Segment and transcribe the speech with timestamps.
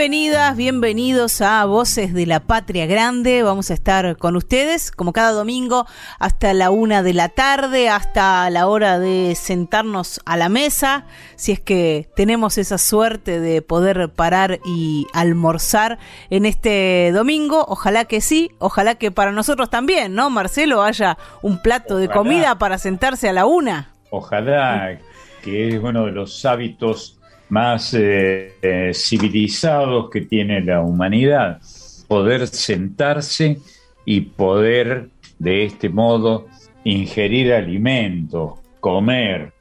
[0.00, 3.42] Bienvenidas, bienvenidos a Voces de la Patria Grande.
[3.42, 5.86] Vamos a estar con ustedes, como cada domingo,
[6.18, 11.04] hasta la una de la tarde, hasta la hora de sentarnos a la mesa,
[11.36, 15.98] si es que tenemos esa suerte de poder parar y almorzar
[16.30, 17.66] en este domingo.
[17.68, 20.82] Ojalá que sí, ojalá que para nosotros también, ¿no, Marcelo?
[20.82, 23.92] Haya un plato de comida para sentarse a la una.
[24.08, 24.98] Ojalá
[25.42, 27.19] que es uno de los hábitos
[27.50, 31.60] más eh, eh, civilizados que tiene la humanidad,
[32.08, 33.58] poder sentarse
[34.04, 36.46] y poder de este modo
[36.84, 39.52] ingerir alimentos, comer,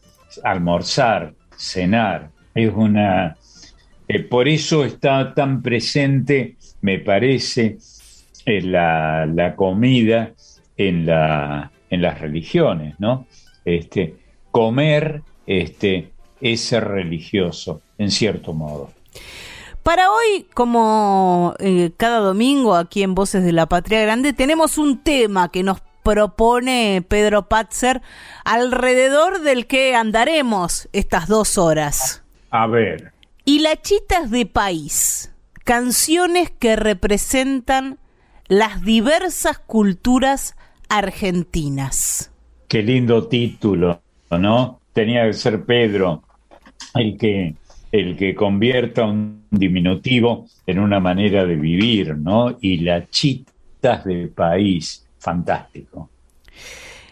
[0.43, 2.29] almorzar, cenar.
[2.55, 3.35] Es una
[4.11, 7.77] eh, por eso está tan presente, me parece,
[8.45, 10.31] la, la, comida
[10.75, 13.27] en, la, en las religiones, ¿no?
[13.63, 14.15] Este,
[14.49, 16.09] comer este,
[16.41, 18.91] es ser religioso, en cierto modo.
[19.83, 24.99] Para hoy, como eh, cada domingo aquí en Voces de la Patria Grande, tenemos un
[24.99, 28.01] tema que nos propone Pedro Patzer,
[28.43, 32.23] alrededor del que andaremos estas dos horas.
[32.49, 33.13] A ver.
[33.45, 37.99] Hilachitas de país, canciones que representan
[38.47, 40.55] las diversas culturas
[40.89, 42.31] argentinas.
[42.67, 44.01] Qué lindo título,
[44.31, 44.79] ¿no?
[44.93, 46.23] Tenía que ser Pedro
[46.95, 47.55] el que,
[47.91, 52.57] el que convierta un diminutivo en una manera de vivir, ¿no?
[52.61, 56.09] Y las chitas del país, fantástico.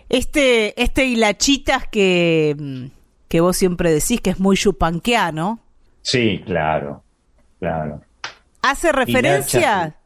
[0.09, 2.89] Este, este hilachitas que,
[3.27, 5.59] que vos siempre decís que es muy chupanqueano.
[6.01, 7.03] Sí, claro,
[7.59, 8.01] claro.
[8.61, 9.97] Hace referencia,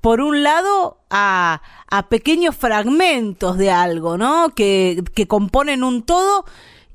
[0.00, 4.50] por un lado, a, a, pequeños fragmentos de algo, ¿no?
[4.54, 6.44] Que, que componen un todo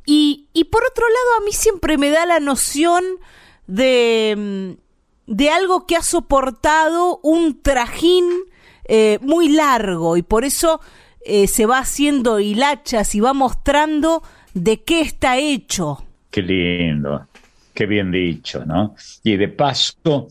[0.05, 3.03] y, y por otro lado, a mí siempre me da la noción
[3.67, 4.75] de,
[5.27, 8.25] mm, de algo que ha soportado un trajín
[8.87, 10.79] eh, muy largo y por eso
[11.25, 14.21] eh, se va haciendo hilachas y va mostrando
[14.53, 16.05] de qué está hecho.
[16.29, 17.27] Qué lindo,
[17.73, 18.95] qué bien dicho, ¿no?
[19.23, 20.27] Y de paso,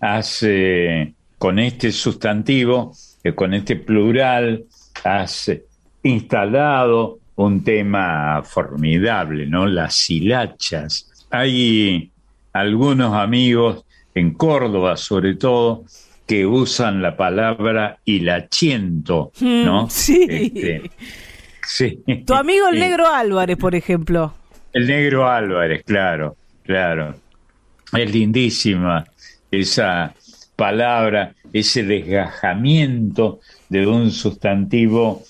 [0.00, 4.64] hace, con este sustantivo, eh, con este plural,
[5.04, 5.52] has
[6.02, 9.66] instalado un tema formidable, ¿no?
[9.66, 11.26] Las hilachas.
[11.30, 12.10] Hay
[12.52, 15.84] algunos amigos en Córdoba, sobre todo,
[16.26, 19.90] que usan la palabra hilachiento, mm, ¿no?
[19.90, 20.26] Sí.
[20.28, 20.90] Este,
[21.66, 22.02] sí.
[22.26, 24.34] Tu amigo el negro Álvarez, por ejemplo.
[24.72, 27.14] El negro Álvarez, claro, claro.
[27.92, 29.04] Es lindísima
[29.50, 30.14] esa
[30.56, 35.22] palabra, ese desgajamiento de un sustantivo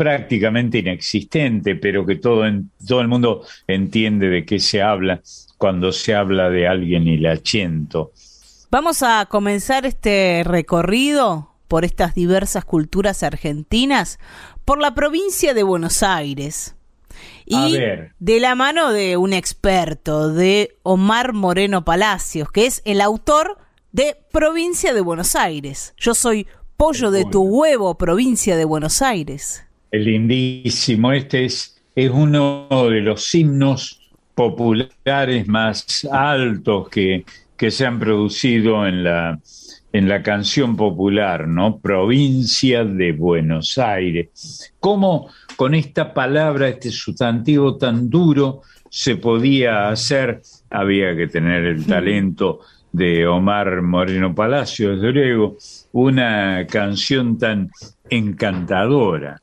[0.00, 5.20] prácticamente inexistente, pero que todo, en, todo el mundo entiende de qué se habla
[5.58, 8.10] cuando se habla de alguien hilachiento.
[8.70, 14.18] Vamos a comenzar este recorrido por estas diversas culturas argentinas
[14.64, 16.76] por la provincia de Buenos Aires.
[17.44, 17.76] Y
[18.18, 23.58] de la mano de un experto, de Omar Moreno Palacios, que es el autor
[23.92, 25.92] de Provincia de Buenos Aires.
[25.98, 26.46] Yo soy
[26.78, 31.12] Pollo de tu huevo, provincia de Buenos Aires lindísimo.
[31.12, 34.00] Este es, es uno de los himnos
[34.34, 37.24] populares más altos que,
[37.56, 39.38] que se han producido en la,
[39.92, 41.78] en la canción popular, ¿no?
[41.78, 44.72] Provincia de Buenos Aires.
[44.80, 50.42] ¿Cómo con esta palabra, este sustantivo tan duro, se podía hacer?
[50.70, 52.60] Había que tener el talento
[52.92, 55.56] de Omar Moreno Palacio, desde luego,
[55.92, 57.70] una canción tan
[58.10, 59.40] encantadora.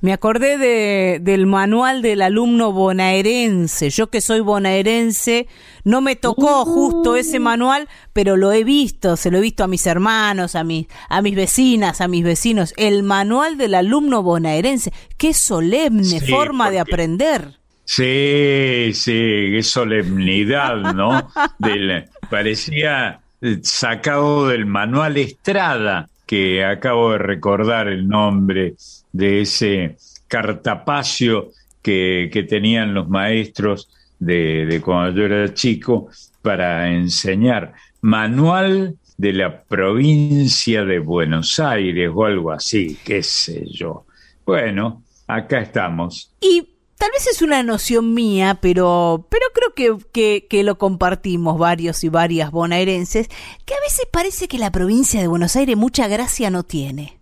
[0.00, 3.90] Me acordé de, del manual del alumno bonaerense.
[3.90, 5.48] Yo que soy bonaerense,
[5.84, 9.68] no me tocó justo ese manual, pero lo he visto, se lo he visto a
[9.68, 12.74] mis hermanos, a, mis, a mis vecinas, a mis vecinos.
[12.76, 14.92] El manual del alumno bonaerense.
[15.16, 17.58] Qué solemne forma de aprender.
[17.84, 21.30] Sí, sí, qué solemnidad, ¿no?
[21.58, 23.20] del, parecía
[23.62, 28.74] sacado del manual Estrada, que acabo de recordar el nombre
[29.12, 29.96] de ese
[30.28, 33.88] cartapacio que, que tenían los maestros
[34.18, 36.10] de, de cuando yo era chico
[36.42, 37.72] para enseñar.
[38.02, 44.04] Manual de la provincia de Buenos Aires o algo así, qué sé yo.
[44.44, 46.30] Bueno, acá estamos.
[46.42, 52.02] Y tal vez es una noción mía, pero, pero creo que, que, lo compartimos varios
[52.04, 53.28] y varias bonaerenses,
[53.64, 57.18] que a veces parece que la provincia de Buenos Aires mucha gracia no tiene.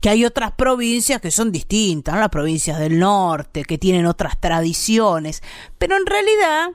[0.00, 5.42] Que hay otras provincias que son distintas, las provincias del norte, que tienen otras tradiciones,
[5.76, 6.70] pero en realidad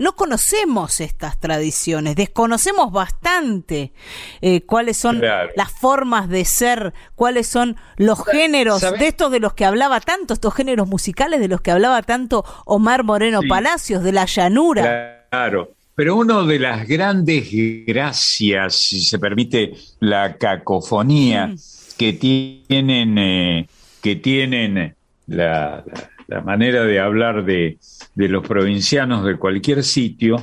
[0.00, 3.92] no conocemos estas tradiciones, desconocemos bastante
[4.40, 9.52] eh, cuáles son las formas de ser, cuáles son los géneros de estos de los
[9.52, 14.12] que hablaba tanto, estos géneros musicales de los que hablaba tanto Omar Moreno Palacios, de
[14.12, 15.26] la llanura.
[15.30, 15.74] Claro.
[15.94, 17.50] Pero una de las grandes
[17.86, 21.56] gracias, si se permite la cacofonía mm.
[21.98, 23.68] que tienen, eh,
[24.00, 24.94] que tienen
[25.26, 27.78] la, la manera de hablar de,
[28.14, 30.36] los provincianos de cualquier sitio,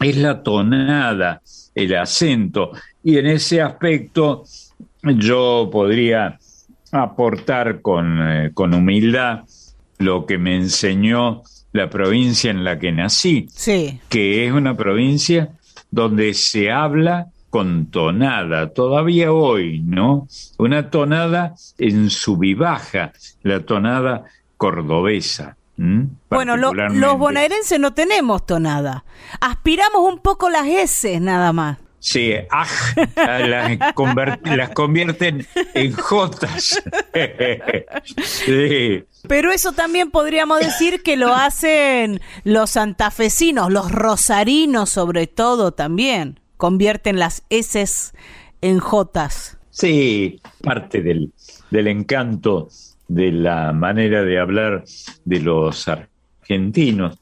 [0.00, 1.40] es la tonada,
[1.74, 2.72] el acento.
[3.04, 4.44] Y en ese aspecto
[5.02, 6.38] yo podría
[6.90, 9.44] aportar con, eh, con humildad
[9.98, 11.42] lo que me enseñó
[11.72, 13.48] la provincia en la que nací,
[14.08, 15.50] que es una provincia
[15.90, 20.26] donde se habla con tonada, todavía hoy, ¿no?
[20.58, 23.12] Una tonada en su vivaja,
[23.42, 24.24] la tonada
[24.56, 25.56] cordobesa.
[26.30, 29.04] Bueno, los bonaerenses no tenemos tonada.
[29.40, 31.78] Aspiramos un poco las S nada más.
[31.98, 32.32] Sí,
[33.16, 33.78] las,
[34.44, 36.80] las, convierten en jotas.
[39.28, 46.38] Pero eso también podríamos decir que lo hacen los santafesinos, los rosarinos sobre todo también.
[46.56, 47.84] Convierten las S
[48.60, 49.58] en jotas.
[49.70, 51.32] Sí, parte del,
[51.70, 52.68] del encanto
[53.08, 54.84] de la manera de hablar
[55.24, 57.18] de los argentinos,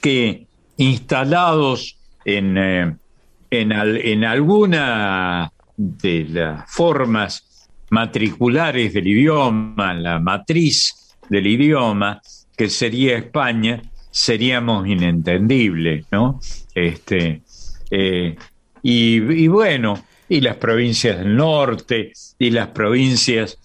[0.00, 0.46] que
[0.76, 2.96] instalados en, eh,
[3.50, 12.20] en, en alguna de las formas matriculares del idioma, la matriz del idioma,
[12.56, 16.40] que sería España, seríamos inentendibles, ¿no?
[16.74, 17.42] Este,
[17.90, 18.36] eh,
[18.82, 23.58] y, y, bueno, y las provincias del norte, y las provincias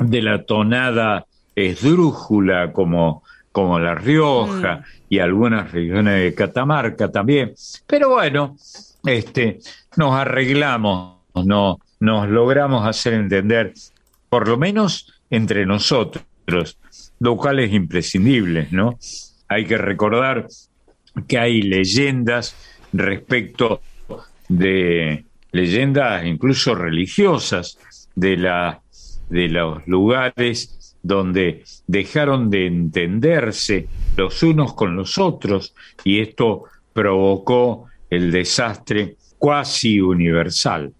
[0.00, 4.82] de la tonada esdrújula como, como La Rioja mm.
[5.08, 7.54] y algunas regiones de Catamarca también.
[7.86, 8.56] Pero bueno,
[9.04, 9.58] este,
[9.96, 13.74] nos arreglamos, no, nos logramos hacer entender,
[14.28, 16.24] por lo menos entre nosotros,
[17.18, 18.98] lo cual es imprescindible, ¿no?
[19.48, 20.46] Hay que recordar
[21.26, 22.56] que hay leyendas
[22.92, 23.80] respecto
[24.48, 27.78] de leyendas incluso religiosas
[28.14, 28.80] de la
[29.30, 35.74] de los lugares donde dejaron de entenderse los unos con los otros
[36.04, 40.92] y esto provocó el desastre cuasi universal.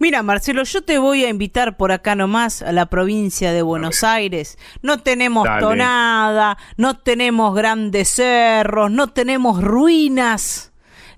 [0.00, 4.02] Mira, Marcelo, yo te voy a invitar por acá nomás a la provincia de Buenos
[4.02, 4.58] Aires.
[4.82, 10.71] No tenemos tonada, no tenemos grandes cerros, no tenemos ruinas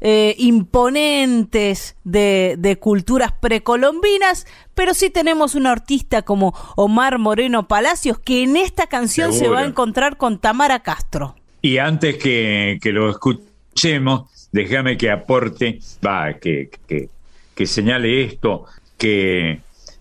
[0.06, 8.42] eh, imponentes de, culturas precolombinas, pero sí tenemos un artista como Omar Moreno Palacios que
[8.42, 11.36] en esta canción se va a encontrar con Tamara Castro.
[11.62, 17.08] Y antes que, lo escuchemos, déjame que aporte, va, que, que,
[17.54, 18.66] que señale esto,
[18.98, 19.60] que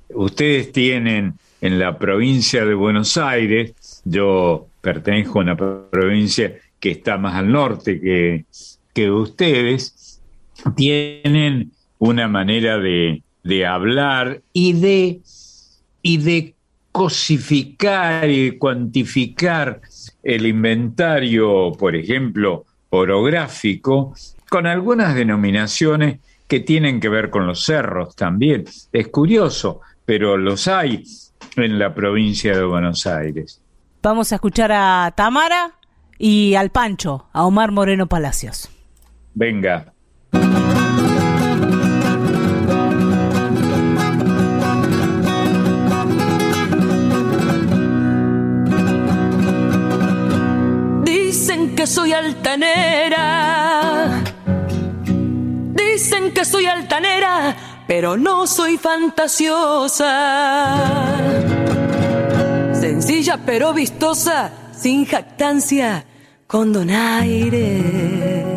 [0.09, 7.17] ustedes tienen en la provincia de Buenos Aires, yo pertenezco a una provincia que está
[7.17, 8.43] más al norte que,
[8.93, 10.21] que ustedes
[10.75, 13.23] tienen una manera de,
[13.65, 15.21] hablar y de,
[16.01, 16.55] y de
[16.91, 19.81] cosificar y cuantificar
[20.21, 24.13] el inventario, por ejemplo, orográfico,
[24.49, 28.65] con algunas denominaciones que tienen que ver con los cerros también.
[28.91, 31.03] Es curioso, pero los hay
[31.55, 33.59] en la provincia de Buenos Aires.
[34.01, 35.71] Vamos a escuchar a Tamara
[36.17, 38.69] y al Pancho, a Omar Moreno Palacios.
[39.33, 39.91] Venga.
[51.03, 54.23] Dicen que soy altanera.
[55.73, 57.55] Dicen que soy altanera,
[57.87, 60.11] pero no soy fantasiosa.
[62.73, 66.05] Sencilla pero vistosa, sin jactancia,
[66.45, 68.52] con donaire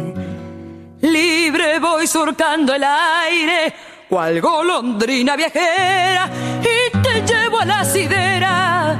[1.12, 3.74] libre voy surcando el aire,
[4.08, 8.98] cual golondrina viajera, y te llevo a la sidera,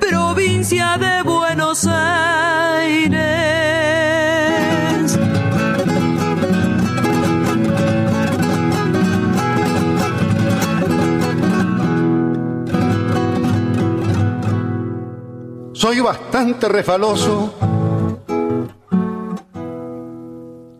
[0.00, 3.48] provincia de Buenos Aires.
[15.72, 17.54] Soy bastante refaloso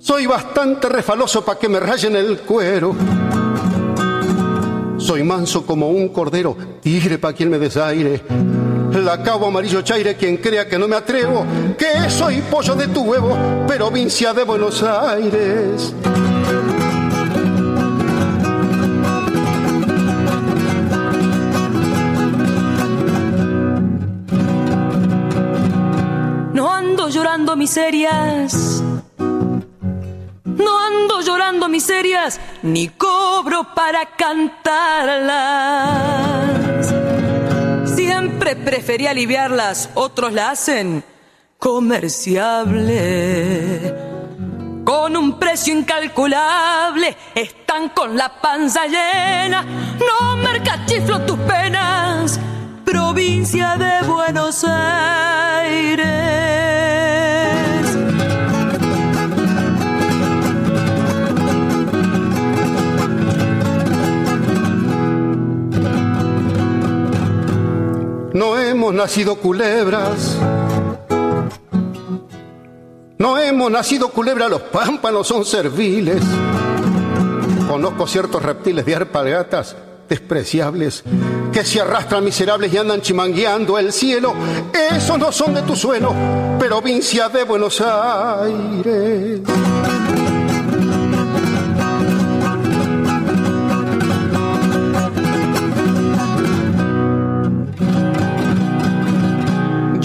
[0.09, 2.97] Soy bastante refaloso para que me rayen el cuero.
[4.97, 8.23] Soy manso como un cordero, tigre para quien me desaire.
[9.05, 11.45] La cabo amarillo chaire, quien crea que no me atrevo,
[11.77, 13.37] que soy pollo de tu huevo,
[13.67, 15.93] provincia de Buenos Aires.
[26.55, 28.83] No ando llorando miserias
[30.59, 34.49] no ando llorando miserias, ni cobro para cantarlas.
[37.95, 41.05] Siempre preferí aliviarlas, otros la hacen
[41.59, 43.95] comerciable.
[44.85, 49.65] Con un precio incalculable, están con la panza llena.
[49.99, 52.41] No mercachiflo tus penas,
[52.85, 56.29] provincia de Buenos Aires.
[68.39, 70.39] No hemos nacido culebras.
[73.19, 76.23] No hemos nacido culebras, los pámpanos son serviles.
[77.69, 79.75] Conozco ciertos reptiles de arpagatas
[80.09, 81.03] despreciables
[81.53, 84.35] que se arrastran miserables y andan chimangueando el cielo.
[84.73, 86.15] Esos no son de tu suelo,
[86.61, 89.41] provincia de Buenos Aires.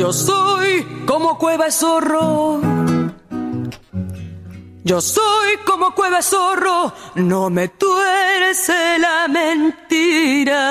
[0.04, 2.60] Yo soy como cueva de zorro.
[4.84, 10.66] Yo soy como cueva de zorro, no me tuerce la mentira.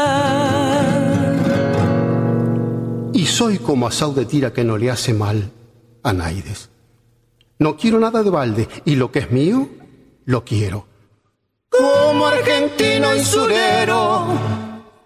[3.14, 5.50] Y soy como asado de tira que no le hace mal
[6.02, 6.68] a Naides.
[7.58, 9.66] No quiero nada de balde y lo que es mío,
[10.26, 10.84] lo quiero.
[11.70, 14.26] Como argentino y surero,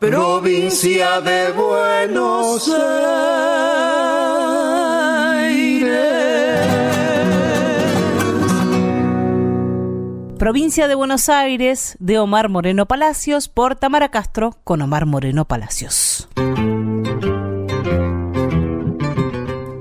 [0.00, 3.55] provincia de Buenos Aires.
[10.46, 16.28] Provincia de Buenos Aires, de Omar Moreno Palacios, por Tamara Castro, con Omar Moreno Palacios.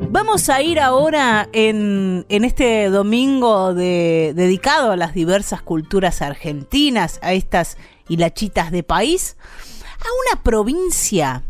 [0.10, 7.77] Vamos a ir ahora en, este domingo dedicado a las diversas culturas argentinas, a estas
[8.10, 9.38] hilachitas de país,
[10.00, 11.43] a una provincia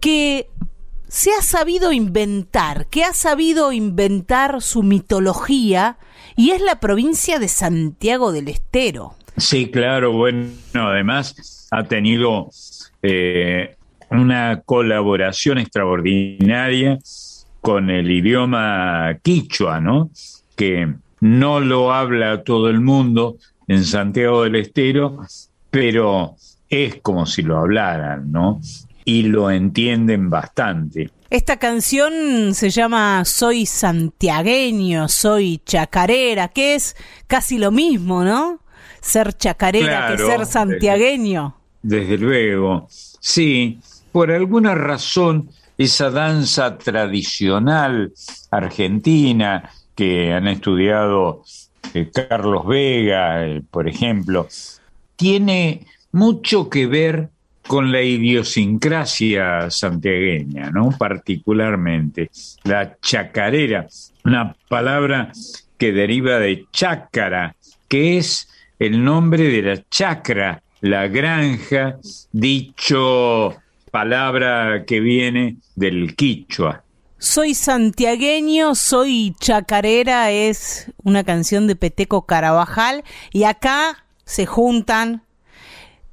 [0.00, 0.48] que
[1.08, 5.98] se ha sabido inventar, que ha sabido inventar su mitología
[6.36, 9.14] y es la provincia de Santiago del Estero.
[9.36, 12.50] Sí, claro, bueno, además ha tenido
[13.02, 13.76] eh,
[14.10, 16.98] una colaboración extraordinaria
[17.60, 20.10] con el idioma quichua, ¿no?
[20.56, 23.36] Que no lo habla todo el mundo
[23.68, 25.18] en Santiago del Estero,
[25.70, 26.36] pero
[26.68, 28.60] es como si lo hablaran, ¿no?
[29.04, 31.10] y lo entienden bastante.
[31.30, 36.96] Esta canción se llama Soy santiagueño, soy chacarera, que es
[37.28, 38.58] casi lo mismo, ¿no?
[39.00, 41.54] Ser chacarera que ser santiagueño.
[41.82, 43.78] Desde, luego, sí,
[44.10, 48.12] por alguna razón esa danza tradicional
[48.50, 51.44] argentina que han estudiado
[51.94, 54.48] eh, Carlos Vega, eh, por ejemplo,
[55.14, 57.30] tiene mucho que ver
[57.70, 60.90] con la idiosincrasia santiagueña, ¿no?
[60.90, 62.28] Particularmente
[62.64, 63.86] la chacarera,
[64.24, 65.30] una palabra
[65.78, 67.54] que deriva de chácara,
[67.86, 68.48] que es
[68.80, 71.98] el nombre de la chacra, la granja,
[72.32, 73.54] dicho
[73.92, 76.82] palabra que viene del quichua.
[77.18, 85.22] Soy santiagueño, soy chacarera, es una canción de Peteco Carabajal y acá se juntan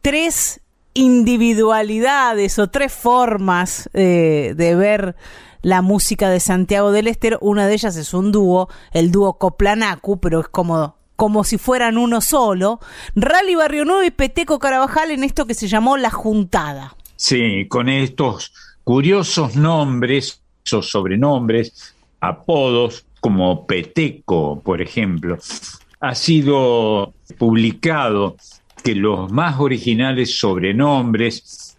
[0.04, 0.62] tres
[0.98, 5.16] individualidades o tres formas eh, de ver
[5.62, 7.38] la música de Santiago del Estero.
[7.40, 12.00] Una de ellas es un dúo, el dúo Coplanacu, pero es como, como si fueran
[12.00, 12.80] uno solo.
[13.16, 16.96] Rally Barrio Nuevo y Peteco Carabajal en esto que se llamó La Juntada.
[17.16, 18.52] Sí, con estos
[18.84, 25.38] curiosos nombres, esos sobrenombres, apodos como Peteco, por ejemplo,
[26.00, 28.36] ha sido publicado
[28.84, 31.78] que los más originales sobrenombres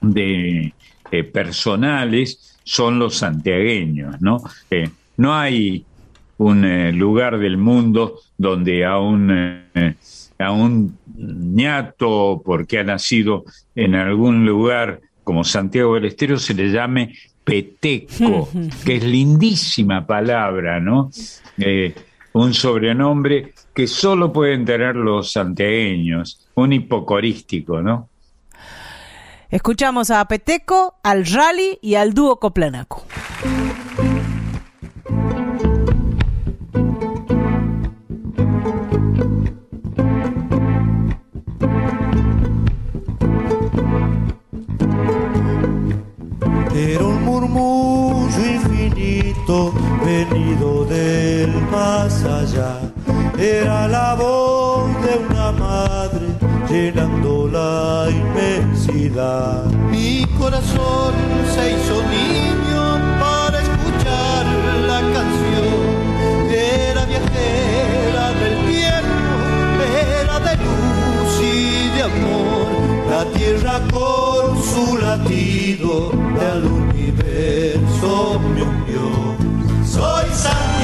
[0.00, 0.72] de
[1.10, 4.42] eh, personales son los santiagueños, ¿no?
[4.70, 5.84] Eh, no hay
[6.38, 9.30] un eh, lugar del mundo donde a un,
[10.38, 16.70] a un ñato, porque ha nacido en algún lugar como Santiago del Estero, se le
[16.70, 18.48] llame peteco,
[18.84, 21.10] que es lindísima palabra, ¿no?
[22.32, 28.08] Un sobrenombre que solo pueden tener los santiagueños, un hipocorístico, ¿no?
[29.50, 33.04] Escuchamos a Peteco, al Rally y al dúo Coplanaco.
[46.74, 49.72] Era un murmullo infinito
[50.08, 52.72] venido del más allá.
[53.38, 56.26] Era la voz de una madre
[56.70, 59.64] llenando la inmensidad.
[59.90, 61.12] Mi corazón
[61.54, 62.84] se hizo niño
[63.20, 64.44] para escuchar
[64.90, 65.78] la canción.
[66.50, 69.82] Era viajera del tiempo,
[70.20, 72.66] era de luz y de amor.
[73.10, 78.67] La tierra con su latido del universo me.
[79.98, 80.77] Soy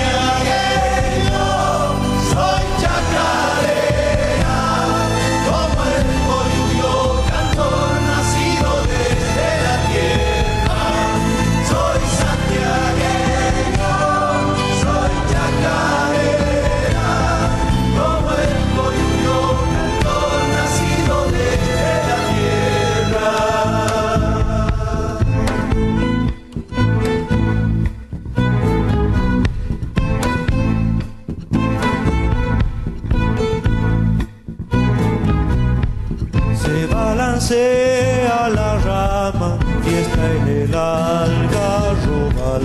[40.32, 42.62] en el algarrobal.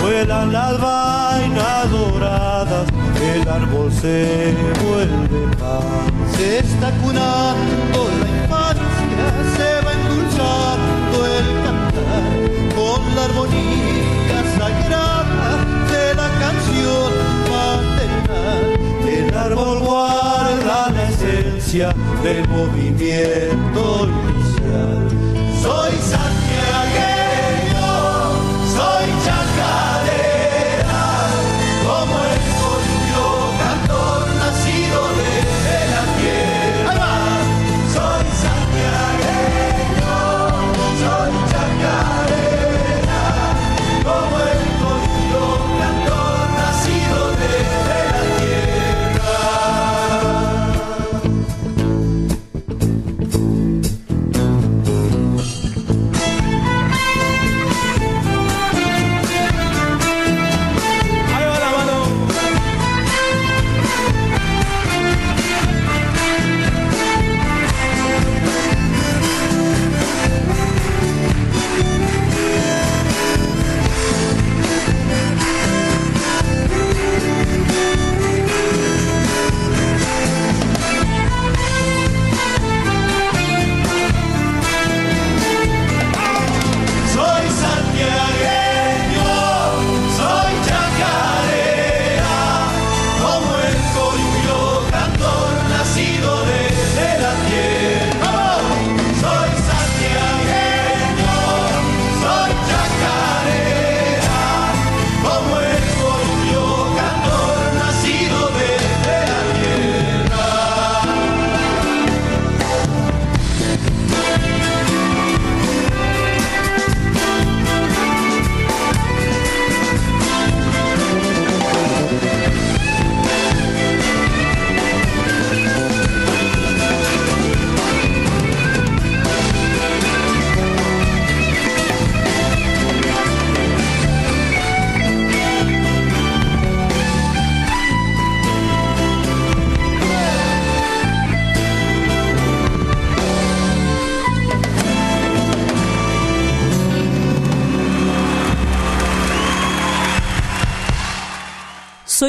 [0.00, 2.86] Vuelan las vainas doradas,
[3.20, 5.84] el árbol se vuelve paz.
[6.36, 12.32] Se está curando la infancia, se va endulzando el cantar
[12.74, 15.50] con la armonía sagrada
[15.92, 17.10] de la canción
[17.50, 18.64] maternal.
[19.06, 21.86] El árbol guarda la esencia
[22.22, 25.08] del movimiento inicial.
[25.62, 26.39] Soy santiagueño,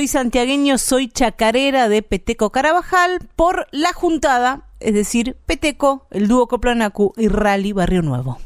[0.01, 6.47] Soy santiagueño, soy chacarera de Peteco Carabajal por La Juntada, es decir, Peteco, el dúo
[6.47, 8.39] Coplanacu y Rally Barrio Nuevo.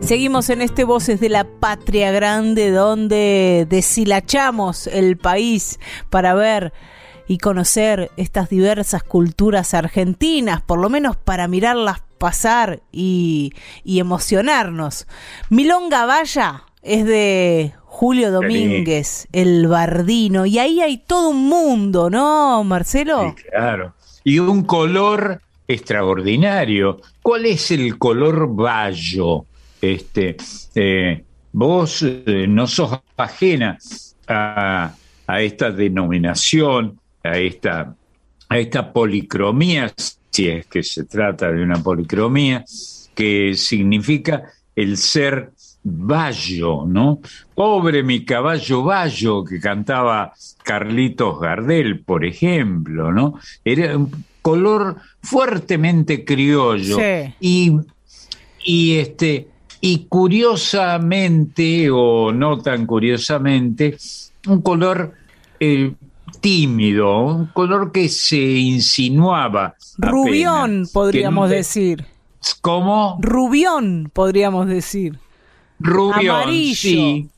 [0.00, 5.78] Seguimos en este Voces de la Patria Grande donde deshilachamos el país
[6.08, 6.72] para ver
[7.28, 13.52] y conocer estas diversas culturas argentinas, por lo menos para mirarlas pasar y,
[13.84, 15.06] y emocionarnos.
[15.50, 22.64] Milonga Valla es de Julio Domínguez, el bardino, y ahí hay todo un mundo, ¿no,
[22.64, 23.32] Marcelo?
[23.36, 23.94] Sí, claro.
[24.24, 27.00] Y un color extraordinario.
[27.22, 29.44] ¿Cuál es el color bayo?
[29.80, 30.36] Este,
[30.74, 33.78] eh, vos eh, no sos ajena
[34.26, 34.92] a,
[35.28, 37.94] a, esta denominación, a esta,
[38.48, 39.92] a esta policromía,
[40.28, 42.64] si es que se trata de una policromía,
[43.14, 44.42] que significa
[44.74, 45.52] el ser
[45.84, 47.20] Bayo, ¿no?
[47.54, 53.34] Pobre mi caballo Bayo, que cantaba Carlitos Gardel, por ejemplo, ¿no?
[53.64, 56.96] Era un color fuertemente criollo.
[56.96, 57.34] Sí.
[57.40, 57.72] Y,
[58.64, 59.48] y este,
[59.80, 63.96] y curiosamente, o no tan curiosamente,
[64.46, 65.14] un color
[65.58, 65.92] eh,
[66.40, 69.74] tímido, un color que se insinuaba.
[69.98, 72.06] Rubión, apenas, podríamos que decir.
[72.60, 73.18] ¿Cómo?
[73.20, 75.18] Rubión, podríamos decir.
[75.84, 76.74] Amarillo.
[76.74, 77.28] sí.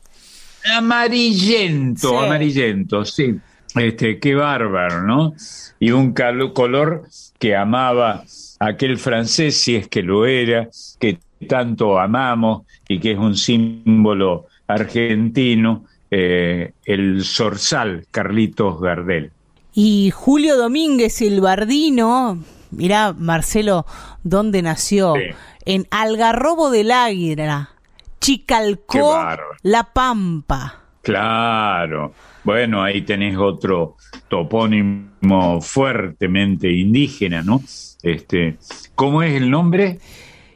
[0.76, 2.24] Amarillento, Sí.
[2.24, 3.34] amarillento, sí.
[3.74, 5.34] Este, qué bárbaro, ¿no?
[5.80, 7.02] Y un color
[7.38, 8.24] que amaba
[8.60, 14.46] aquel francés, si es que lo era, que tanto amamos y que es un símbolo
[14.66, 19.32] argentino, eh, el zorzal Carlitos Gardel.
[19.74, 22.38] Y Julio Domínguez, el bardino,
[22.70, 23.84] mirá, Marcelo,
[24.22, 25.14] ¿dónde nació?
[25.16, 25.34] Sí.
[25.66, 27.70] En Algarrobo del Águila,
[28.24, 29.18] Chicalcó.
[29.64, 30.82] La Pampa.
[31.02, 32.14] Claro.
[32.42, 33.96] Bueno, ahí tenés otro
[34.28, 37.62] topónimo fuertemente indígena, ¿no?
[38.02, 38.56] Este,
[38.94, 39.98] ¿cómo es el nombre?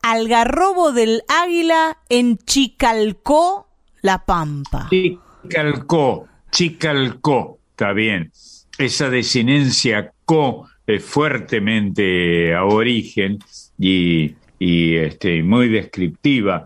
[0.01, 3.69] Algarrobo del Águila en Chicalcó,
[4.01, 4.89] La Pampa.
[4.89, 8.33] Chicalcó, Chicalcó, está bien.
[8.79, 13.41] Esa desinencia co es fuertemente aborigen
[13.79, 16.65] y, y este, muy descriptiva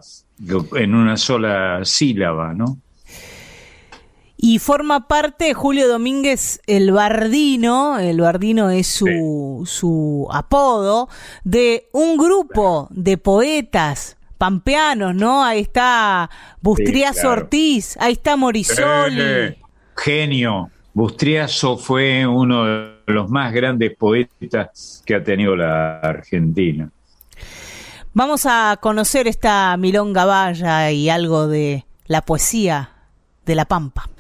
[0.77, 2.79] en una sola sílaba, ¿no?
[4.37, 11.09] Y forma parte Julio Domínguez el Bardino, el Bardino es su, su apodo,
[11.45, 15.45] de un grupo de poetas pampeanos, ¿no?
[15.45, 16.29] Ahí está
[16.61, 17.41] Bustriazo Sí, claro.
[17.43, 19.21] Ortiz, ahí está Morisoli.
[19.21, 19.59] Eh,
[19.97, 20.71] genio.
[20.93, 26.91] Bustriazo fue uno de los más grandes poetas que ha tenido la Argentina.
[28.15, 32.91] Vamos a conocer esta Milonga Valla y algo de la poesía
[33.47, 34.11] de La Pampa.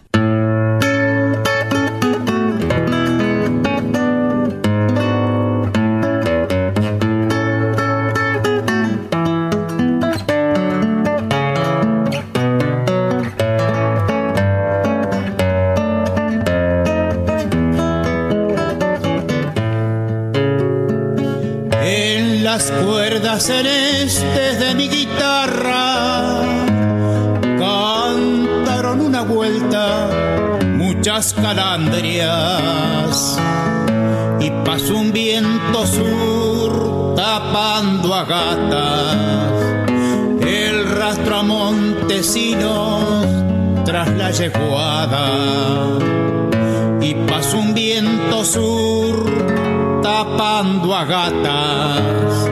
[22.54, 26.42] Las cuerdas celestes de mi guitarra.
[27.58, 30.10] Cantaron una vuelta
[30.76, 33.38] muchas calandrias.
[34.38, 39.46] Y pasó un viento sur tapando a gatas.
[40.46, 43.26] El rastro a montesinos
[43.86, 45.30] tras la yeguada.
[47.00, 49.61] Y pasó un viento sur
[50.02, 52.50] tapando a gatas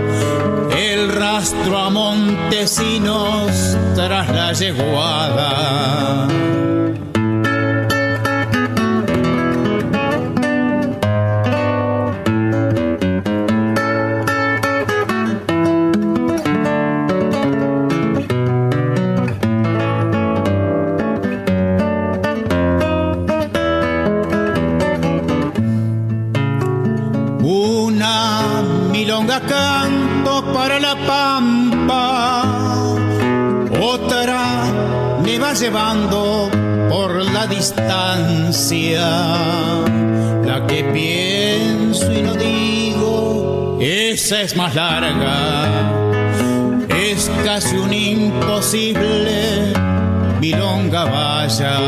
[0.76, 6.28] el rastro a montesinos tras la yeguada.
[35.50, 36.50] Va llevando
[36.88, 39.06] por la distancia.
[40.44, 46.02] La que pienso y no digo, esa es más larga.
[46.88, 49.72] Es casi un imposible
[50.40, 51.80] milonga vaya.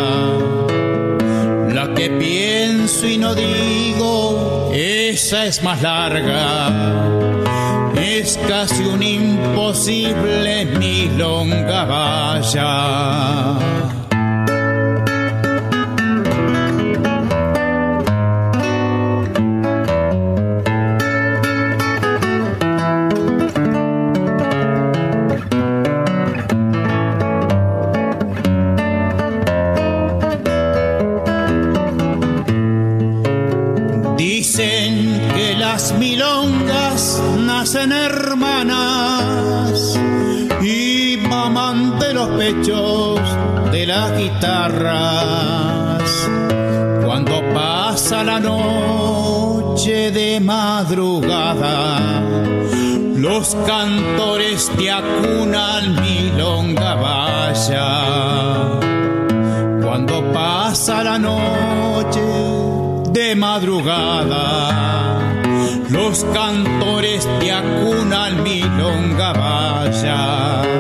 [1.72, 7.03] La que pienso y no digo, esa es más larga.
[8.14, 14.01] Es casi un imposible milonga vaya.
[43.70, 46.02] De las guitarras.
[47.05, 52.00] Cuando pasa la noche de madrugada,
[53.14, 58.02] los cantores te acunan milonga vaya.
[59.85, 62.20] Cuando pasa la noche
[63.12, 65.20] de madrugada,
[65.90, 70.62] los cantores te acunan milonga vaya.
[70.62, 70.71] Una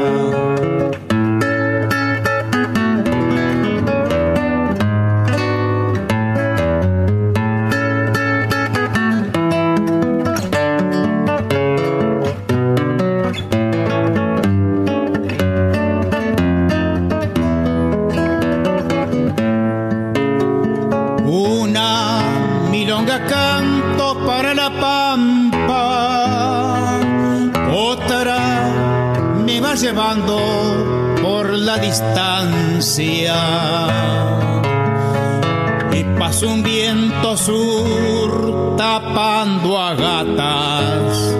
[35.92, 41.36] Y pasa un viento sur tapando a gatas,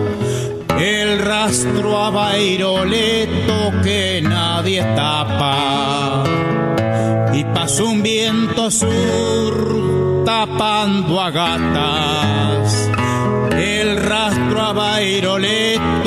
[0.79, 6.25] el rastro a bairoleto que nadie tapa.
[7.33, 12.91] Y pasó un viento sur tapando a gatas.
[13.57, 16.02] El rastro a bairoleto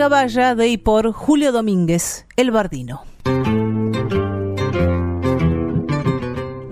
[0.00, 3.02] Milonga Valla de y por Julio Domínguez, El Bardino.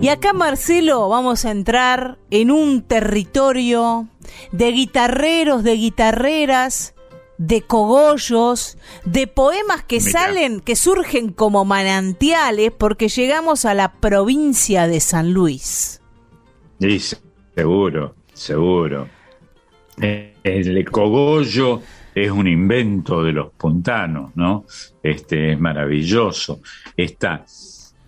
[0.01, 4.07] Y acá, Marcelo, vamos a entrar en un territorio
[4.51, 6.95] de guitarreros, de guitarreras,
[7.37, 14.87] de cogollos, de poemas que salen, que surgen como manantiales, porque llegamos a la provincia
[14.87, 16.01] de San Luis.
[16.79, 16.99] Sí,
[17.55, 19.07] seguro, seguro.
[20.01, 21.83] Eh, El cogollo
[22.25, 24.65] es un invento de los puntanos, ¿no?
[25.01, 26.61] Este es maravilloso.
[26.95, 27.45] Esta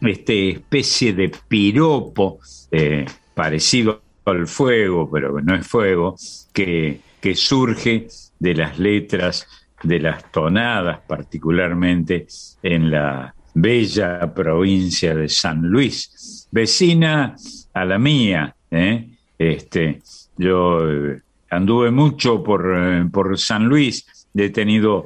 [0.01, 2.39] este especie de piropo
[2.71, 6.15] eh, parecido al fuego, pero no es fuego,
[6.53, 8.07] que, que surge
[8.39, 9.47] de las letras,
[9.83, 12.27] de las tonadas, particularmente
[12.63, 17.35] en la bella provincia de San Luis, vecina
[17.73, 18.55] a la mía.
[18.69, 19.09] ¿eh?
[19.37, 20.01] Este,
[20.37, 21.21] yo eh,
[21.51, 25.05] anduve mucho por, eh, por San Luis, he tenido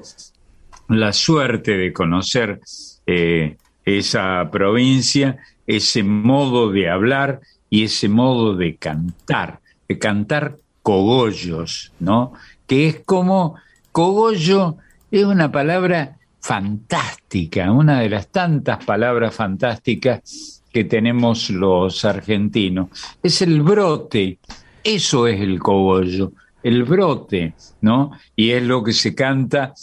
[0.88, 2.62] la suerte de conocer
[3.06, 11.92] eh, esa provincia, ese modo de hablar y ese modo de cantar, de cantar cogollos,
[12.00, 12.34] ¿no?
[12.68, 13.56] Que es como
[13.92, 14.78] cogollo
[15.12, 22.90] es una palabra fantástica, una de las tantas palabras fantásticas que tenemos los argentinos.
[23.24, 24.38] Es el brote,
[24.86, 26.32] eso es el cogollo,
[26.64, 28.12] el brote, ¿no?
[28.36, 29.74] Y es lo que se canta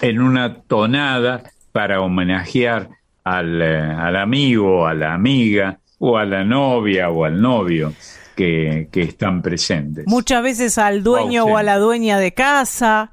[0.00, 2.88] en una tonada para homenajear
[3.22, 7.92] al, eh, al amigo, a la amiga, o a la novia o al novio
[8.38, 10.04] que, que están presentes.
[10.06, 13.10] Muchas veces al dueño o a la dueña de casa.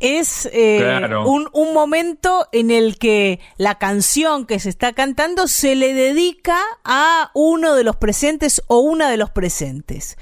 [0.00, 1.26] Es eh, Claro.
[1.26, 6.58] un, un momento en el que la canción que se está cantando se le dedica
[6.84, 10.18] a uno de los presentes o una de los presentes.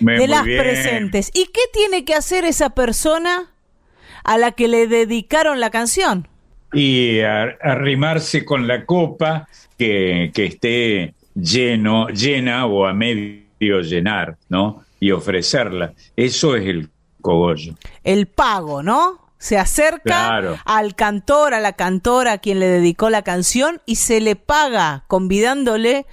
[0.00, 0.62] Me- de las bien.
[0.62, 1.30] presentes.
[1.34, 3.52] ¿Y qué tiene que hacer esa persona
[4.24, 6.26] a la que le dedicaron la canción?
[6.72, 14.84] y arrimarse con la copa que, que esté lleno, llena o a medio llenar, ¿no?
[14.98, 15.92] Y ofrecerla.
[16.16, 17.74] Eso es el cogollo.
[18.04, 19.18] El pago, ¿no?
[19.38, 20.58] Se acerca Claro.
[20.64, 25.04] al cantor, a la cantora a quien le dedicó la canción y se le paga
[25.06, 26.06] convidándole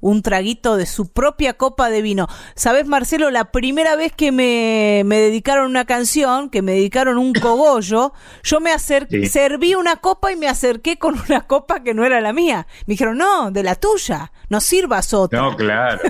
[0.00, 2.26] un traguito de su propia copa de vino.
[2.56, 3.30] ¿Sabes, Marcelo?
[3.30, 8.12] La primera vez que me, me dedicaron una canción, que me dedicaron un cogollo,
[8.42, 9.26] yo me acerqué, Sí.
[9.28, 12.66] serví una copa y me acerqué con una copa que no era la mía.
[12.86, 15.40] Me dijeron, no, de la tuya, no sirvas otra.
[15.40, 16.00] No, claro,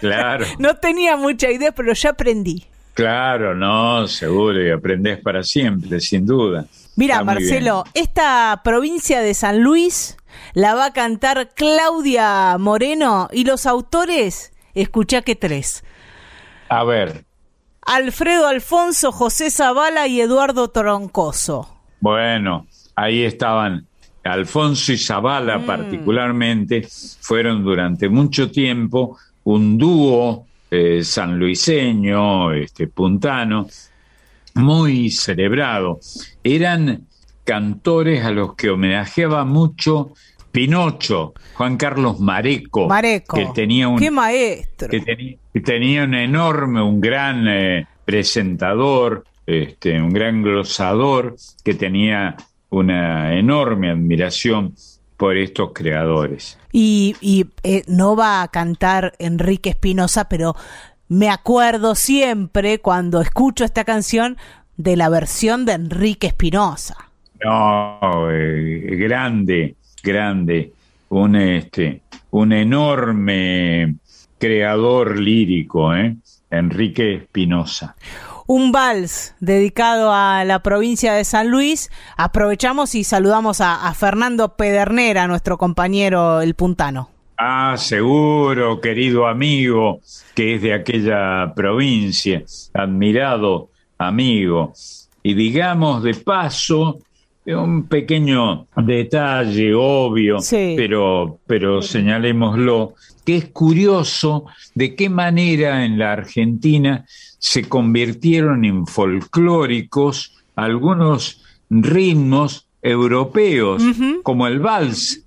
[0.00, 2.64] claro, No tenía mucha idea, pero ya aprendí.
[2.94, 6.66] claro, no, seguro, y aprendés para siempre, sin duda.
[6.96, 10.16] Mira, Marcelo, esta provincia de San Luis
[10.54, 15.82] la va a cantar Claudia Moreno y los autores, escuchá que tres.
[16.68, 17.24] A ver,
[17.86, 21.74] Alfredo Alfonso, José Zavala y Eduardo Troncoso.
[22.00, 22.66] Bueno,
[22.96, 23.86] ahí estaban
[24.32, 26.86] Alfonso y Zavala particularmente,
[27.20, 33.66] fueron durante mucho tiempo un dúo eh, sanluiseño, este, puntano,
[34.54, 36.00] muy celebrado.
[36.44, 37.06] Eran
[37.44, 40.12] cantores a los que homenajeaba mucho
[40.52, 43.36] Pinocho, Juan Carlos Mareco, Mareco.
[43.36, 44.88] que tenía un, Qué maestro.
[44.88, 52.36] que tenía un enorme, un gran eh, presentador, este, un gran glosador, que tenía
[52.70, 54.74] una enorme admiración
[55.16, 56.58] por estos creadores.
[56.72, 60.56] Y, y, eh, no va a cantar Enrique Espinosa, pero
[61.08, 64.38] me acuerdo siempre cuando escucho esta canción
[64.76, 66.96] de la versión de Enrique Espinosa.
[67.44, 70.72] No, eh, grande, grande,
[71.10, 73.96] un este, un enorme
[74.38, 76.16] creador lírico, ¿eh?
[76.50, 77.94] Enrique Espinosa.
[78.52, 81.88] Un vals dedicado a la provincia de San Luis.
[82.16, 87.10] Aprovechamos y saludamos a, a Fernando Pedernera, nuestro compañero el puntano.
[87.38, 90.00] Ah, seguro, querido amigo,
[90.34, 92.42] que es de aquella provincia,
[92.74, 94.72] admirado amigo.
[95.22, 96.98] Y digamos de paso,
[97.46, 100.74] un pequeño detalle obvio, Sí.
[100.76, 107.04] pero, pero señalémoslo, que es curioso de qué manera en la Argentina
[107.40, 113.82] se convirtieron en folclóricos algunos ritmos europeos,
[114.22, 115.24] como el vals.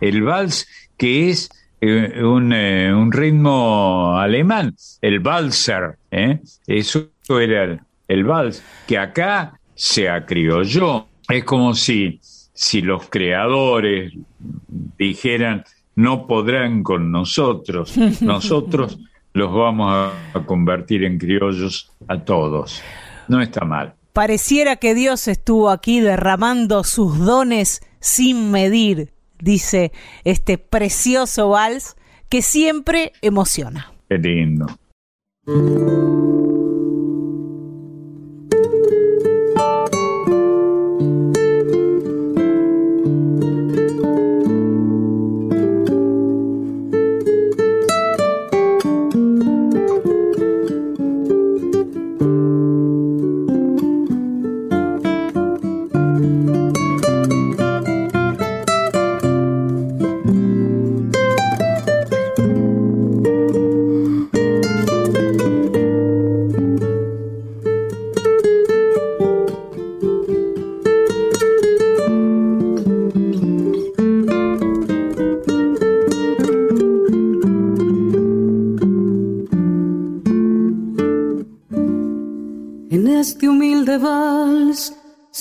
[0.00, 6.40] El vals que es eh, un, eh, un ritmo alemán, el valser, ¿eh?
[6.66, 11.06] eso era el, el vals, que acá se acriolló.
[11.28, 14.14] Es como si, si los creadores
[14.96, 15.64] dijeran,
[15.94, 18.98] no podrán con nosotros, nosotros
[19.32, 22.82] los vamos a, a convertir en criollos a todos.
[23.28, 23.94] No está mal.
[24.12, 29.92] Pareciera que Dios estuvo aquí derramando sus dones sin medir, dice
[30.24, 31.96] este precioso vals
[32.28, 33.92] que siempre emociona.
[34.08, 34.66] Qué lindo.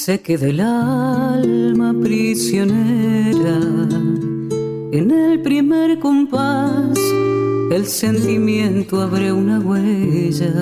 [0.08, 3.60] Se queda el alma prisionera.
[4.93, 6.98] En el primer compás
[7.72, 10.54] el sentimiento abre una huella.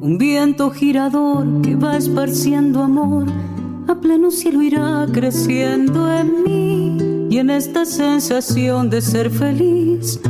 [0.00, 3.26] Un viento girador que va esparciendo amor
[3.88, 6.98] a pleno cielo irá creciendo en mí
[7.30, 10.20] y en esta sensación de ser feliz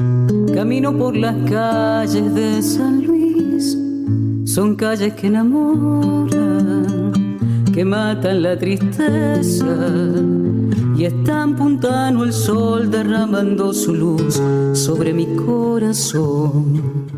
[0.55, 3.77] camino por las calles de San Luis.
[4.47, 7.02] Son calles que enamoran,
[7.73, 9.67] que matan la tristeza.
[10.97, 14.41] Y es tan puntano el sol derramando su luz
[14.75, 17.09] sobre mi corazón.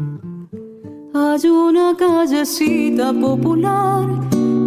[1.12, 4.09] Hay una callecita popular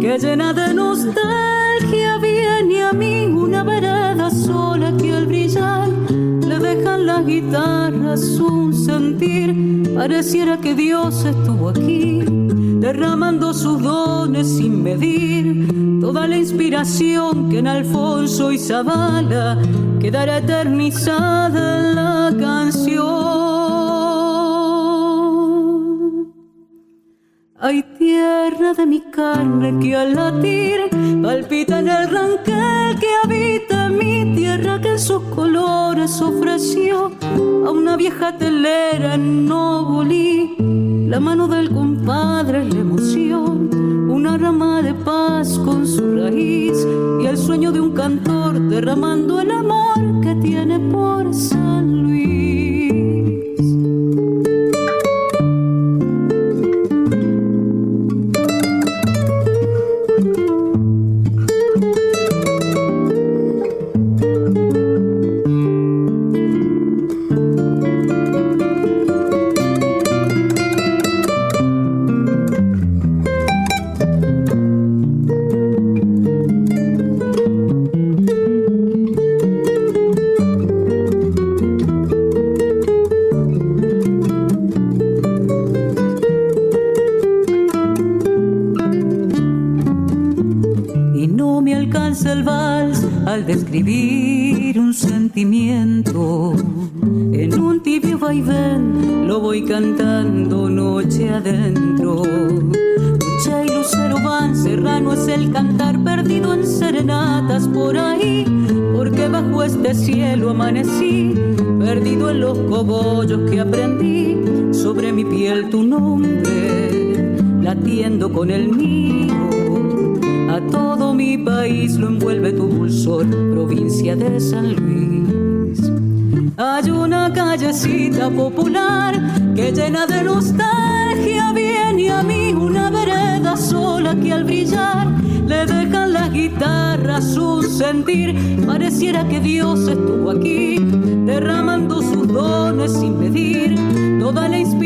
[0.00, 7.06] que llena de nostalgia viene a mí una vereda sola que al brillar le dejan
[7.06, 9.94] las guitarras un sentir.
[9.94, 12.37] Pareciera que Dios estuvo aquí
[12.80, 19.58] derramando sus dones sin medir toda la inspiración que en Alfonso y Zavala
[20.00, 23.48] quedará eternizada en la canción.
[27.60, 30.88] Hay tierra de mi carne que al latir
[31.20, 37.10] palpita en el ranquel que habita mi tierra que en sus colores ofreció
[37.66, 40.87] a una vieja telera en Novolí.
[41.08, 46.86] La mano del compadre es la emoción, una rama de paz con su raíz
[47.22, 52.27] y el sueño de un cantor derramando el amor que tiene por San Luis.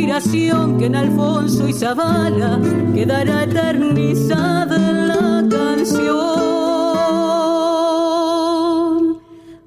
[0.03, 2.59] Inspiración que en Alfonso y Zavala
[2.93, 6.03] quedará eternizada en la canción.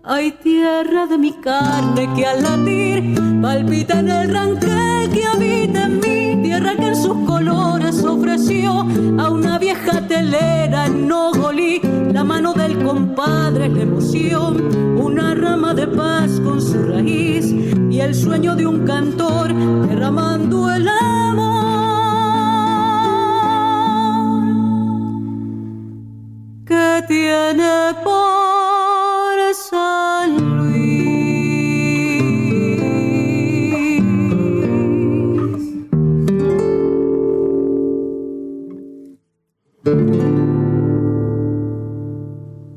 [0.04, 6.02] Hay tierra de mi carne que al latir palpita en el ranque que habita en
[6.02, 8.86] mí, tierra que en sus colores ofreció
[9.18, 11.80] a una vieja telera en Nogolí,
[12.12, 18.14] la mano del compadre la emoción, una rama de paz con su raíz y el
[18.14, 19.54] sueño de un cantor
[19.88, 21.46] derramando el amor.
[26.66, 28.25] que tiene por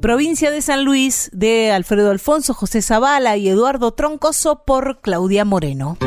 [0.09, 5.99] Provincia de San Luis de Alfredo Alfonso, José Zavala y Eduardo Troncoso por Claudia Moreno.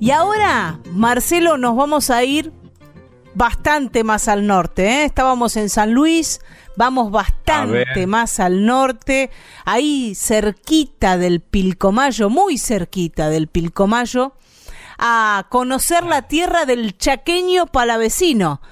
[0.00, 2.50] Y ahora, Marcelo, nos vamos a ir
[3.34, 4.86] bastante más al norte.
[4.86, 5.04] ¿eh?
[5.04, 6.40] Estábamos en San Luis,
[6.76, 9.28] vamos bastante más al norte,
[9.66, 14.32] ahí cerquita del Pilcomayo, muy cerquita del Pilcomayo,
[14.96, 18.62] a conocer la tierra del chaqueño palavecino,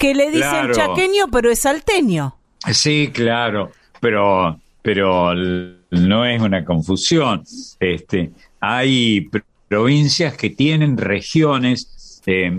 [0.00, 0.74] que le dicen Claro.
[0.74, 2.34] chaqueño pero es salteño.
[2.72, 3.70] Sí, claro,
[4.00, 7.44] pero, pero no es una confusión.
[7.78, 12.50] Este, hay pr- provincias que tienen regiones eh,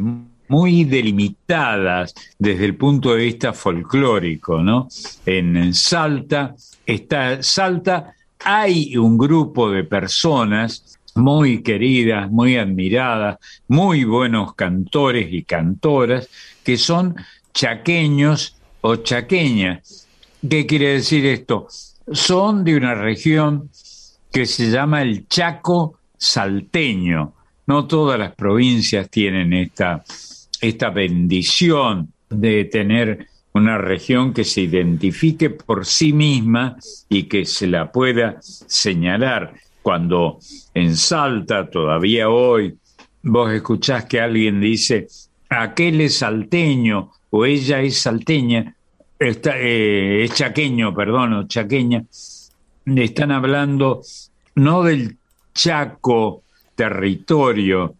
[0.47, 4.87] muy delimitadas desde el punto de vista folclórico, ¿no?
[5.25, 8.13] En Salta está Salta
[8.43, 13.37] hay un grupo de personas muy queridas, muy admiradas,
[13.67, 16.27] muy buenos cantores y cantoras
[16.63, 17.15] que son
[17.53, 20.07] chaqueños o chaqueñas.
[20.47, 21.67] ¿Qué quiere decir esto?
[22.11, 23.69] Son de una región
[24.31, 27.33] que se llama el Chaco salteño.
[27.67, 30.03] No todas las provincias tienen esta,
[30.59, 36.77] esta bendición de tener una región que se identifique por sí misma
[37.09, 39.53] y que se la pueda señalar.
[39.81, 40.39] Cuando
[40.73, 42.75] en Salta, todavía hoy,
[43.23, 45.07] vos escuchás que alguien dice,
[45.51, 48.75] aquel es salteño o ella es salteña,
[49.19, 52.03] está, eh, es chaqueño, perdón, o chaqueña,
[52.85, 54.01] están hablando
[54.55, 55.17] no del
[55.53, 56.43] Chaco
[56.75, 57.95] territorio,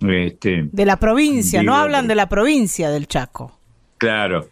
[0.00, 3.58] este, De la provincia, no hablan de la provincia del Chaco.
[3.98, 4.48] Claro,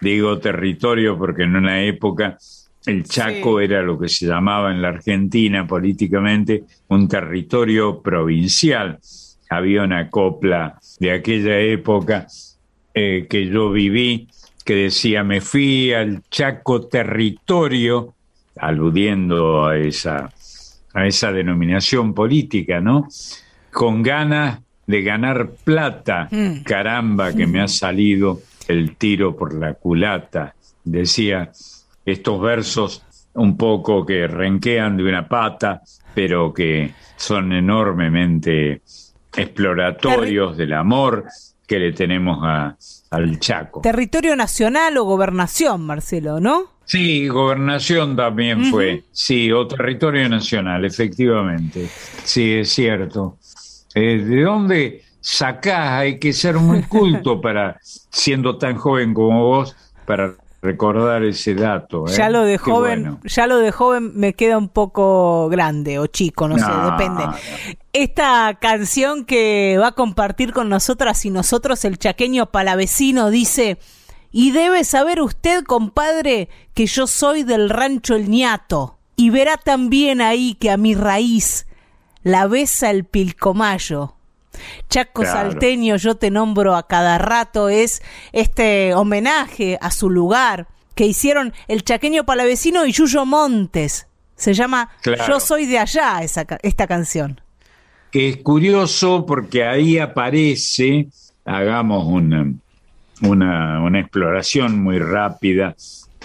[0.00, 2.38] digo territorio porque en una época
[2.86, 3.64] el Chaco Sí.
[3.64, 8.98] era lo que se llamaba en la Argentina políticamente un territorio provincial.
[9.50, 12.26] Había una copla de aquella época
[12.94, 14.28] eh, que yo viví
[14.64, 18.14] que decía me fui al Chaco territorio,
[18.56, 20.30] aludiendo a esa,
[20.92, 23.08] a esa denominación política, ¿no?
[23.72, 26.62] Con ganas de ganar plata, Mm.
[26.64, 30.54] caramba que me ha salido el tiro por la culata.
[30.84, 31.50] Decía
[32.04, 33.02] estos versos
[33.34, 35.82] un poco que renquean de una pata,
[36.14, 38.82] pero que son enormemente
[39.36, 41.24] exploratorios del amor
[41.66, 42.76] que le tenemos a-
[43.10, 43.80] al Chaco.
[43.82, 46.64] Territorio nacional o gobernación, Marcelo, ¿no?
[46.84, 49.04] Sí, gobernación también fue.
[49.12, 51.86] Sí, o territorio nacional, efectivamente.
[52.24, 53.36] Sí, es cierto.
[53.94, 55.90] Eh, ¿De dónde sacás?
[55.90, 59.76] Hay que ser muy culto para, siendo tan joven como vos,
[60.06, 62.06] para recordar ese dato.
[62.06, 62.12] ¿eh?
[62.16, 63.20] Ya lo de joven, bueno.
[63.24, 67.24] ya lo de joven me queda un poco grande o chico, no, sé, depende.
[67.92, 73.78] Esta canción que va a compartir con nosotras y nosotros el chaqueño palavecino dice,
[74.30, 80.20] y debe saber usted, compadre, que yo soy del rancho El Ñato, y verá también
[80.20, 81.66] ahí que a mi raíz
[82.22, 84.17] la besa el pilcomayo,
[84.88, 91.06] Chaco Salteño, yo te nombro a cada rato, es este homenaje a su lugar que
[91.06, 94.06] hicieron el chaqueño palavecino y Yuyo Montes.
[94.34, 94.90] Se llama
[95.28, 97.40] Yo soy de allá esa, esta canción.
[98.10, 101.08] Que es curioso porque ahí aparece,
[101.44, 102.52] hagamos una,
[103.22, 105.76] una, una exploración muy rápida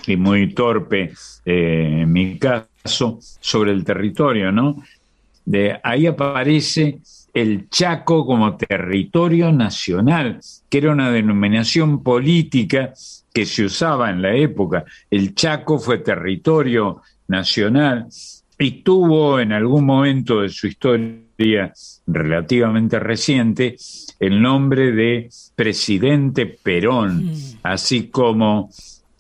[0.08, 1.14] y muy torpe,
[1.46, 4.84] eh, en mi caso, sobre el territorio, ¿no?
[5.46, 7.00] De, ahí aparece
[7.34, 12.94] el Chaco como territorio nacional, que era una denominación política
[13.34, 14.86] que se usaba en la época.
[15.10, 18.08] El Chaco fue territorio nacional
[18.60, 21.74] y tuvo en algún momento de su historia
[22.06, 23.76] relativamente reciente
[24.20, 27.36] el nombre de presidente Perón, mm.
[27.64, 28.70] así como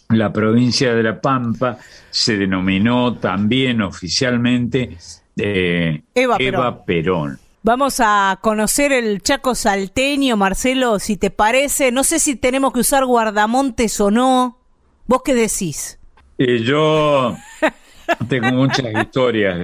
[0.09, 1.79] la provincia de La Pampa
[2.11, 4.97] se denominó también oficialmente
[5.35, 7.39] eh, Eva, Perón.
[7.65, 11.93] Vamos a conocer el Chaco salteño, Marcelo, si te parece.
[11.93, 14.59] No sé si tenemos que usar guardamontes o no.
[15.07, 15.97] ¿Vos qué decís?
[16.37, 17.37] Eh, yo
[18.27, 19.63] tengo muchas historias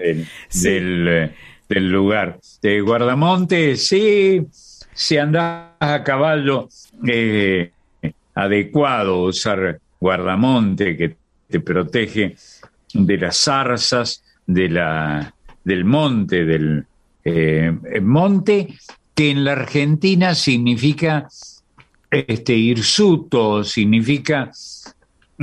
[0.54, 1.34] del,
[1.68, 2.40] del, lugar.
[2.62, 4.48] De guardamontes, sí,
[4.94, 6.70] si andás a caballo,
[7.06, 7.74] eh,
[8.34, 11.18] adecuado usar guardamonte que
[11.50, 12.38] te protege
[12.94, 15.34] de las zarzas, de la,
[15.66, 16.86] del monte, del
[17.24, 18.68] eh, monte,
[19.14, 21.28] que en la Argentina significa
[22.10, 24.52] este hirsuto, significa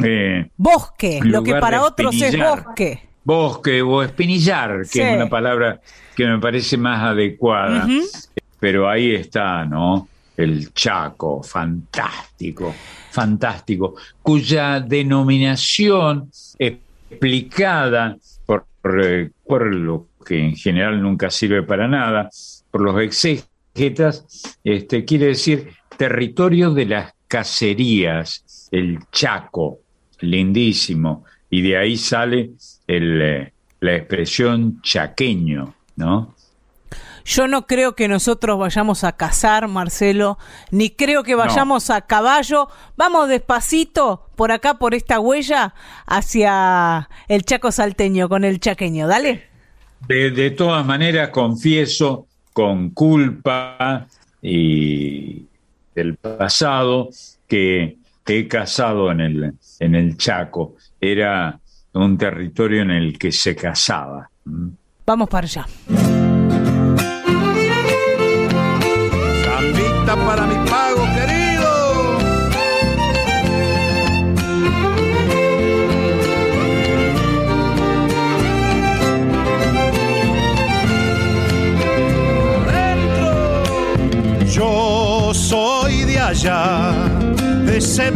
[0.02, 3.02] eh, bosque, lo que para otros es bosque.
[3.24, 5.80] Bosque o espinillar, que es una palabra
[6.14, 7.86] que me parece más adecuada.
[8.60, 10.08] Pero ahí está, ¿no?
[10.36, 12.74] El Chaco, fantástico,
[13.10, 18.66] fantástico, cuya denominación explicada por,
[19.02, 22.28] eh, por lo que en general nunca sirve para nada,
[22.70, 24.26] por los exégetas,
[24.64, 29.78] este, quiere decir territorio de las cacerías, el Chaco,
[30.20, 32.50] lindísimo, y de ahí sale
[32.86, 36.34] el, eh, la expresión chaqueño, ¿no?
[37.24, 40.38] Yo no creo que nosotros vayamos a cazar, Marcelo,
[40.70, 42.68] ni creo que vayamos a caballo.
[42.96, 45.74] Vamos despacito por acá, por esta huella,
[46.06, 49.08] hacia el Chaco salteño con el chaqueño.
[49.08, 49.55] Dale.
[50.08, 54.06] De, todas maneras, confieso con culpa
[54.40, 55.44] y
[55.94, 57.10] del pasado
[57.48, 60.76] que he casado en el, en el Chaco.
[61.00, 61.58] Era
[61.92, 64.30] un territorio en el que se casaba.
[65.04, 65.66] Vamos para allá.
[70.24, 70.45] para
[86.36, 86.92] allá,
[87.74, 88.12] ese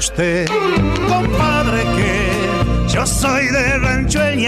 [0.00, 0.46] saber usted
[2.88, 4.40] yo soy de Rancho El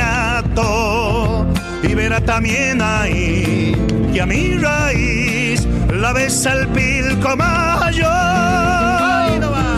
[1.83, 3.75] y verá también ahí
[4.13, 8.07] que a mi raíz la besa el pilco mayor.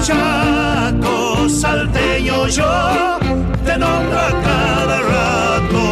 [0.03, 3.19] Chaco salteño yo
[3.65, 5.83] te nombro a cada rato.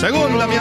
[0.00, 0.56] Según la mi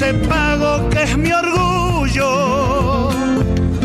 [0.00, 3.10] ese pago que es mi orgullo,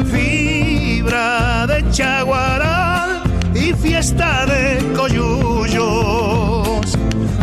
[0.09, 3.22] fibra de chaguaral
[3.53, 6.86] y fiesta de coyullos,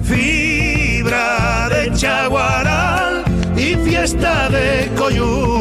[0.03, 3.25] fibra de chaguaral
[3.59, 5.52] y fiesta de coyullos,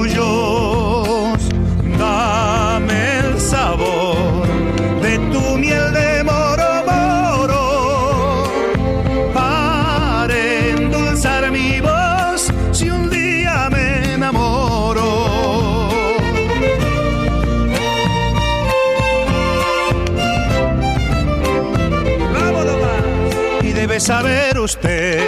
[24.64, 25.20] usted,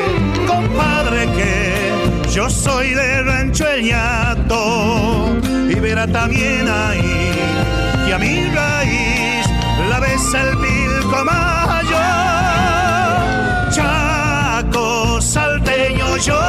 [0.47, 5.35] compadre, que yo soy de Rancho El Ñato
[5.69, 7.31] y verá también ahí
[8.05, 9.47] que a mi raíz
[9.89, 11.99] la besa el pilco mayor.
[13.71, 16.39] Chaco, salteño, yo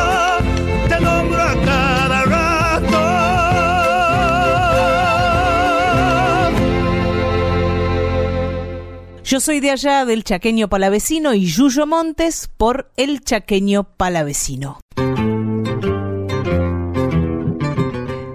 [0.88, 1.53] te nombro
[9.34, 14.78] Yo soy de allá del Chaqueño Palavecino y Yuyo Montes por el Chaqueño Palavecino.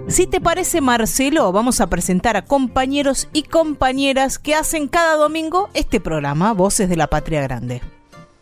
[0.10, 5.70] Si te parece, Marcelo, vamos a presentar a compañeros y compañeras que hacen cada domingo
[5.74, 7.82] este programa, Voces de la Patria Grande.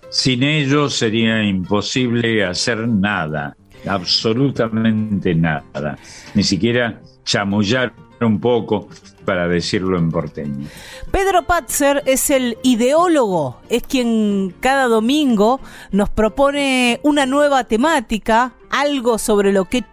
[0.10, 3.56] Sin ellos sería imposible hacer nada,
[3.86, 6.00] absolutamente nada,
[6.34, 7.94] ni siquiera chamullar
[8.26, 8.88] un poco
[9.26, 10.68] para decirlo en porteño.
[11.12, 15.60] Pedro Patzer es el ideólogo, es quien cada domingo
[15.92, 19.84] nos propone una nueva temática, algo sobre lo que,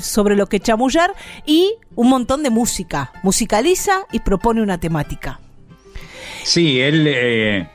[0.00, 1.12] sobre lo que chamullar
[1.44, 3.12] y un montón de música.
[3.22, 5.40] Musicaliza y propone una temática.
[6.42, 7.68] Sí, él eh,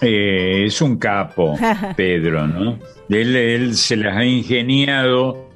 [0.00, 1.56] eh, es un capo,
[1.96, 2.78] Pedro, ¿no?
[3.08, 5.48] Él, él se las ha ingeniado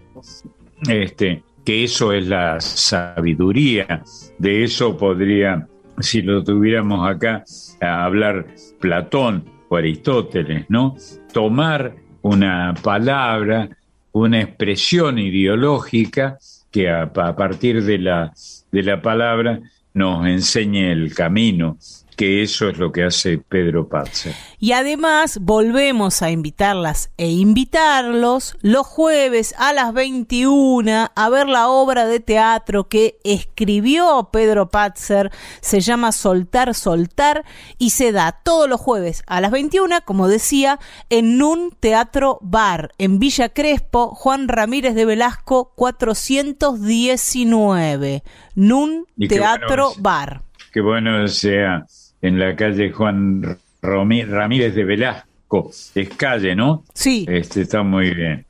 [0.88, 4.02] este, que eso es la sabiduría.
[4.38, 5.66] De eso podría,
[6.00, 7.44] si lo tuviéramos acá,
[7.80, 8.46] hablar
[8.80, 10.96] Platón o Aristóteles, ¿no?
[11.32, 13.68] Tomar una palabra,
[14.12, 16.38] una expresión ideológica
[16.70, 18.32] que a, partir de la,
[18.70, 19.60] de la palabra
[19.94, 21.76] nos enseñe el camino
[22.22, 24.32] que eso es lo que hace Pedro Patzer.
[24.60, 31.66] Y además volvemos a invitarlas e invitarlos los jueves a las 21 a ver la
[31.66, 37.44] obra de teatro que escribió Pedro Patzer, se llama Soltar, Soltar
[37.76, 40.78] y se da todos los jueves a las 21, como decía,
[41.10, 48.22] en un teatro bar en Villa Crespo, Juan Ramírez de Velasco 419,
[48.54, 50.44] Nun Teatro Bar.
[50.72, 51.84] Qué bueno sea
[52.22, 55.70] en la calle Juan Ramírez de Velasco.
[55.94, 56.84] Es calle, ¿no?
[56.94, 57.26] Sí.
[57.28, 58.46] Este, está muy bien.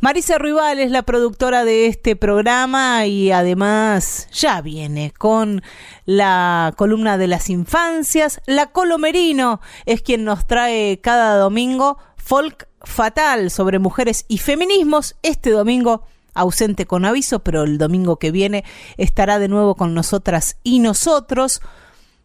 [0.00, 5.62] Marisa Ruibal es la productora de este programa y además ya viene con
[6.04, 8.42] la columna de las infancias.
[8.46, 15.16] La Colomerino es quien nos trae cada domingo folk fatal sobre mujeres y feminismos.
[15.22, 16.02] Este domingo
[16.34, 18.64] ausente con aviso, pero el domingo que viene
[18.98, 21.62] estará de nuevo con nosotras y nosotros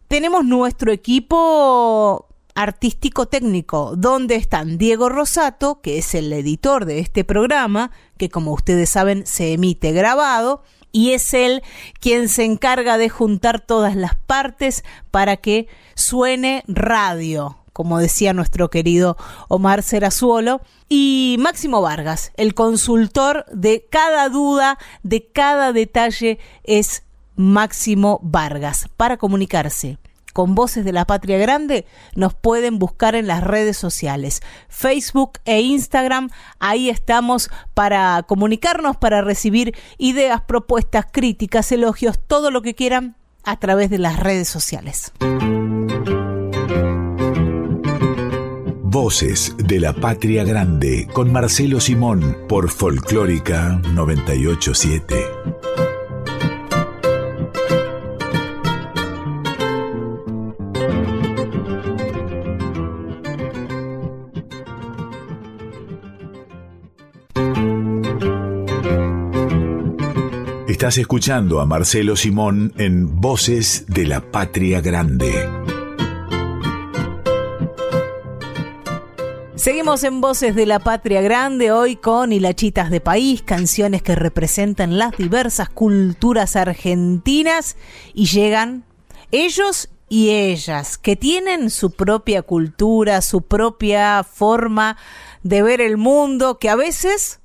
[0.09, 7.23] tenemos nuestro equipo artístico técnico, donde están Diego Rosato, que es el editor de este
[7.23, 11.61] programa, que como ustedes saben se emite grabado, y es él
[11.99, 18.71] quien se encarga de juntar todas las partes para que suene radio, como decía nuestro
[18.71, 19.15] querido
[19.47, 27.03] Omar Serazuolo, y Máximo Vargas, el consultor de cada duda, de cada detalle, es
[27.39, 28.89] Máximo Vargas.
[28.97, 29.97] Para comunicarse
[30.33, 35.61] con Voces de la Patria Grande, nos pueden buscar en las redes sociales, Facebook e
[35.61, 36.31] Instagram.
[36.59, 43.15] Ahí estamos para comunicarnos, para recibir ideas, propuestas, críticas, elogios, todo lo que quieran
[43.45, 45.13] a través de las redes sociales.
[48.83, 55.88] Voces de la Patria Grande con Marcelo Simón por Folclórica 987.
[70.79, 75.29] Estás escuchando a Marcelo Simón en Voces de la Patria Grande.
[79.55, 84.97] Seguimos en Voces de la Patria Grande hoy con Hilachitas de País, canciones que representan
[84.97, 87.75] las diversas culturas argentinas
[88.13, 88.85] y llegan
[89.33, 94.95] ellos y ellas, que tienen su propia cultura, su propia forma
[95.43, 97.41] de ver el mundo, que a veces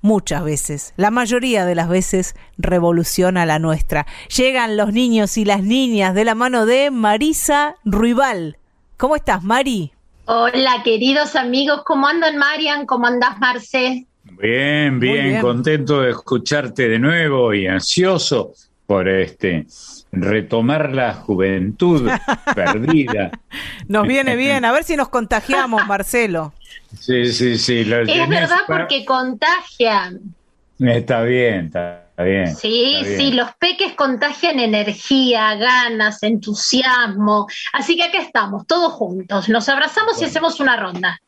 [0.00, 4.06] muchas veces, la mayoría de las veces, revoluciona la nuestra.
[4.34, 8.58] Llegan los niños y las niñas de la mano de Marisa Ruibal.
[8.96, 9.92] ¿Cómo estás, Mari?
[10.26, 12.86] Hola, queridos amigos, ¿cómo andan, Marian?
[12.86, 14.06] ¿Cómo andas, Marce?
[14.24, 18.52] Bien, bien, bien, contento de escucharte de nuevo y ansioso
[18.86, 19.66] por este
[20.12, 22.10] retomar la juventud
[22.54, 23.30] perdida.
[23.88, 26.52] Nos viene bien, a ver si nos contagiamos, Marcelo.
[26.98, 27.80] Sí, sí, sí.
[27.80, 30.20] es verdad porque contagian.
[30.78, 32.54] Está bien, está bien.
[32.54, 37.46] Sí, sí, los peques contagian energía, ganas, entusiasmo.
[37.72, 39.48] Así que acá estamos, todos juntos.
[39.48, 41.20] Nos abrazamos y hacemos una ronda.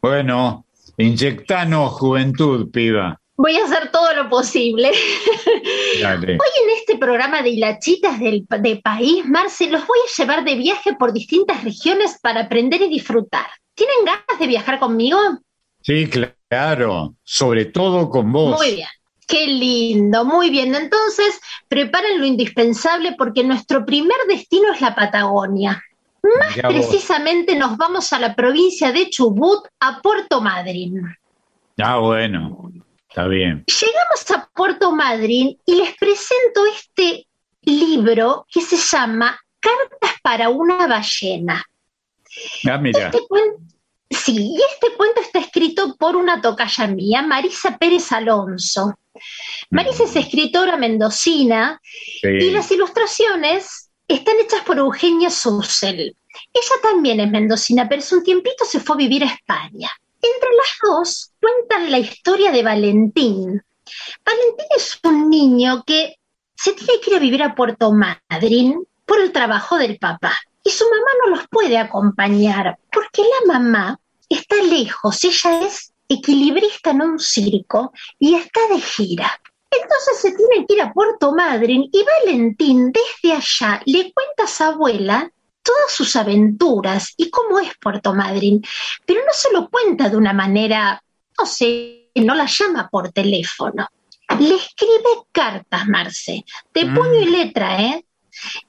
[0.00, 0.64] Bueno,
[0.96, 3.20] inyectanos juventud, piba.
[3.36, 4.88] Voy a hacer todo lo posible.
[4.88, 10.54] Hoy en este programa de hilachitas del de país, Marce, los voy a llevar de
[10.54, 13.46] viaje por distintas regiones para aprender y disfrutar.
[13.76, 15.18] ¿Tienen ganas de viajar conmigo?
[15.82, 16.08] Sí,
[16.48, 18.56] claro, sobre todo con vos.
[18.56, 18.88] Muy bien.
[19.28, 20.74] Qué lindo, muy bien.
[20.74, 25.82] Entonces, preparen lo indispensable porque nuestro primer destino es la Patagonia.
[26.40, 31.02] Más precisamente nos vamos a la provincia de Chubut, a Puerto Madryn.
[31.78, 32.72] Ah, bueno,
[33.08, 33.64] está bien.
[33.66, 37.26] Llegamos a Puerto Madryn y les presento este
[37.62, 41.64] libro que se llama Cartas para una ballena.
[42.68, 43.06] Ah, mira.
[43.06, 43.20] Este
[44.10, 48.94] sí, y este cuento está escrito por una tocaya mía, Marisa Pérez Alonso.
[49.70, 51.80] Marisa es escritora mendocina
[52.22, 56.16] y las ilustraciones están hechas por Eugenia Susel.
[56.52, 59.90] Ella también es mendocina, pero hace un tiempito se fue a vivir a España.
[60.20, 63.62] Entre las dos cuentan la historia de Valentín.
[64.24, 66.16] Valentín es un niño que
[66.54, 70.36] se tiene que ir a vivir a Puerto Madryn por el trabajo del papá.
[70.66, 76.90] Y su mamá no los puede acompañar porque la mamá está lejos, ella es equilibrista
[76.90, 79.40] en un circo y está de gira.
[79.70, 84.48] Entonces se tiene que ir a Puerto Madryn y Valentín desde allá le cuenta a
[84.48, 85.30] su abuela
[85.62, 88.60] todas sus aventuras y cómo es Puerto Madryn,
[89.04, 91.00] pero no se lo cuenta de una manera,
[91.38, 93.86] no sé, no la llama por teléfono.
[94.40, 96.44] Le escribe cartas, Marce,
[96.74, 97.30] de puño y mm.
[97.30, 98.05] letra, ¿eh?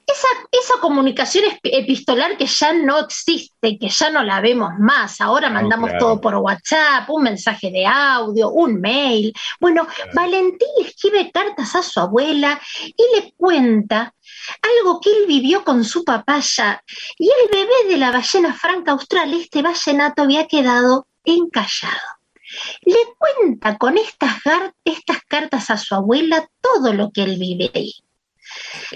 [0.06, 5.50] Esa, esa, comunicación epistolar que ya no existe, que ya no la vemos más, ahora
[5.50, 9.34] mandamos todo por WhatsApp, un mensaje de audio, un mail.
[9.60, 14.14] Bueno, Valentín le escribe cartas a su abuela y le cuenta
[14.62, 16.84] algo que él vivió con su papaya.
[17.18, 22.18] Y el bebé de la ballena franca austral, este ballenato, había quedado encallado.
[22.82, 24.38] Le cuenta con estas,
[24.86, 27.94] estas cartas a su abuela todo lo que él vive ahí.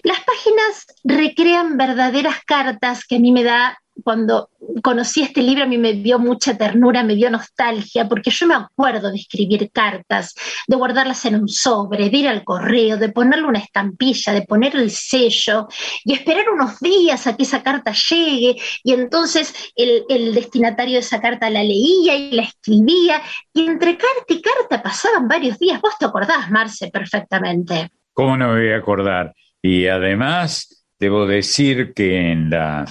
[0.03, 4.49] Las páginas recrean verdaderas cartas que a mí me da cuando
[4.83, 8.55] conocí este libro a mí me dio mucha ternura, me dio nostalgia, porque yo me
[8.55, 10.33] acuerdo de escribir cartas,
[10.67, 14.75] de guardarlas en un sobre, de ir al correo, de ponerle una estampilla, de poner
[14.75, 15.67] el sello
[16.03, 21.21] y esperar unos días a que esa carta llegue y entonces el, destinatario de esa
[21.21, 23.21] carta la leía y la escribía
[23.53, 25.81] y entre carta y carta pasaban varios días.
[25.81, 27.91] Vos te acordás, Marce, perfectamente.
[28.13, 29.33] ¿Cómo no me voy a acordar?
[29.61, 32.85] Y además, debo decir que en la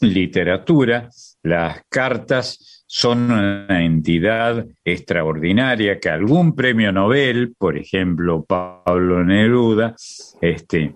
[0.00, 1.10] literatura,
[1.42, 9.94] las cartas son una entidad extraordinaria que algún premio Nobel, por ejemplo Pablo Neruda,
[10.40, 10.94] este,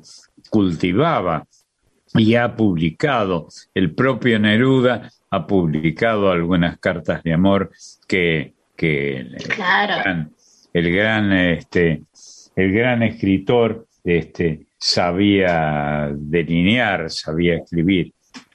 [0.50, 1.46] cultivaba
[2.14, 3.48] y ha publicado.
[3.74, 7.70] El propio Neruda ha publicado algunas cartas de amor
[8.08, 10.32] que, que el, gran,
[10.72, 12.02] el gran, este,
[12.56, 18.12] el gran escritor este, sabía delinear, sabía escribir.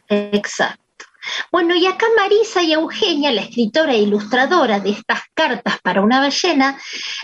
[0.07, 1.05] Exacto.
[1.51, 6.19] Bueno, y acá Marisa y Eugenia, la escritora e ilustradora de estas cartas para una
[6.19, 6.77] ballena,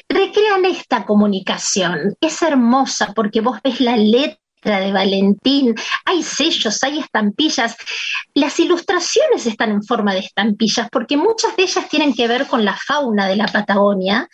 [0.09, 2.15] recrean esta comunicación.
[2.19, 7.75] Es hermosa porque vos ves la letra de Valentín, hay sellos, hay estampillas.
[8.33, 12.65] Las ilustraciones están en forma de estampillas porque muchas de ellas tienen que ver con
[12.65, 14.27] la fauna de la Patagonia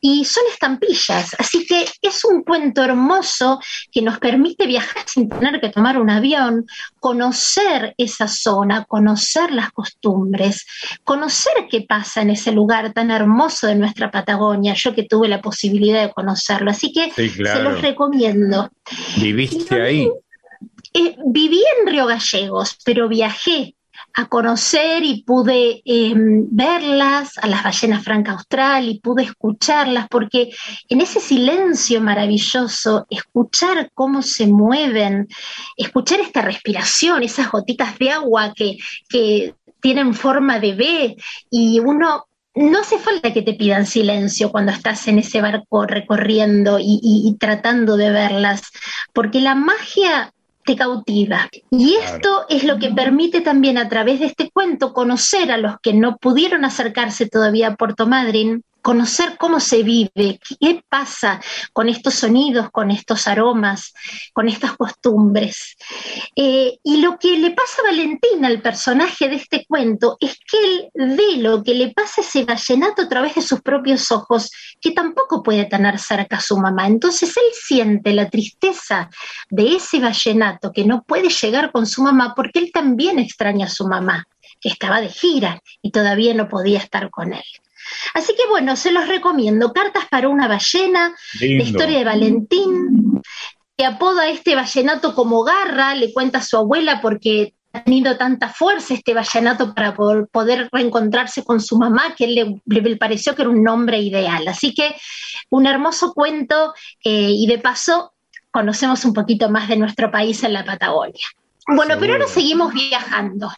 [0.00, 1.36] y son estampillas.
[1.38, 3.60] Así que es un cuento hermoso
[3.92, 6.66] que nos permite viajar sin tener que tomar un avión,
[7.06, 10.66] conocer esa zona, conocer las costumbres,
[11.04, 14.74] conocer qué pasa en ese lugar tan hermoso de nuestra Patagonia.
[14.74, 16.72] Yo que tuve la posibilidad de conocerlo.
[16.72, 18.70] Así que se los recomiendo.
[19.18, 20.10] ¿Viviste ahí?
[20.94, 23.75] Eh, viví en Río Gallegos, pero viajé
[24.16, 30.50] a conocer y pude em, verlas, a las ballenas franca austral, y pude escucharlas, porque
[30.88, 35.28] en ese silencio maravilloso, escuchar cómo se mueven,
[35.76, 41.16] escuchar esta respiración, esas gotitas de agua que, que tienen forma de B,
[41.50, 46.78] y uno no hace falta que te pidan silencio cuando estás en ese barco recorriendo
[46.80, 48.62] y, tratando de verlas,
[49.12, 50.32] porque la magia
[50.66, 51.48] te cautiva.
[51.70, 55.76] Y esto es lo que permite también a través de este cuento conocer a los
[55.80, 61.40] que no pudieron acercarse todavía a Puerto Madryn, conocer cómo se vive, qué pasa
[61.72, 63.92] con estos sonidos, con estos aromas,
[64.32, 65.76] con estas costumbres.
[66.36, 70.58] Eh, y lo que le pasa a Valentina, el personaje de este cuento, es que
[70.62, 74.52] él ve lo que le pasa a ese vallenato a través de sus propios ojos,
[74.80, 76.86] que tampoco puede tener cerca a su mamá.
[76.86, 79.10] Entonces él siente la tristeza
[79.50, 83.68] de ese vallenato que no puede llegar con su mamá porque él también extraña a
[83.68, 84.28] su mamá,
[84.60, 87.42] que estaba de gira y todavía no podía estar con él.
[88.14, 89.72] Así que bueno, se los recomiendo.
[89.72, 93.20] Cartas para una ballena, la historia de Valentín,
[93.76, 98.16] que apoda a este vallenato como Garra, le cuenta a su abuela porque ha tenido
[98.16, 103.42] tanta fuerza este vallenato para poder reencontrarse con su mamá, que él le, pareció que
[103.42, 104.48] era un nombre ideal.
[104.48, 104.96] Así que
[105.50, 106.72] un hermoso cuento
[107.04, 108.14] eh, y de paso
[108.50, 111.26] conocemos un poquito más de nuestro país en la Patagonia.
[111.66, 113.52] Bueno, pero ahora seguimos viajando.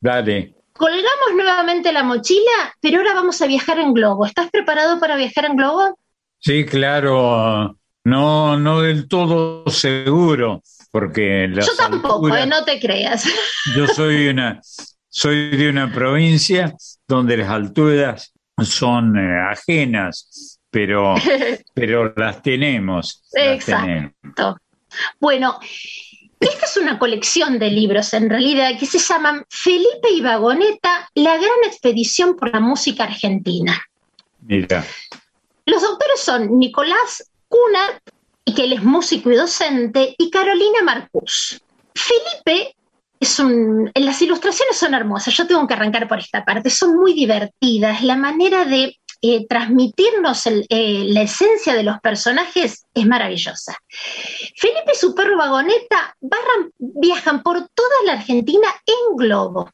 [0.00, 0.55] Dale.
[0.76, 4.26] Colgamos nuevamente la mochila, pero ahora vamos a viajar en globo.
[4.26, 5.98] ¿Estás preparado para viajar en globo?
[6.38, 7.76] Sí, claro.
[8.04, 10.62] No, no del todo seguro,
[10.92, 13.24] porque yo tampoco, eh, no te creas.
[13.76, 14.60] Yo soy una,
[15.08, 16.72] soy de una provincia
[17.08, 21.16] donde las alturas son eh, ajenas, pero,
[21.74, 23.24] pero las tenemos.
[23.34, 24.56] Exacto.
[25.18, 25.58] Bueno,
[26.40, 31.36] esta es una colección de libros, en realidad, que se llaman Felipe y Vagoneta, la
[31.36, 33.82] gran expedición por la música argentina.
[34.40, 34.84] Mira.
[35.64, 38.00] Los autores son Nicolás Cunha,
[38.54, 41.60] que él es músico y docente, y Carolina Marcus.
[41.94, 42.76] Felipe
[43.18, 47.14] es un, las ilustraciones son hermosas, yo tengo que arrancar por esta parte, son muy
[47.14, 53.76] divertidas, la manera de eh, transmitirnos eh, la esencia de los personajes es maravillosa.
[54.56, 56.16] Felipe y su perro Vagoneta
[56.78, 59.70] viajan por toda la Argentina en globo,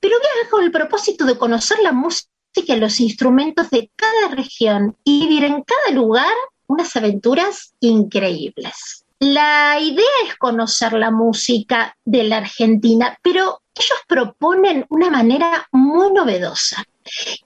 [0.00, 2.30] pero viajan con el propósito de conocer la música
[2.66, 6.34] y los instrumentos de cada región y vivir en cada lugar
[6.66, 9.04] unas aventuras increíbles.
[9.18, 16.12] La idea es conocer la música de la Argentina, pero ellos proponen una manera muy
[16.12, 16.84] novedosa.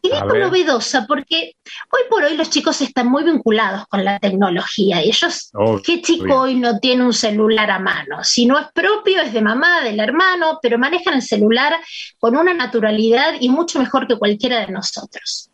[0.02, 1.56] Y digo novedosa porque
[1.92, 5.02] hoy por hoy los chicos están muy vinculados con la tecnología.
[5.02, 5.50] Y ellos,
[5.84, 8.22] ¿qué chico hoy no tiene un celular a mano?
[8.24, 11.74] Si no es propio, es de mamá, del hermano, pero manejan el celular
[12.18, 15.50] con una naturalidad y mucho mejor que cualquiera de nosotros.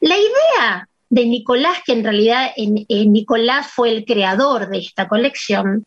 [0.00, 5.84] La idea de Nicolás, que en realidad Nicolás fue el creador de esta colección,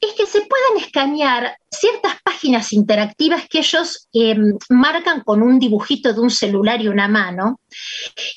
[0.00, 6.12] es que se puedan escanear ciertas páginas interactivas que ellos em, marcan con un dibujito
[6.12, 7.60] de un celular y una mano.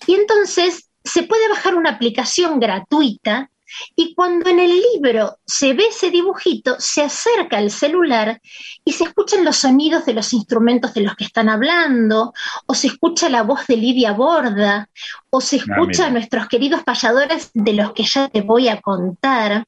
[0.06, 3.50] Y entonces se puede bajar una aplicación gratuita
[3.96, 8.42] y cuando en el libro se ve ese dibujito, se acerca el celular
[8.84, 12.34] y se escuchan los sonidos de los instrumentos de los que están hablando,
[12.66, 14.90] o se escucha la voz de Lidia Borda,
[15.30, 18.82] o se ah, escucha a nuestros queridos payadores de los que ya te voy a
[18.82, 19.66] contar.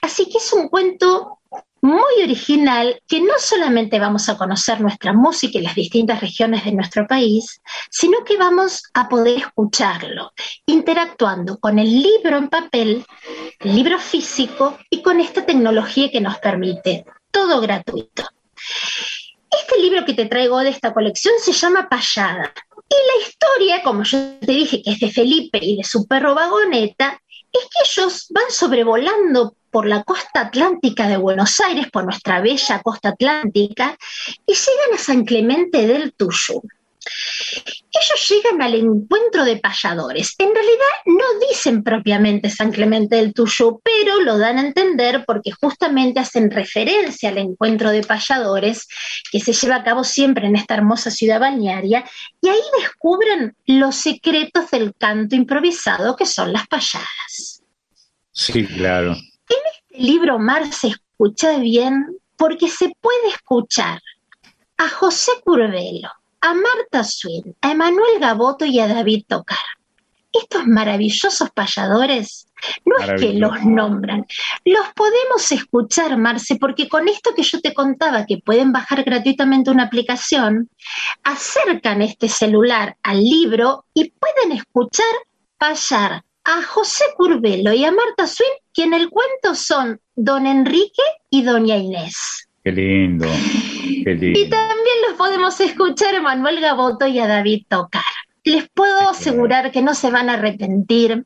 [0.00, 1.38] Así que es un cuento
[1.82, 6.72] muy original que no solamente vamos a conocer nuestra música y las distintas regiones de
[6.72, 7.60] nuestro país,
[7.90, 10.32] sino que vamos a poder escucharlo,
[10.64, 13.04] interactuando con el libro en papel,
[13.58, 17.04] el libro físico y con esta tecnología que nos permite.
[17.32, 18.28] Todo gratuito.
[19.50, 22.52] Este libro que te traigo de esta colección se llama Payada.
[22.88, 26.34] Y la historia, como yo te dije, que es de Felipe y de su perro
[26.34, 27.20] Vagoneta,
[27.50, 32.82] es que ellos van sobrevolando por la costa atlántica de Buenos Aires, por nuestra bella
[32.82, 33.96] costa atlántica,
[34.46, 36.62] y llegan a San Clemente del Tuyú.
[37.54, 40.34] Ellos llegan al encuentro de payadores.
[40.38, 45.50] En realidad no dicen propiamente San Clemente del Tuyú, pero lo dan a entender porque
[45.50, 48.86] justamente hacen referencia al encuentro de payadores
[49.32, 52.04] que se lleva a cabo siempre en esta hermosa ciudad balnearia
[52.40, 57.62] y ahí descubren los secretos del canto improvisado que son las payadas.
[58.30, 59.16] Sí, claro
[59.94, 64.00] libro Mar se escucha bien porque se puede escuchar
[64.78, 69.58] a José Curvelo, a Marta Swin, a Emanuel Gaboto y a David Tocar.
[70.32, 72.46] Estos maravillosos payadores
[72.84, 74.26] no es que los nombran,
[74.64, 79.70] los podemos escuchar, Marce, porque con esto que yo te contaba, que pueden bajar gratuitamente
[79.70, 80.70] una aplicación,
[81.22, 85.04] acercan este celular al libro y pueden escuchar
[85.58, 91.02] payar a José Curvelo y a Marta Swin, que en el cuento son don Enrique
[91.30, 92.48] y doña Inés.
[92.64, 93.26] Qué lindo,
[94.04, 94.38] qué lindo.
[94.38, 98.02] Y también los podemos escuchar a Manuel Gaboto y a David Tocar.
[98.44, 101.24] Les puedo asegurar que no se van a arrepentir,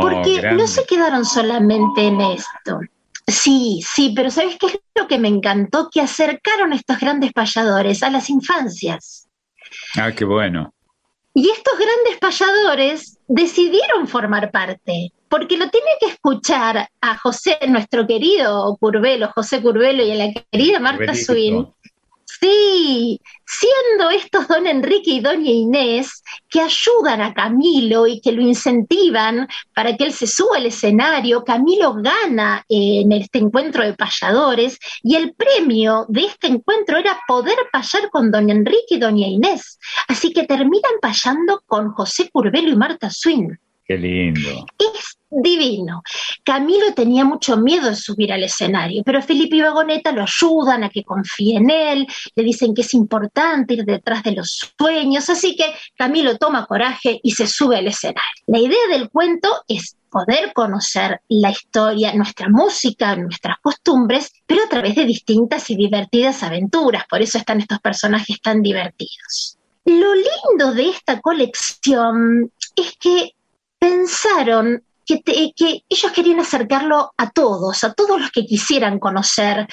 [0.00, 2.80] porque no se quedaron solamente en esto.
[3.26, 5.88] Sí, sí, pero ¿sabes qué es lo que me encantó?
[5.92, 9.28] Que acercaron a estos grandes payadores a las infancias.
[9.96, 10.72] Ah, qué bueno.
[11.34, 18.06] Y estos grandes payadores decidieron formar parte, porque lo tiene que escuchar a José, nuestro
[18.06, 21.66] querido Curvelo, José Curvelo y a la querida Marta Swin,
[22.40, 28.42] Sí, siendo estos don Enrique y doña Inés que ayudan a Camilo y que lo
[28.42, 34.78] incentivan para que él se suba al escenario, Camilo gana en este encuentro de payadores
[35.02, 39.78] y el premio de este encuentro era poder payar con don Enrique y doña Inés.
[40.08, 43.58] Así que terminan payando con José Curbelo y Marta Swin.
[43.84, 44.66] Qué lindo.
[44.78, 46.02] Es divino.
[46.44, 50.90] Camilo tenía mucho miedo de subir al escenario, pero Felipe y Vagoneta lo ayudan a
[50.90, 55.56] que confíe en él, le dicen que es importante ir detrás de los sueños, así
[55.56, 55.64] que
[55.96, 58.20] Camilo toma coraje y se sube al escenario.
[58.46, 64.68] La idea del cuento es poder conocer la historia, nuestra música, nuestras costumbres, pero a
[64.68, 67.04] través de distintas y divertidas aventuras.
[67.08, 69.56] Por eso están estos personajes tan divertidos.
[69.86, 73.32] Lo lindo de esta colección es que
[73.82, 75.20] pensaron que,
[75.88, 79.66] ellos querían acercarlo a todos, a todos los que quisieran conocer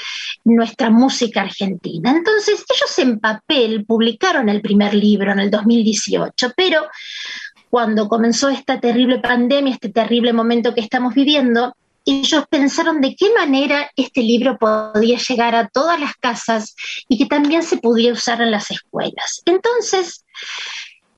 [0.43, 2.10] nuestra música argentina.
[2.10, 6.88] Entonces, ellos en papel publicaron el primer libro en el 2018, pero
[7.70, 13.32] cuando comenzó esta terrible pandemia, este terrible momento que estamos viviendo, ellos pensaron de qué
[13.38, 16.76] manera este libro podía llegar a todas las casas
[17.07, 19.43] y que también se pudiera usar en las escuelas.
[19.45, 20.26] Entonces,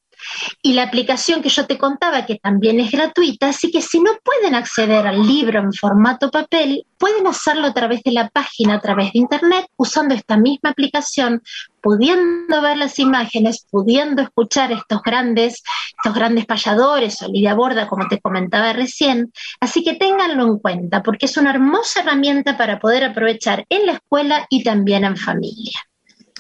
[0.62, 4.12] y la aplicación que yo te contaba, que también es gratuita, así que si no
[4.22, 8.80] pueden acceder al libro en formato papel, pueden hacerlo a través de la página, a
[8.80, 11.42] través de internet, usando esta misma aplicación,
[11.80, 15.62] pudiendo ver las imágenes, pudiendo escuchar estos grandes,
[15.96, 19.32] estos grandes payadores, Olivia Borda, como te comentaba recién.
[19.60, 23.92] Así que ténganlo en cuenta, porque es una hermosa herramienta para poder aprovechar en la
[23.92, 25.78] escuela y también en familia.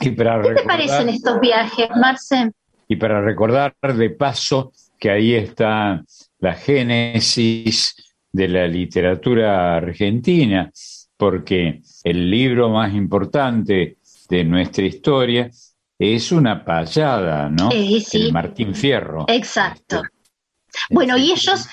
[0.00, 2.52] ¿Qué te parecen estos viajes, Marce?
[2.88, 6.02] Y para recordar de paso que ahí está
[6.40, 7.94] la génesis
[8.32, 10.70] de la literatura argentina,
[11.16, 15.50] porque el libro más importante de nuestra historia
[15.98, 17.70] es una payada, ¿no?
[17.70, 18.22] Sí, sí.
[18.22, 19.24] El Martín Fierro.
[19.28, 20.02] Exacto.
[20.90, 21.66] Bueno, y ellos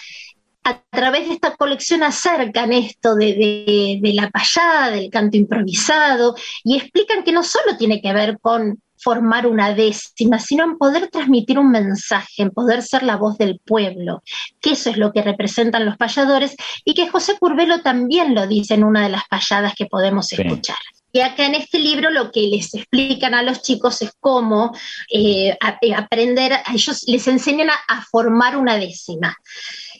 [0.63, 6.77] a través de esta colección acercan esto de, de, la payada, del canto improvisado, y
[6.77, 11.59] explican que no solo tiene que ver con formar una décima, sino en poder transmitir
[11.59, 14.23] un mensaje, en poder ser la voz del pueblo,
[14.59, 18.73] que eso es lo que representan los payadores y que José Curvelo también lo dice
[18.73, 20.77] en una de las payadas que podemos escuchar.
[21.11, 24.75] Y acá en este libro lo que les explican a los chicos es cómo
[25.13, 29.37] eh, eh, aprender, a ellos les enseñan a formar una décima.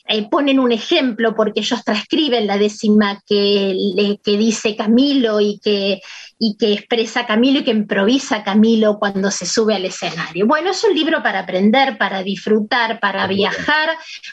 [0.08, 6.02] Eh, ponen un ejemplo porque ellos transcriben la décima que, que dice Camilo y que,
[6.38, 10.46] y que expresa Camilo y que improvisa Camilo cuando se sube al escenario.
[10.46, 13.90] Bueno, es un libro para aprender, para disfrutar, para viajar,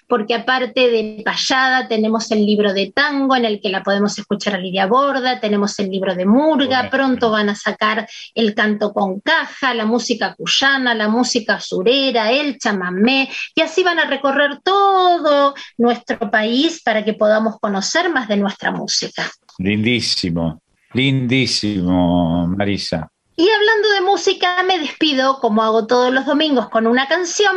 [0.08, 4.54] porque aparte de payada tenemos el libro de tango en el que la podemos escuchar
[4.54, 9.20] a Lidia Borda, tenemos el libro de Murga, pronto van a sacar el canto con
[9.20, 15.54] caja, la música cuyana, la música surera, el chamamé, y así van a recorrer todo
[15.78, 19.30] nuestro país para que podamos conocer más de nuestra música.
[19.58, 20.60] Lindísimo,
[20.94, 23.08] lindísimo, Marisa.
[23.36, 27.56] Y hablando de música, me despido, como hago todos los domingos, con una canción.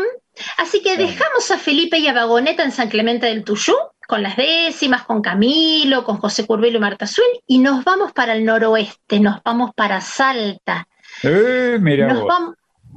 [0.58, 3.76] Así que dejamos a Felipe y a Vagoneta en San Clemente del Tuyú,
[4.08, 8.34] con las décimas, con Camilo, con José Curbelo y Marta Swin, y nos vamos para
[8.34, 10.88] el noroeste, nos vamos para Salta.
[11.24, 12.14] Eh, mira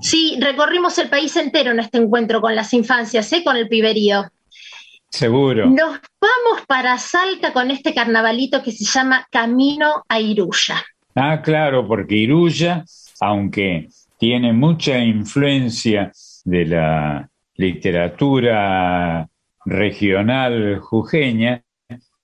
[0.00, 3.42] Sí, recorrimos el país entero en este encuentro con las infancias, ¿eh?
[3.42, 4.30] con el piberío.
[5.10, 5.66] Seguro.
[5.66, 10.84] Nos vamos para Salta con este carnavalito que se llama Camino a Iruya.
[11.14, 12.84] Ah, claro, porque Iruya,
[13.20, 13.88] aunque
[14.18, 16.12] tiene mucha influencia
[16.44, 19.28] de la literatura
[19.64, 21.62] regional jujeña,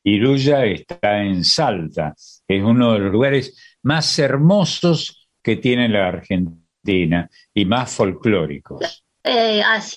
[0.03, 2.14] Iruya está en Salta,
[2.47, 9.05] es uno de los lugares más hermosos que tiene la Argentina y más folclóricos.
[9.24, 9.97] Eh, así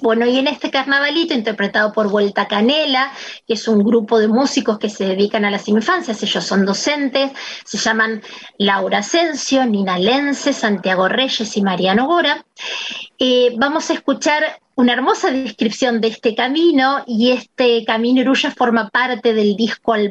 [0.00, 3.12] bueno, y en este carnavalito interpretado por Vuelta Canela,
[3.46, 7.32] que es un grupo de músicos que se dedican a las infancias, ellos son docentes,
[7.64, 8.22] se llaman
[8.58, 12.46] Laura Asensio, Nina Lense, Santiago Reyes y Mariano Gora.
[13.18, 18.90] Eh, vamos a escuchar una hermosa descripción de este camino y este camino Iruya forma
[18.90, 20.10] parte del disco Al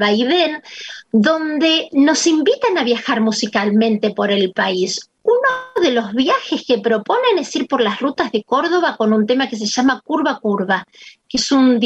[1.11, 5.09] donde nos invitan a viajar musicalmente por el país.
[5.21, 9.27] Uno de los viajes que proponen es ir por las rutas de Córdoba con un
[9.27, 10.85] tema que se llama Curva Curva,
[11.29, 11.79] que es un,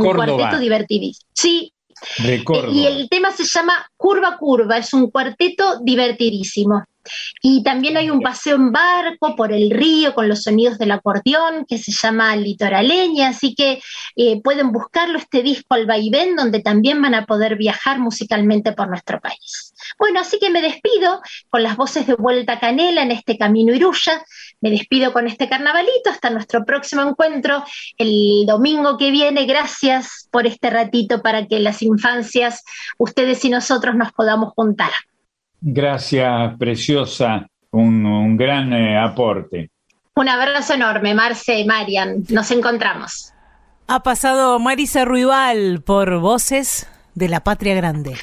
[0.00, 1.28] cuarteto divertidísimo.
[1.34, 1.72] Sí,
[2.72, 6.82] Y el tema se llama Curva Curva, es un cuarteto divertidísimo.
[7.40, 11.66] Y también hay un paseo en barco por el río con los sonidos del acordeón
[11.66, 13.80] que se llama Litoraleña, así que
[14.16, 18.88] eh, pueden buscarlo este disco al vaivén donde también van a poder viajar musicalmente por
[18.88, 19.74] nuestro país.
[19.98, 24.24] Bueno, así que me despido con las voces de Vuelta Canela en este Camino Iruya.
[24.60, 27.64] Me despido con este carnavalito hasta nuestro próximo encuentro
[27.98, 29.44] el domingo que viene.
[29.44, 32.62] Gracias por este ratito para que las infancias,
[32.98, 34.90] ustedes y nosotros nos podamos juntar.
[35.60, 37.46] Gracias, preciosa.
[37.70, 39.70] Un, gran eh, aporte.
[40.14, 42.24] Un abrazo enorme, Marce y Marian.
[42.28, 43.32] Nos encontramos.
[43.86, 48.16] Ha pasado Marisa Ruibal por Voces de la Patria Grande.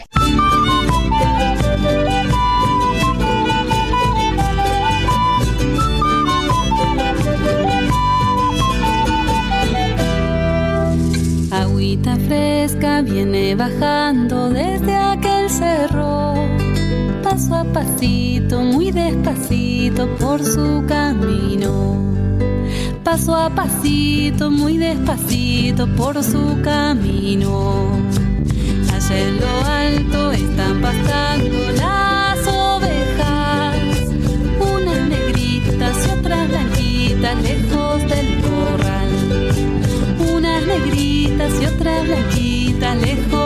[11.52, 15.29] Agüita fresca viene bajando desde aquel
[15.60, 16.36] cerro
[17.22, 21.72] paso a pasito, muy despacito por su camino.
[23.04, 27.92] Paso a pasito, muy despacito por su camino.
[28.94, 29.54] Allá en lo
[29.84, 33.76] alto están pastando las ovejas,
[34.76, 39.10] unas negritas y otras blanquitas lejos del corral.
[40.36, 43.39] Unas negritas y otras blanquitas lejos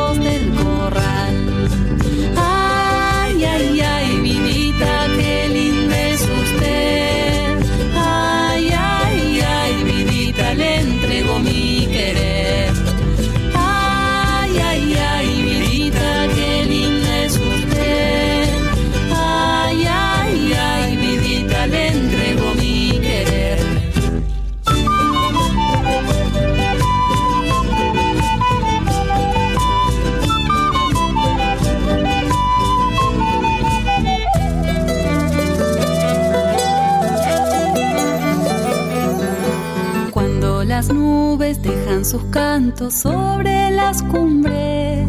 [42.03, 45.07] sus cantos sobre las cumbres.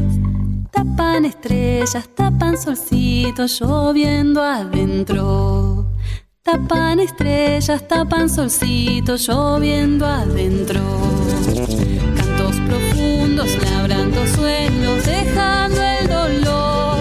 [0.70, 5.86] Tapan estrellas, tapan solcitos lloviendo adentro.
[6.42, 10.80] Tapan estrellas, tapan solcitos lloviendo adentro.
[12.16, 16.98] Cantos profundos labrando sueños, dejando el dolor.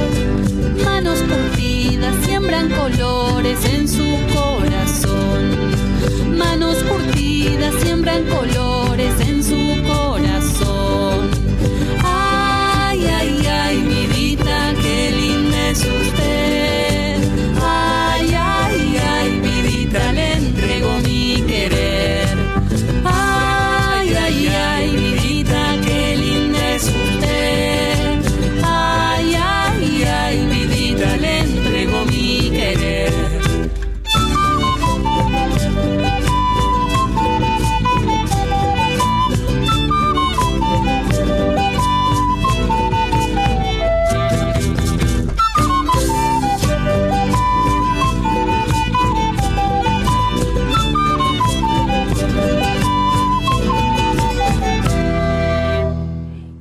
[0.83, 6.35] Manos curtidas siembran colores en su corazón.
[6.35, 8.52] Manos curtidas siembran colores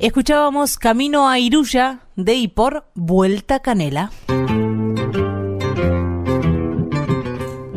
[0.03, 4.11] Escuchábamos Camino a Iruya de y por Vuelta Canela.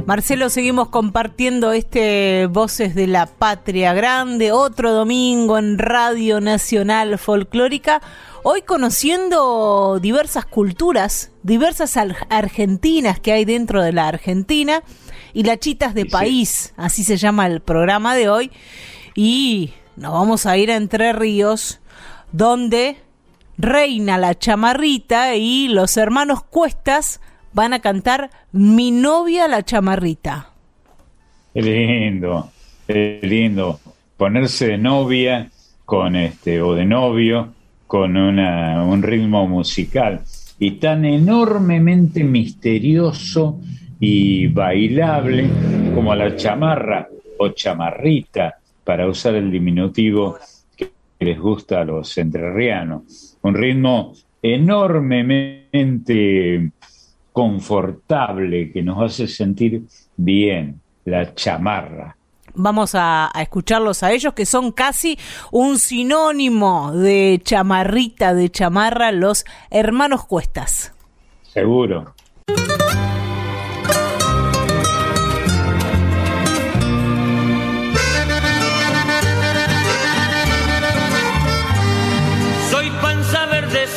[0.07, 8.01] Marcelo, seguimos compartiendo este Voces de la Patria Grande, otro domingo en Radio Nacional Folclórica,
[8.41, 14.81] hoy conociendo diversas culturas, diversas argentinas que hay dentro de la Argentina
[15.31, 18.51] y las chitas de país, así se llama el programa de hoy,
[19.13, 21.81] y nos vamos a ir a Entre Ríos
[22.35, 22.97] donde
[23.57, 27.21] reina la chamarrita y los hermanos Cuestas
[27.53, 30.49] van a cantar Mi novia la chamarrita.
[31.53, 32.51] Qué lindo,
[32.85, 33.79] qué lindo.
[34.17, 35.49] Ponerse de novia
[35.85, 37.53] con este, o de novio
[37.87, 40.21] con una, un ritmo musical
[40.59, 43.61] y tan enormemente misterioso
[43.97, 45.49] y bailable
[45.93, 47.07] como la chamarra
[47.37, 50.37] o chamarrita, para usar el diminutivo
[51.25, 53.37] les gusta a los entrerrianos.
[53.41, 56.71] Un ritmo enormemente
[57.33, 59.83] confortable que nos hace sentir
[60.15, 62.15] bien, la chamarra.
[62.53, 65.19] Vamos a, escucharlos a ellos, que son casi
[65.51, 70.93] un sinónimo de chamarrita, de chamarra, los hermanos Cuestas.
[71.41, 72.15] Seguro.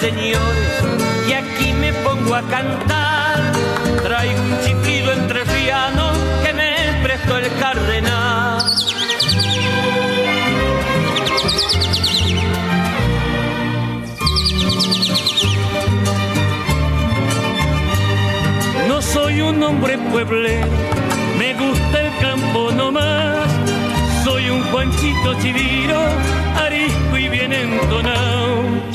[0.00, 3.52] Y aquí me pongo a cantar.
[4.04, 6.12] Traigo un chiflido entre piano
[6.44, 8.62] que me prestó el cardenal.
[18.86, 20.60] No soy un hombre pueble,
[21.38, 23.48] me gusta el campo nomás.
[24.22, 26.00] Soy un Juanchito Chiviro,
[26.56, 28.87] arisco y bien entonado.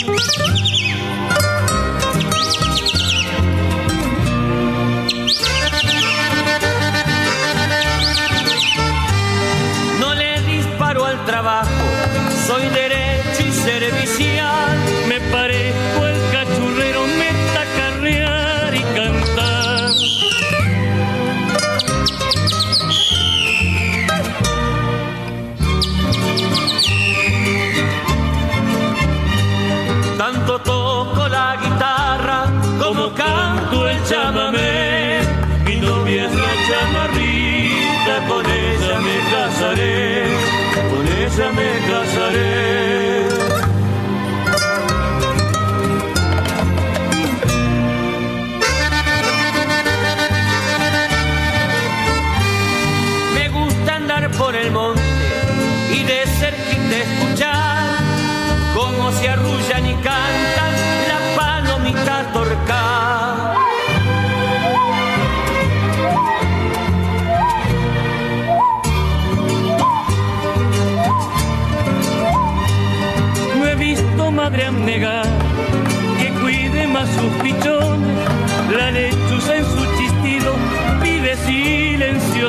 [11.43, 11.69] Trabajo,
[12.47, 14.22] soy derecho y servicial.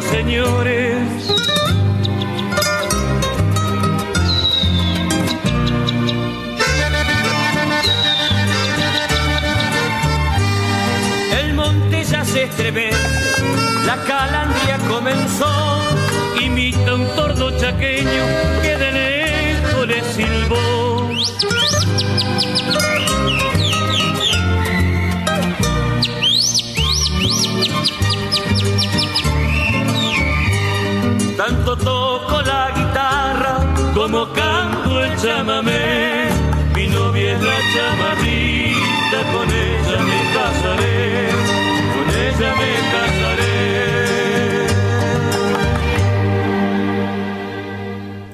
[0.03, 0.99] Señores.
[11.39, 12.97] El monte ya se estremece,
[13.87, 15.83] la calandria comenzó,
[16.41, 17.94] imita un tordo chaqueño
[31.47, 33.59] Tanto toco la guitarra
[33.93, 36.31] como canto el chamamé.
[36.75, 41.29] Mi novia es la chamarrita, con ella me casaré,
[41.93, 43.53] con ella me casaré.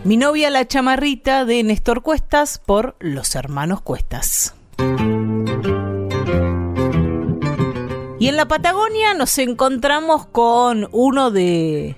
[0.04, 4.54] Mi novia la chamarrita de Néstor Cuestas por Los Hermanos Cuestas.
[8.20, 11.96] Y en la Patagonia nos encontramos con uno de,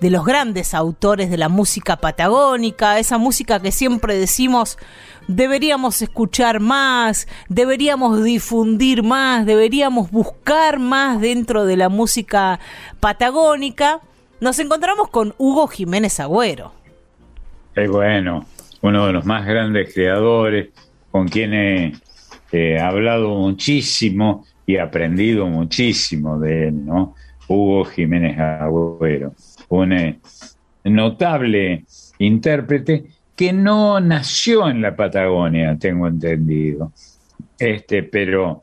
[0.00, 4.78] de los grandes autores de la música patagónica, esa música que siempre decimos
[5.34, 12.58] deberíamos escuchar más, deberíamos difundir más, deberíamos buscar más dentro de la música
[12.98, 14.00] patagónica.
[14.40, 16.72] Nos encontramos con Hugo Jiménez Agüero.
[17.74, 18.44] Es bueno,
[18.82, 20.70] uno de los más grandes creadores,
[21.10, 21.92] con quien he,
[22.50, 27.14] he hablado muchísimo y aprendido muchísimo de él, ¿no?
[27.46, 29.32] Hugo Jiménez Agüero,
[29.70, 30.20] un
[30.84, 31.84] notable
[32.18, 36.92] intérprete que no nació en la Patagonia, tengo entendido,
[37.58, 38.62] este, pero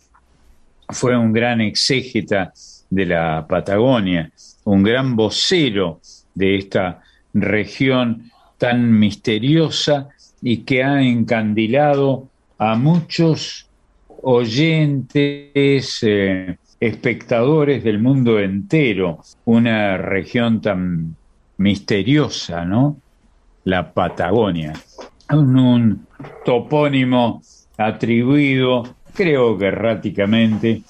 [0.90, 2.54] fue un gran exégeta
[2.90, 4.32] de la Patagonia,
[4.66, 6.00] un gran vocero
[6.36, 7.02] de esta
[7.34, 10.10] región tan misteriosa
[10.42, 12.28] y que ha encandilado
[12.58, 13.68] a muchos
[14.22, 21.16] oyentes, eh, espectadores del mundo entero, una región tan
[21.58, 22.98] misteriosa, ¿no?
[23.64, 24.74] La Patagonia.
[25.32, 26.08] Un, un
[26.46, 27.42] topónimo
[27.78, 30.82] atribuido, creo que erráticamente,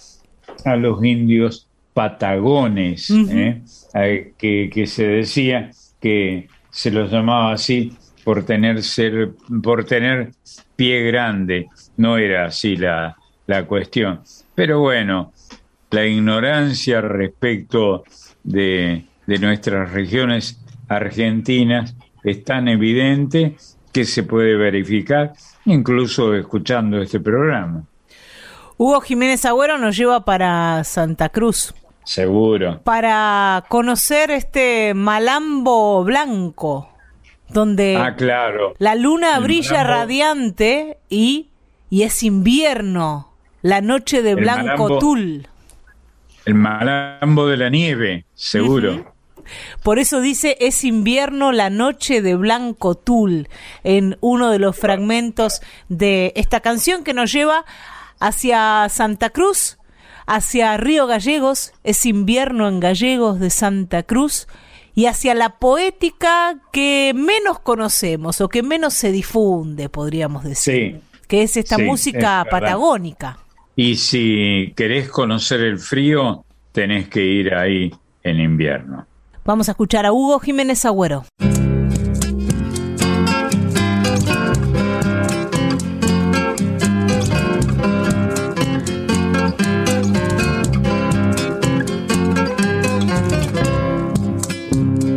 [0.65, 3.61] a los indios patagones, ¿eh?
[3.93, 7.93] Eh, que, que se decía que se los llamaba así
[8.23, 9.31] por tener, ser,
[9.63, 10.31] por tener
[10.75, 11.67] pie grande.
[11.95, 13.15] No era así la,
[13.47, 14.21] la cuestión.
[14.53, 15.31] Pero bueno,
[15.91, 18.03] la ignorancia respecto
[18.43, 23.55] de, de nuestras regiones argentinas es tan evidente
[23.91, 25.33] que se puede verificar
[25.65, 27.83] incluso escuchando este programa.
[28.77, 31.73] Hugo Jiménez Agüero nos lleva para Santa Cruz.
[32.03, 32.79] Seguro.
[32.83, 36.89] Para conocer este Malambo Blanco,
[37.49, 38.75] donde ah, claro.
[38.77, 39.93] la luna brilla malambo.
[39.93, 41.49] radiante y,
[41.89, 44.99] y es invierno, la noche de blanco malambo.
[44.99, 45.47] tul.
[46.47, 49.13] El malambo de la nieve, seguro.
[49.83, 53.49] Por eso dice es invierno la noche de blanco tul
[53.83, 57.65] en uno de los fragmentos de esta canción que nos lleva
[58.21, 59.77] hacia Santa Cruz,
[60.25, 64.47] hacia Río Gallegos, es invierno en Gallegos de Santa Cruz
[64.95, 71.43] y hacia la poética que menos conocemos o que menos se difunde, podríamos decir, que
[71.43, 73.37] es esta música patagónica.
[73.79, 77.91] Y si querés conocer el frío, tenés que ir ahí
[78.23, 79.05] en invierno.
[79.45, 81.25] Vamos a escuchar a Hugo Jiménez Agüero.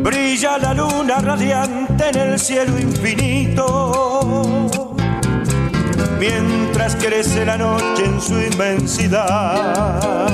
[0.03, 4.43] Brilla la luna radiante en el cielo infinito,
[6.21, 10.29] mientras crece la noche en su inmensidad.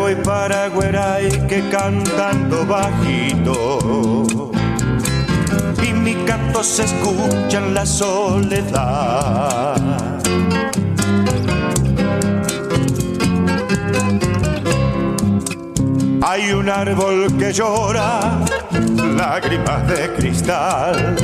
[0.00, 4.50] Voy para Gueray que cantando bajito.
[5.86, 9.76] Y mi canto se escucha en la soledad.
[16.22, 18.40] Hay un árbol que llora
[19.16, 21.14] lágrimas de cristal,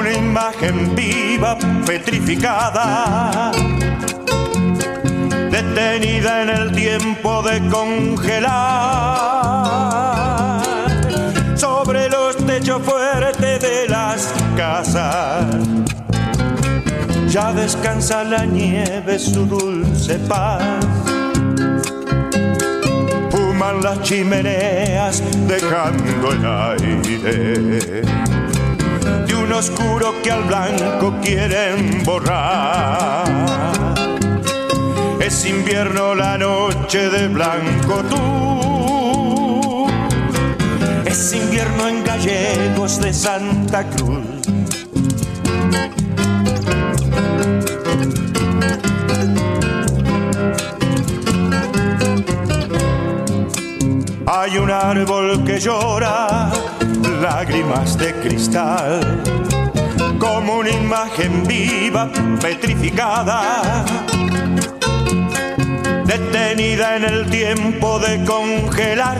[0.00, 3.50] una imagen viva petrificada
[5.50, 8.62] detenida en el tiempo de congelar
[11.54, 15.44] sobre los techos fuertes de las casas.
[17.28, 20.62] Ya descansa la nieve su dulce paz.
[23.30, 28.39] Fuman las chimeneas dejando el aire
[29.50, 33.24] un oscuro que al blanco quieren borrar
[35.20, 39.86] es invierno la noche de blanco tú.
[41.04, 44.20] Es invierno en gallegos de Santa Cruz.
[54.26, 56.50] Hay un árbol que llora
[57.20, 59.22] lágrimas de cristal,
[60.18, 62.10] como una imagen viva
[62.40, 63.84] petrificada
[66.10, 69.18] detenida en el tiempo de congelar.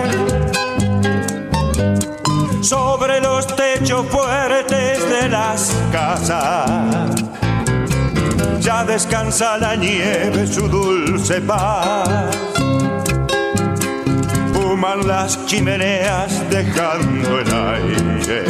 [2.63, 7.11] Sobre los techos fuertes de las casas,
[8.61, 12.70] ya descansa la nieve su dulce paz.
[14.81, 18.43] Las chimeneas dejando el aire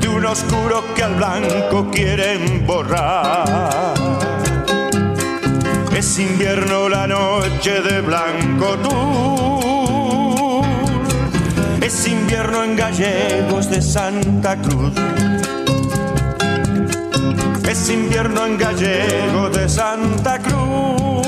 [0.00, 3.94] de un oscuro que al blanco quieren borrar
[5.94, 10.62] es invierno la noche de blanco tú.
[11.84, 14.94] Es invierno en gallegos de Santa Cruz.
[17.68, 21.19] Es invierno en gallegos de Santa Cruz.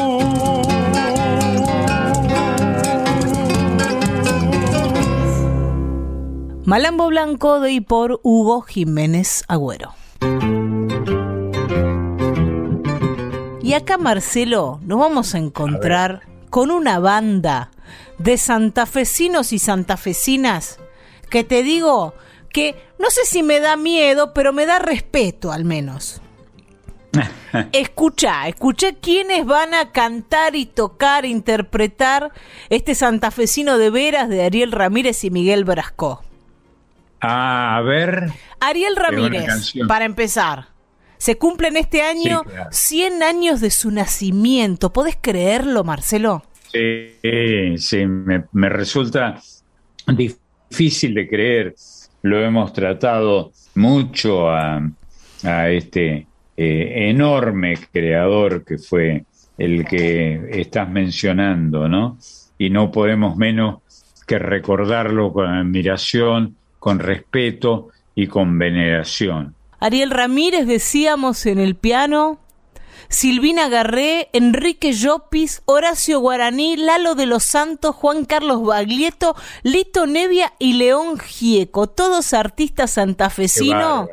[6.65, 9.95] Malambo Blanco de y por Hugo Jiménez Agüero.
[13.61, 17.73] Y acá, Marcelo, nos vamos a encontrar con una banda
[18.19, 20.79] de santafesinos y santafesinas
[21.31, 22.15] que te digo
[22.53, 26.21] que no sé si me da miedo, pero me da respeto al menos.
[27.73, 32.31] escucha, escucha quiénes van a cantar y tocar, interpretar
[32.71, 36.23] este santafesino de veras de Ariel Ramírez y Miguel Brasco.
[37.23, 38.33] Ah, a ver.
[38.59, 40.67] Ariel Ramírez, para empezar.
[41.19, 42.43] Se cumplen este año
[42.73, 44.93] 100 años de su nacimiento.
[44.93, 46.43] ¿Podés creerlo, Marcelo?
[46.73, 49.41] Sí, sí, me, resulta
[50.09, 51.75] difícil de creer.
[52.23, 54.83] Lo hemos tratado mucho a,
[55.69, 56.27] este
[56.57, 59.25] eh, enorme creador que fue
[59.59, 62.19] el que estás mencionando, ¿no?
[62.59, 63.81] Y no podemos menos
[64.27, 69.55] que recordarlo con admiración, con respeto y con veneración.
[69.79, 72.41] Ariel Ramírez, decíamos en el piano,
[73.09, 80.55] Silvina Garré, Enrique Llopis, Horacio Guaraní, Lalo de los Santos, Juan Carlos Baglietto, Lito Nevia
[80.59, 84.09] y León Gieco, todos artistas santafesinos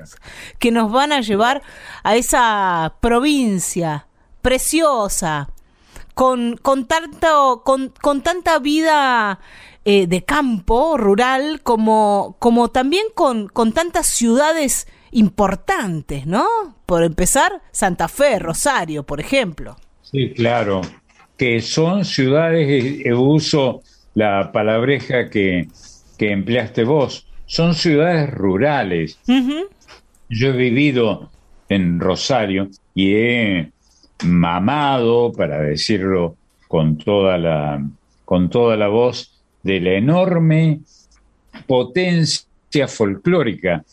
[0.59, 1.63] que nos van a llevar
[2.03, 4.05] a esa provincia
[4.43, 5.49] preciosa,
[6.19, 9.39] con, con, tanto, con, con tanta vida
[9.85, 16.45] eh, de campo, rural, como, como también con, con tantas ciudades importantes, ¿no?
[16.85, 19.77] Por empezar, Santa Fe, Rosario, por ejemplo.
[20.01, 20.81] Sí, claro,
[21.37, 23.81] que son ciudades de uso
[24.13, 25.69] la palabreja que,
[26.17, 27.27] que empleaste vos.
[27.45, 29.17] Son ciudades rurales.
[29.25, 31.31] Yo he vivido
[31.69, 33.71] en Rosario y he
[34.23, 36.35] mamado, para decirlo
[36.67, 37.83] con toda la,
[38.25, 39.31] con toda la voz,
[39.63, 40.79] de la enorme
[41.67, 43.83] potencia folclórica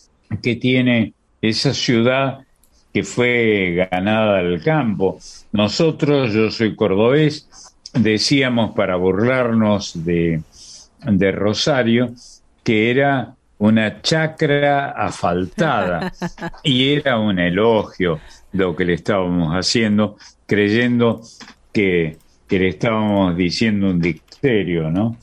[0.43, 2.41] que tiene esa ciudad
[2.93, 5.19] que fue ganada al campo.
[5.53, 7.49] Nosotros, yo soy cordobés,
[7.93, 10.41] decíamos para burlarnos de,
[11.05, 12.15] de Rosario
[12.65, 16.13] que era una chacra asfaltada
[16.63, 18.21] y era un elogio
[18.57, 20.17] lo que le estábamos haciendo,
[20.47, 21.23] creyendo
[21.73, 22.17] que,
[22.49, 25.17] que le estábamos diciendo un dicterio, ¿no?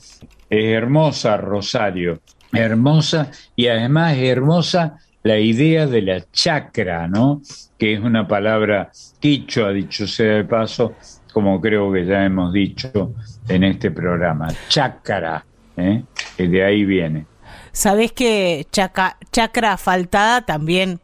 [0.48, 2.20] Es hermosa Rosario,
[2.52, 7.40] hermosa y además es hermosa la idea de la chacra, ¿no?
[7.78, 10.94] Que es una palabra quicho, ha dicho sea de paso,
[11.32, 13.14] como creo que ya hemos dicho
[13.48, 14.48] en este programa.
[14.68, 15.44] Chacra,
[15.76, 16.02] ¿eh?
[16.36, 17.26] de ahí viene.
[17.72, 21.00] Sabés que chacra asfaltada también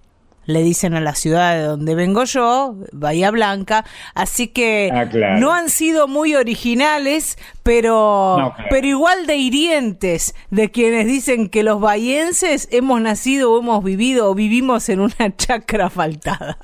[0.47, 3.85] le dicen a la ciudad de donde vengo yo, Bahía Blanca,
[4.15, 5.05] así que ah,
[5.39, 11.81] no han sido muy originales, pero, pero igual de hirientes de quienes dicen que los
[11.81, 16.59] bahienses hemos nacido o hemos vivido o vivimos en una chacra faltada.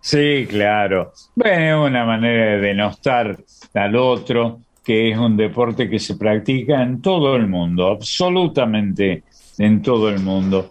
[0.00, 1.12] Sí, claro.
[1.34, 3.36] Bueno, una manera de denostar
[3.74, 9.24] al otro, que es un deporte que se practica en todo el mundo, absolutamente
[9.58, 10.70] en todo el mundo.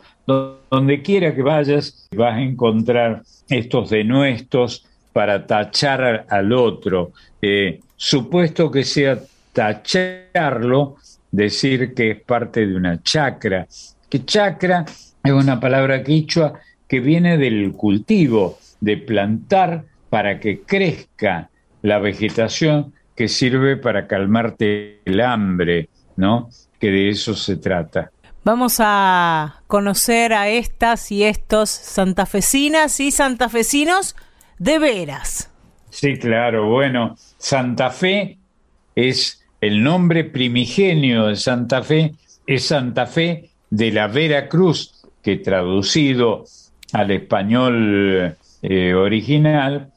[0.70, 7.14] Donde quiera que vayas, vas a encontrar estos denuestos para tachar al otro.
[7.42, 9.20] Eh, supuesto que sea
[9.54, 10.98] tacharlo,
[11.32, 13.68] decir que es parte de una chacra.
[14.08, 14.86] Que chacra
[15.24, 16.54] es una palabra quichua
[16.88, 21.50] que viene del cultivo, de plantar para que crezca
[21.82, 26.50] la vegetación que sirve para calmarte el hambre, ¿no?
[26.80, 28.12] Que de eso se trata.
[28.52, 34.16] Vamos a conocer a estas y estos santafesinas y santafesinos
[34.58, 35.52] de veras.
[35.92, 36.68] Sí, claro.
[36.68, 38.40] Bueno, Santa Fe
[38.96, 42.16] es el nombre primigenio de Santa Fe,
[42.48, 46.46] es Santa Fe de la Vera Cruz, que traducido
[46.92, 49.92] al español eh, original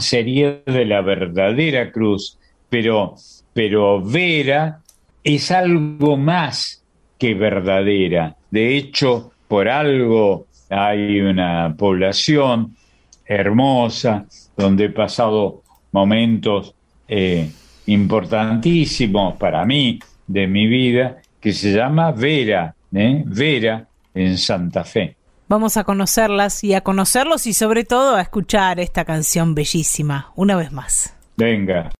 [0.00, 3.14] sería de la verdadera cruz, pero,
[3.52, 4.80] pero Vera
[5.22, 6.83] es algo más
[7.24, 8.36] que verdadera.
[8.50, 12.76] De hecho, por algo hay una población
[13.24, 16.74] hermosa donde he pasado momentos
[17.08, 17.50] eh,
[17.86, 23.22] importantísimos para mí de mi vida que se llama Vera, ¿eh?
[23.24, 25.16] Vera en Santa Fe.
[25.48, 30.56] Vamos a conocerlas y a conocerlos y sobre todo a escuchar esta canción bellísima una
[30.56, 31.16] vez más.
[31.38, 31.90] Venga.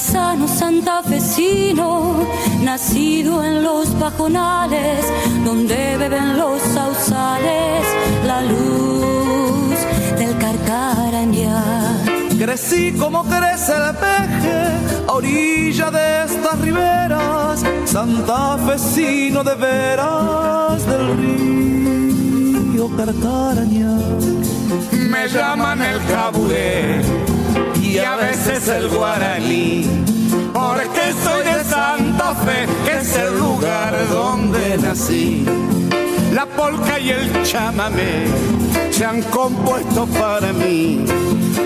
[0.00, 2.26] Paisano santafesino,
[2.62, 5.04] nacido en los pajonales,
[5.44, 7.84] donde beben los sausales,
[8.24, 9.76] la luz
[10.18, 11.62] del carcaraña.
[12.38, 21.16] Crecí como crece el peje, a orilla de estas riberas, santafesino de veras del
[22.72, 23.98] río Carcaraña.
[25.10, 27.39] Me llaman el cabulé
[27.90, 29.84] y a veces el guaraní.
[30.52, 35.44] Porque soy de Santa Fe, que es el lugar donde nací.
[36.32, 38.26] La polca y el chamamé
[38.90, 41.04] se han compuesto para mí.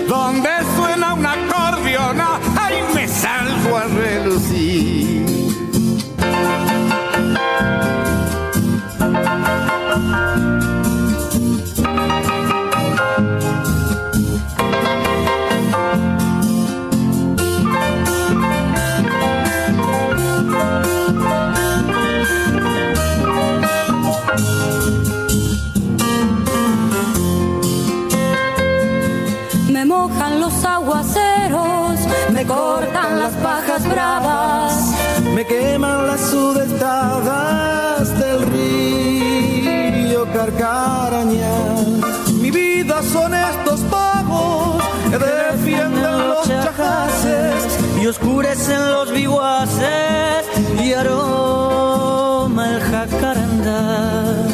[0.07, 5.25] Donde suena una acordeona, ahí me salgo a relucir.
[32.47, 34.93] Cortan las pajas bravas,
[35.33, 41.55] me queman las sudestadas del río Carcaraña.
[42.41, 50.45] Mi vida son estos pagos que defienden los chajaces y oscurecen los viguaces
[50.83, 54.45] y aroma el jacarandá.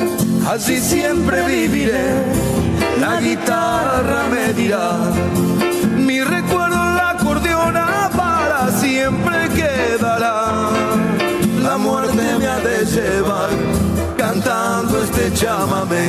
[0.47, 2.60] Así siempre viviré
[3.01, 4.89] la guitarra me dirá.
[5.97, 10.69] Mi recuerdo en la acordeona para siempre quedará.
[11.63, 13.49] La muerte me ha de llevar
[14.17, 16.07] cantando este chamamé.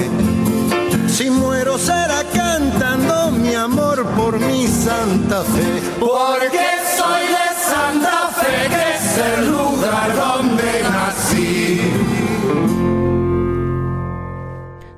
[1.09, 5.70] Si muero será cantando mi amor por mi Santa Fe.
[5.98, 11.52] Porque soy de Santa Fe, que es el lugar donde nací.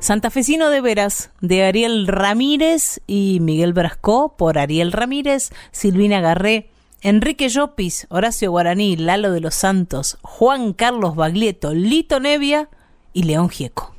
[0.05, 6.69] Santafesino de Veras, de Ariel Ramírez y Miguel Brascó, por Ariel Ramírez, Silvina Garré,
[7.01, 12.69] Enrique Llopis, Horacio Guaraní, Lalo de los Santos, Juan Carlos Baglietto, Lito Nevia
[13.15, 13.95] y León Gieco.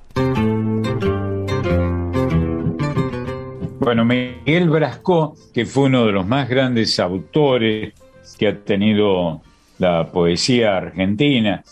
[3.80, 7.95] Bueno, Miguel Brascó, que fue uno de los más grandes autores
[8.38, 9.41] que ha tenido
[9.80, 11.64] la poesía argentina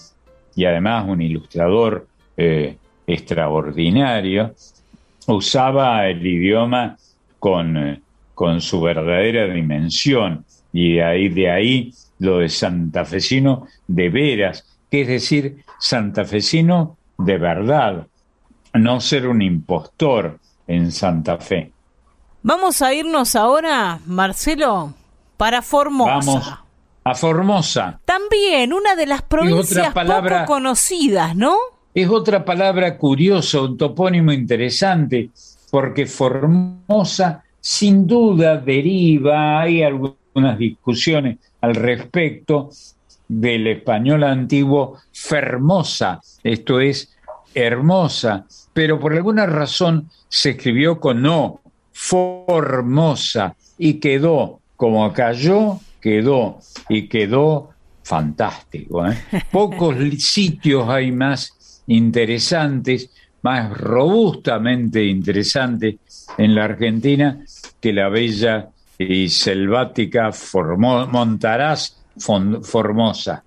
[0.55, 2.77] y además un ilustrador eh,
[3.07, 4.53] extraordinario,
[5.27, 6.97] usaba el idioma
[7.39, 8.01] con,
[8.33, 15.01] con su verdadera dimensión y de ahí, de ahí lo de santafesino de veras, que
[15.01, 18.07] es decir, santafesino de verdad,
[18.73, 21.71] no ser un impostor en Santa Fe.
[22.41, 24.93] Vamos a irnos ahora, Marcelo,
[25.37, 26.11] para Formosa.
[26.13, 26.53] Vamos
[27.05, 27.99] a Formosa.
[28.05, 31.55] También una de las provincias palabra- poco conocidas, ¿no?
[31.93, 35.29] Es otra palabra curiosa, un topónimo interesante,
[35.69, 42.69] porque Formosa sin duda deriva, hay algunas discusiones al respecto
[43.27, 47.15] del español antiguo fermosa, esto es
[47.55, 51.61] hermosa, pero por alguna razón se escribió con O,
[51.93, 56.59] Formosa, y quedó, como cayó, quedó,
[56.89, 57.69] y quedó
[58.03, 59.07] fantástico.
[59.07, 59.17] ¿eh?
[59.51, 61.53] Pocos sitios hay más
[61.87, 63.09] interesantes,
[63.41, 65.95] más robustamente interesantes
[66.37, 67.43] en la Argentina
[67.81, 73.43] que la bella y selvática Formo- Montaraz Fon- Formosa.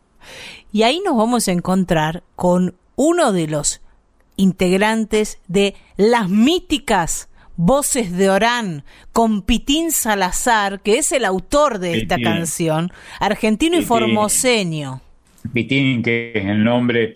[0.73, 3.81] Y ahí nos vamos a encontrar con uno de los
[4.37, 8.85] integrantes de las míticas Voces de Orán,
[9.15, 12.33] con Pitín Salazar, que es el autor de esta Pitín.
[12.33, 15.01] canción, argentino y formoseño.
[15.55, 17.15] Pitín, que es el nombre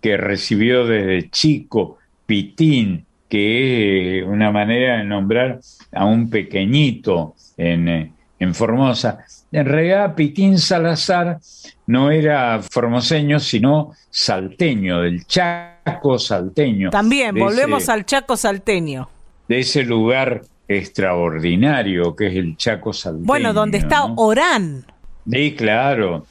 [0.00, 5.60] que recibió desde chico, Pitín, que es una manera de nombrar
[5.92, 9.18] a un pequeñito en, eh, en Formosa.
[9.50, 11.38] En realidad, Pitín Salazar
[11.86, 16.90] no era formoseño, sino salteño, del Chaco salteño.
[16.90, 19.08] También, volvemos ese- al Chaco salteño.
[19.48, 23.26] de ese lugar extraordinario que es el Chaco salteño.
[23.26, 24.14] Bueno, donde está ¿no?
[24.16, 24.84] Orán.
[25.30, 26.26] Sí, claro.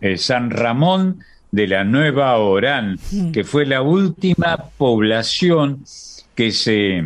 [0.00, 1.18] Eh, San Ramón
[1.52, 2.98] de la Nueva Orán,
[3.32, 5.84] que fue la última población
[6.34, 7.04] que se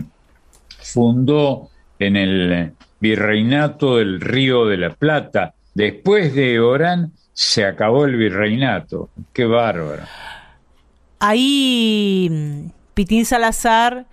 [0.78, 1.68] fundó
[1.98, 5.52] en el virreinato del Río de la Plata.
[5.74, 9.10] Después de Orán se acabó el virreinato.
[9.32, 10.04] Qué bárbaro.
[11.18, 14.06] Ahí mm, Pitín Salazar,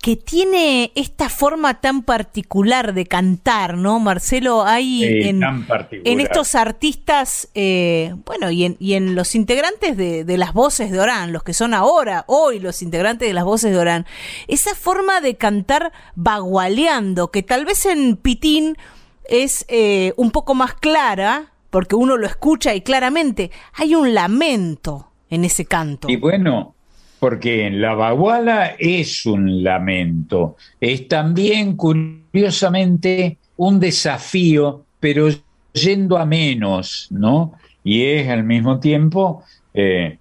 [0.00, 4.62] que tiene esta forma tan particular de cantar, ¿no, Marcelo?
[4.64, 10.54] Hay en, estos artistas, eh, bueno, y en, y en los integrantes de, de las
[10.54, 14.06] voces de Orán, los que son ahora, hoy los integrantes de las voces de Orán,
[14.48, 18.78] esa forma de cantar bagualeando, que tal vez en Pitín
[19.24, 25.10] es eh, un poco más clara, porque uno lo escucha y claramente hay un lamento
[25.28, 26.08] en ese canto.
[26.08, 26.74] Y bueno,
[27.20, 35.28] porque en la baguala es un lamento, es también curiosamente un desafío, pero
[35.74, 37.52] yendo a menos, ¿no?
[37.84, 39.44] Y es al mismo tiempo
[39.74, 40.18] eh,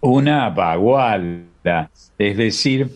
[0.00, 2.90] una baguala, es decir,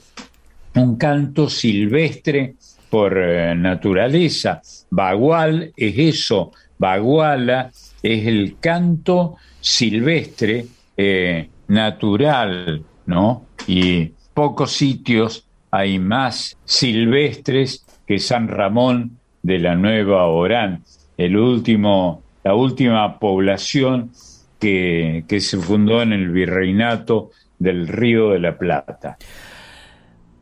[0.75, 2.55] un canto silvestre
[2.91, 4.61] por eh, naturaleza.
[4.91, 7.71] Bagual es eso, baguala
[8.03, 10.67] es el canto silvestre
[10.97, 13.45] eh, natural, ¿no?
[13.67, 20.85] Y pocos sitios hay más silvestres que San Ramón de la Nueva Orán,
[21.19, 24.13] el último, la última población
[24.59, 29.19] que, que se fundó en el virreinato del Río de la Plata.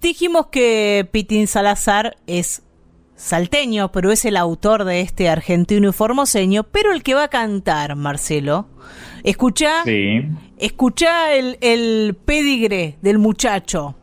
[0.01, 2.63] Dijimos que Pitín Salazar es
[3.17, 7.29] salteño, pero es el autor de este argentino y formoseño, pero el que va a
[7.29, 8.69] cantar, Marcelo.
[9.25, 10.23] Escucha, Sí,
[10.59, 13.97] escucha el, el pedigre del muchacho.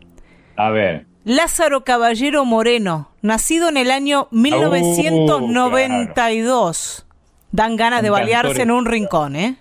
[0.57, 1.07] a ver.
[1.27, 7.05] Lázaro Caballero Moreno, nacido en el año 1992.
[7.51, 9.55] Dan ganas de balearse en un rincón, ¿eh?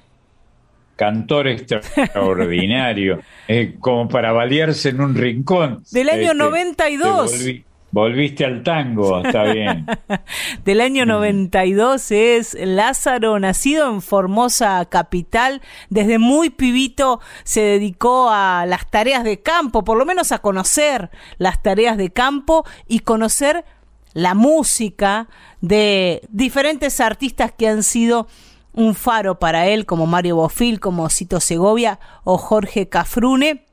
[0.97, 3.19] cantor extraordinario,
[3.49, 5.83] eh, como para balearse en un rincón.
[5.91, 7.33] Del año Este, 92.
[7.33, 7.65] te volví-
[7.95, 9.87] Volviste al tango, está bien.
[10.65, 15.62] Del año 92 es Lázaro, nacido en Formosa capital.
[15.91, 21.11] Desde muy pibito se dedicó a las tareas de campo, por lo menos a conocer
[21.39, 23.65] las tareas de campo y conocer
[24.12, 25.29] la música
[25.61, 28.27] de diferentes artistas que han sido
[28.73, 33.66] un faro para él, como Mario Bofil, como Cito Segovia o Jorge Cafrune.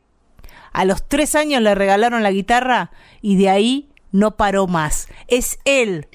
[0.73, 5.07] A los tres años le regalaron la guitarra y de ahí no paró más.
[5.27, 6.07] Es él,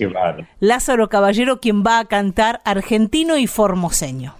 [0.60, 4.34] Lázaro Caballero, quien va a cantar argentino y formoseño.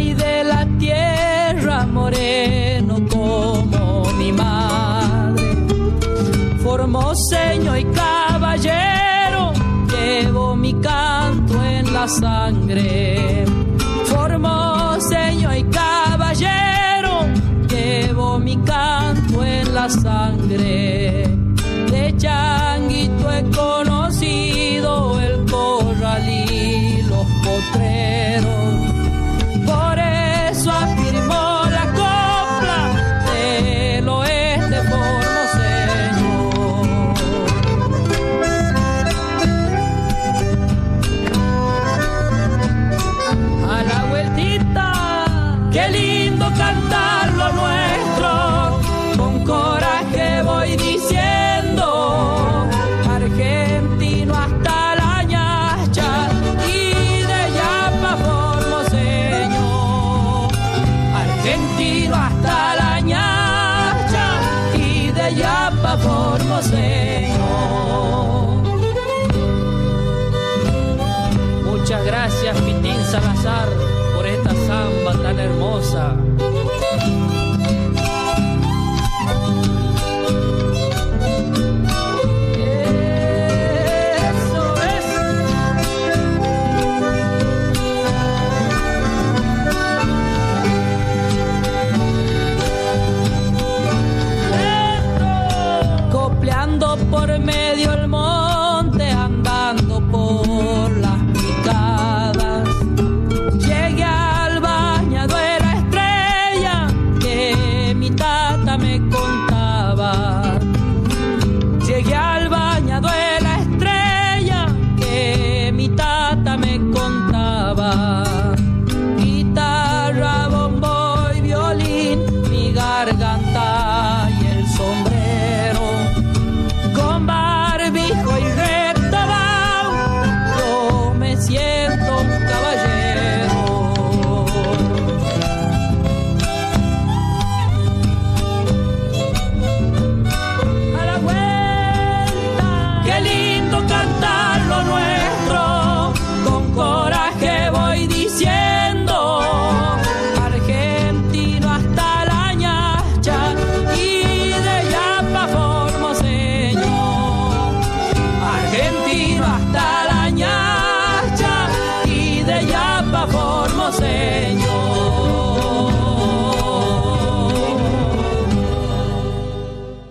[0.00, 5.42] Y de la tierra moreno como mi madre.
[6.60, 9.52] Formoseño y caballero,
[9.86, 13.44] llevo mi canto en la sangre.
[14.06, 17.26] Formoseño y caballero,
[17.68, 21.28] llevo mi canto en la sangre.
[21.92, 22.16] De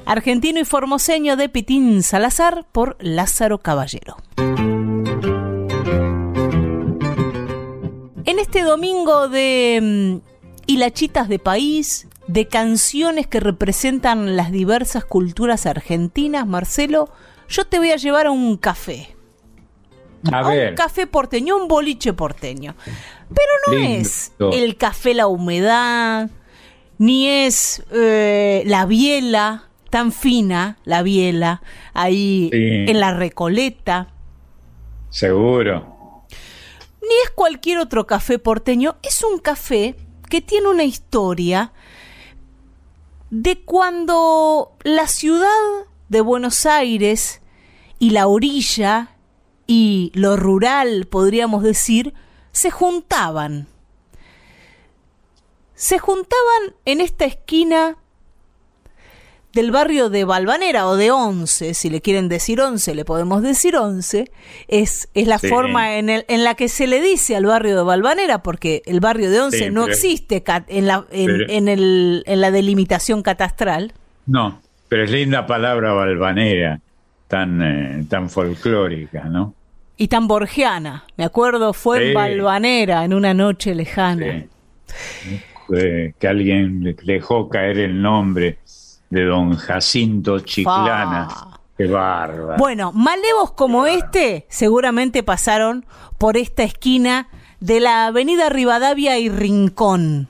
[0.07, 4.15] argentino y formoseño de Pitín Salazar por Lázaro Caballero.
[8.25, 10.27] En este domingo de mm,
[10.65, 17.09] hilachitas de país, de canciones que representan las diversas culturas argentinas, Marcelo,
[17.49, 19.13] yo te voy a llevar a un café.
[20.31, 22.75] A, un café porteño, un boliche porteño.
[23.27, 26.29] Pero no es el café La Humedad,
[26.97, 29.66] ni es eh, la biela,
[29.98, 31.64] tan fina, la biela,
[31.95, 34.10] ahí en la Recoleta.
[35.10, 36.24] Seguro.
[37.02, 39.95] Ni es cualquier otro café porteño, es un café
[40.30, 41.72] que tiene una historia
[43.32, 45.48] de cuando la ciudad
[46.10, 47.41] de Buenos Aires
[47.98, 49.15] y la orilla
[49.65, 52.14] y lo rural, podríamos decir,
[52.52, 53.65] se juntaban.
[55.74, 57.98] se juntaban en esta esquina
[59.57, 63.75] del barrio de Balvanera o de Once, si le quieren decir Once, le podemos decir
[63.75, 64.29] Once,
[64.67, 67.81] es, es la forma en, el, en la que se le dice al barrio de
[67.81, 73.23] Balvanera, porque el barrio de Once no existe en la, en, el, en la delimitación
[73.23, 73.93] catastral.
[74.27, 76.79] No, pero es linda palabra Balvanera,
[77.27, 79.55] tan, eh, tan folclórica, ¿no?
[79.97, 84.45] Y tan borgiana, me acuerdo, fue en Balvanera, en una noche lejana.
[85.67, 88.59] que alguien dejó caer el nombre
[89.09, 91.59] de don Jacinto Chiclana.
[91.77, 92.57] Qué bárbaro.
[92.57, 95.85] Bueno, malevos como este seguramente pasaron
[96.17, 97.29] por esta esquina
[97.59, 100.27] de la avenida Rivadavia y Rincón.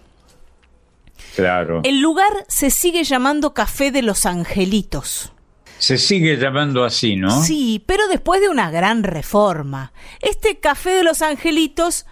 [1.36, 1.82] Claro.
[1.84, 5.32] El lugar se sigue llamando Café de los Angelitos.
[5.78, 7.44] Se sigue llamando así, ¿no?
[7.44, 9.94] Sí, pero después de una gran reforma.
[10.22, 12.08] Este Café de los Angelitos,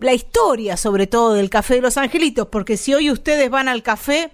[0.00, 3.82] la historia sobre todo del Café de los Angelitos, porque si hoy ustedes van al
[3.82, 4.32] café,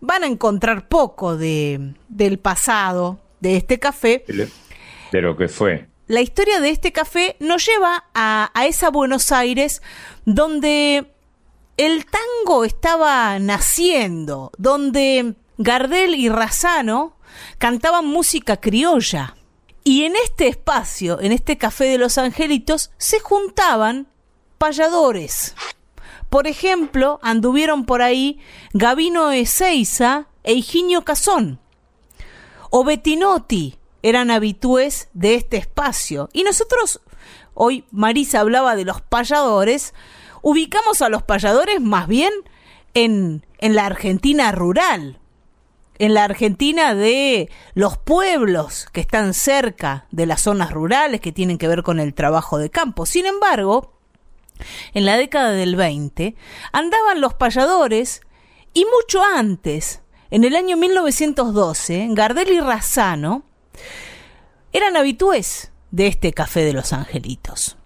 [0.00, 4.24] van a encontrar poco de, del pasado de este café.
[5.12, 5.88] De lo que fue.
[6.06, 9.80] La historia de este café nos lleva a, a esa Buenos Aires
[10.24, 11.12] donde
[11.76, 17.16] el tango estaba naciendo, donde Gardel y Razano
[17.58, 19.36] cantaban música criolla.
[19.82, 24.08] Y en este espacio, en este café de los angelitos, se juntaban
[24.58, 25.54] payadores,
[26.30, 28.38] por ejemplo, anduvieron por ahí
[28.72, 31.58] Gavino Ezeiza e Higinio Casón.
[32.70, 36.28] O Bettinotti eran habitués de este espacio.
[36.32, 37.00] Y nosotros,
[37.54, 39.92] hoy Marisa hablaba de los payadores,
[40.40, 42.32] ubicamos a los payadores más bien
[42.94, 45.18] en, en la Argentina rural,
[45.98, 51.58] en la Argentina de los pueblos que están cerca de las zonas rurales que tienen
[51.58, 53.04] que ver con el trabajo de campo.
[53.04, 53.99] Sin embargo,
[54.94, 56.34] en la década del 20,
[56.72, 58.22] andaban los payadores
[58.72, 63.44] y mucho antes, en el año 1912, Gardel y Razzano
[64.72, 67.76] eran habitués de este café de los angelitos.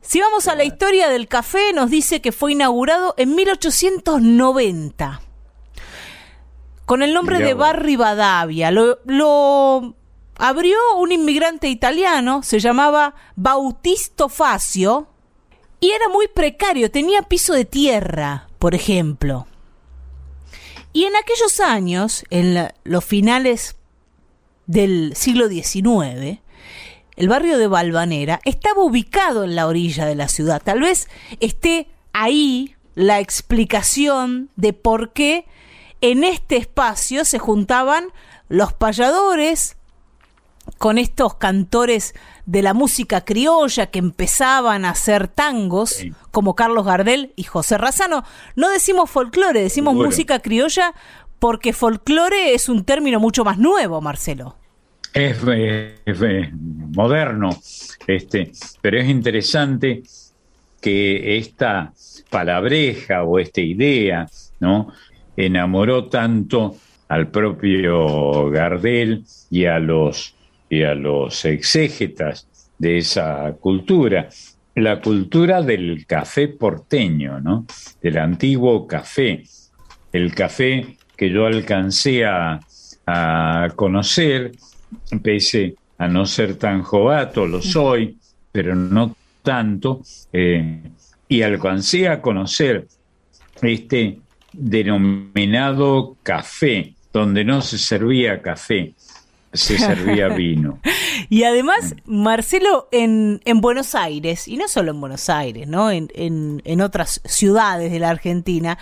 [0.00, 5.20] Si vamos a la historia del café, nos dice que fue inaugurado en 1890
[6.88, 8.70] con el nombre de Bar Rivadavia.
[8.70, 9.94] Lo, lo,
[10.38, 15.08] abrió un inmigrante italiano, se llamaba Bautisto Facio,
[15.80, 19.46] y era muy precario, tenía piso de tierra, por ejemplo.
[20.92, 23.76] Y en aquellos años, en los finales
[24.66, 26.40] del siglo XIX,
[27.16, 30.62] el barrio de Valvanera estaba ubicado en la orilla de la ciudad.
[30.64, 31.08] Tal vez
[31.40, 35.46] esté ahí la explicación de por qué
[36.00, 38.08] en este espacio se juntaban
[38.48, 39.77] los payadores
[40.76, 42.14] con estos cantores
[42.44, 48.24] de la música criolla que empezaban a hacer tangos, como Carlos Gardel y José Razano.
[48.56, 50.94] No decimos folclore, decimos música criolla
[51.38, 54.56] porque folclore es un término mucho más nuevo, Marcelo.
[55.14, 55.38] Es,
[56.94, 57.50] moderno,
[58.06, 60.02] este, pero es interesante
[60.80, 61.92] que esta
[62.30, 64.28] palabreja o esta idea,
[64.60, 64.92] ¿no?
[65.36, 66.76] enamoró tanto
[67.08, 70.34] al propio Gardel y a los
[70.68, 72.46] y a los exégetas
[72.78, 74.28] de esa cultura,
[74.74, 77.66] la cultura del café porteño, ¿no?
[78.00, 79.42] Del antiguo café,
[80.12, 82.60] el café que yo alcancé a,
[83.74, 84.52] conocer,
[85.22, 88.18] pese a no ser tan jovato, lo soy,
[88.52, 90.82] pero no tanto, eh,
[91.26, 92.86] y alcancé a conocer
[93.62, 94.18] este
[94.52, 98.94] denominado café, donde no se servía café,
[99.58, 100.78] se servía vino.
[101.28, 105.90] y además, Marcelo, en, en, Buenos Aires, y no solo en Buenos Aires, ¿no?
[105.90, 108.78] En, en, otras ciudades de la Argentina,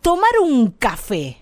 [0.00, 1.38] tomar un café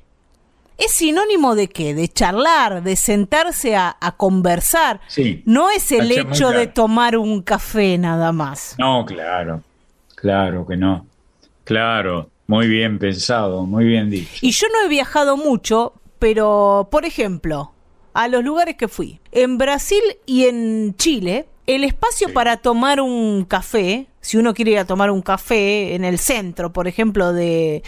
[0.77, 1.94] es sinónimo de qué?
[1.94, 5.01] De charlar, de sentarse a, conversar.
[5.09, 8.77] Sí, no es el hecho de tomar un café nada más.
[8.78, 9.62] No, claro,
[10.14, 11.06] claro que no.
[11.64, 14.39] Claro, muy bien pensado, muy bien dicho.
[14.40, 17.72] Y yo no he viajado mucho, pero, por ejemplo,
[18.14, 19.20] a los lugares que fui.
[19.32, 24.78] En Brasil y en Chile, el espacio para tomar un café, si uno quiere ir
[24.78, 27.82] a tomar un café en el centro, por ejemplo, de,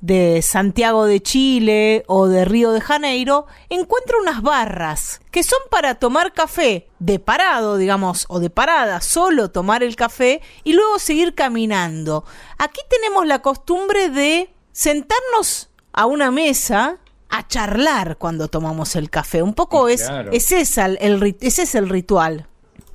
[0.00, 5.96] de Santiago de Chile o de Río de Janeiro, encuentra unas barras que son para
[5.96, 11.34] tomar café de parado, digamos, o de parada, solo tomar el café y luego seguir
[11.34, 12.24] caminando.
[12.58, 16.98] Aquí tenemos la costumbre de sentarnos a una mesa
[17.28, 19.42] a charlar cuando tomamos el café.
[19.42, 22.46] Un poco es, es, esa, el, ese es el ritual.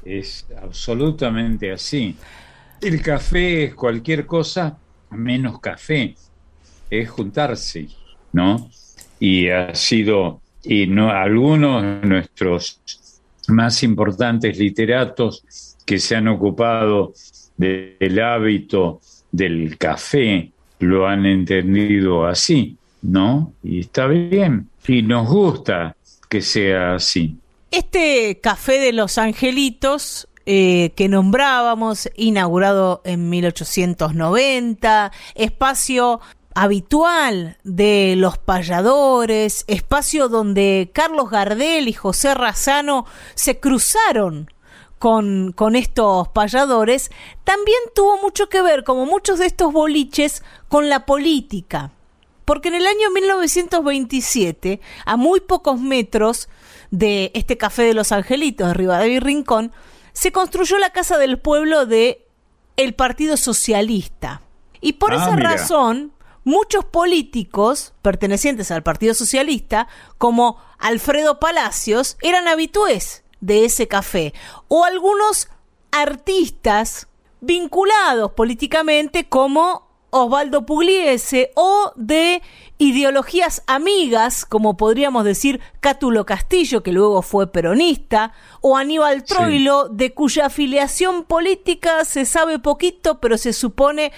[0.04, 2.16] Es absolutamente así.
[2.82, 4.78] El café es cualquier cosa
[5.12, 6.16] menos café,
[6.90, 7.88] es juntarse,
[8.32, 8.70] ¿no?
[9.20, 12.82] Y ha sido, y no, algunos de nuestros
[13.48, 15.44] más importantes literatos
[15.86, 17.14] que se han ocupado
[17.58, 19.02] del hábito
[19.32, 23.54] del café lo han entendido así, ¿no?
[23.62, 25.96] Y está bien, y nos gusta
[26.30, 27.38] que sea así.
[27.70, 36.22] Este café de los angelitos eh, que nombrábamos, inaugurado en 1890, espacio
[36.56, 43.06] habitual de los payadores, espacio donde Carlos Gardel y José Razano
[43.36, 44.50] se cruzaron
[45.00, 47.12] con, con, estos payadores,
[47.44, 51.92] también tuvo mucho que ver, como muchos de estos boliches, con la política.
[52.46, 56.50] Porque en el año 1927, a muy pocos metros
[56.92, 59.72] de este Café de los Angelitos de Rivadavia y Rincón,
[60.14, 62.28] se construyó la Casa del Pueblo de
[62.78, 64.42] el Partido Socialista.
[64.82, 65.52] Y por Ah, esa mira.
[65.52, 66.12] razón,
[66.44, 69.88] muchos políticos pertenecientes al Partido Socialista,
[70.18, 74.34] como Alfredo Palacios, eran habitués de ese café.
[74.68, 75.48] O algunos
[75.92, 77.08] artistas
[77.42, 79.83] vinculados políticamente como
[80.14, 82.42] Osvaldo Pugliese o de
[82.78, 88.32] ideologías amigas, como podríamos decir Cátulo Castillo, que luego fue peronista,
[88.62, 94.12] o Aníbal Troilo, de cuya afiliación política se sabe poquito, pero se supone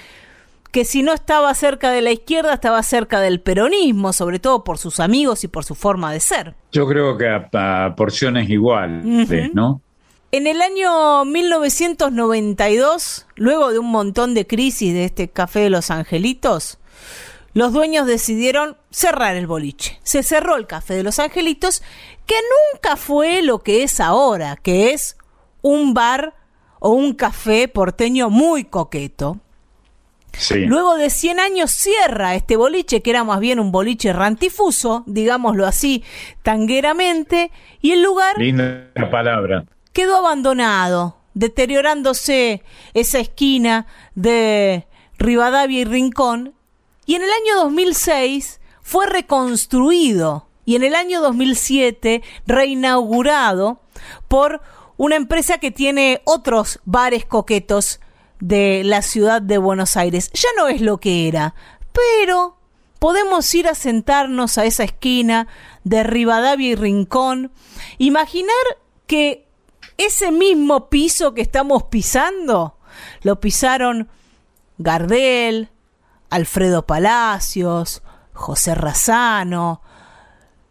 [0.71, 4.77] que si no estaba cerca de la izquierda, estaba cerca del peronismo, sobre todo por
[4.77, 6.55] sus amigos y por su forma de ser.
[6.73, 9.05] Yo creo que a, a porciones iguales.
[9.53, 9.81] ¿no?
[10.35, 15.91] En el año 1992, luego de un montón de crisis de este Café de los
[15.91, 16.77] Angelitos,
[17.53, 19.97] los dueños decidieron cerrar el boliche.
[20.03, 21.81] Se cerró el Café de los Angelitos,
[22.25, 22.35] que
[22.73, 25.15] nunca fue lo que es ahora, que es
[25.61, 26.33] un bar
[26.79, 29.39] o un café porteño muy coqueto.
[30.33, 30.65] Sí.
[30.65, 35.65] Luego de 100 años cierra este boliche, que era más bien un boliche rantifuso, digámoslo
[35.65, 36.03] así,
[36.43, 39.63] tangueramente, y el lugar Linda palabra.
[39.95, 42.63] Quedó abandonado, deteriorándose
[42.93, 46.53] esa esquina de Rivadavia y Rincón,
[47.05, 53.79] y en el año 2006 fue reconstruido y en el año 2007 reinaugurado
[54.27, 54.61] por
[54.97, 58.01] una empresa que tiene otros bares coquetos
[58.41, 60.29] de la ciudad de Buenos Aires.
[60.33, 61.55] Ya no es lo que era,
[61.93, 62.57] pero
[62.99, 65.47] podemos ir a sentarnos a esa esquina
[65.85, 67.53] de Rivadavia y Rincón,
[67.97, 68.55] imaginar
[69.07, 69.44] que
[69.97, 72.77] ese mismo piso que estamos pisando
[73.21, 74.09] lo pisaron
[74.77, 75.69] Gardel,
[76.29, 78.01] Alfredo Palacios,
[78.33, 79.81] José Razano,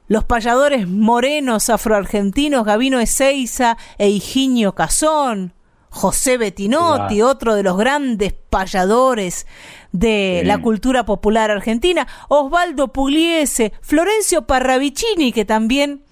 [0.06, 5.54] los payadores morenos afroargentinos Gavino Ezeiza e Higinio Cazón,
[5.88, 7.28] José Bettinotti, Claro.
[7.30, 9.46] otro de los grandes payadores
[9.92, 10.46] de Sí.
[10.46, 16.04] la cultura popular argentina, Osvaldo Pugliese, Florencio Parravicini, que también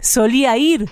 [0.00, 0.88] solía ir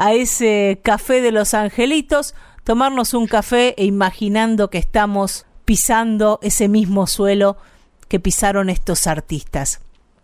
[0.00, 6.68] a ese café de los angelitos, tomarnos un café e imaginando que estamos pisando ese
[6.68, 7.58] mismo suelo
[8.08, 9.82] que pisaron estos artistas.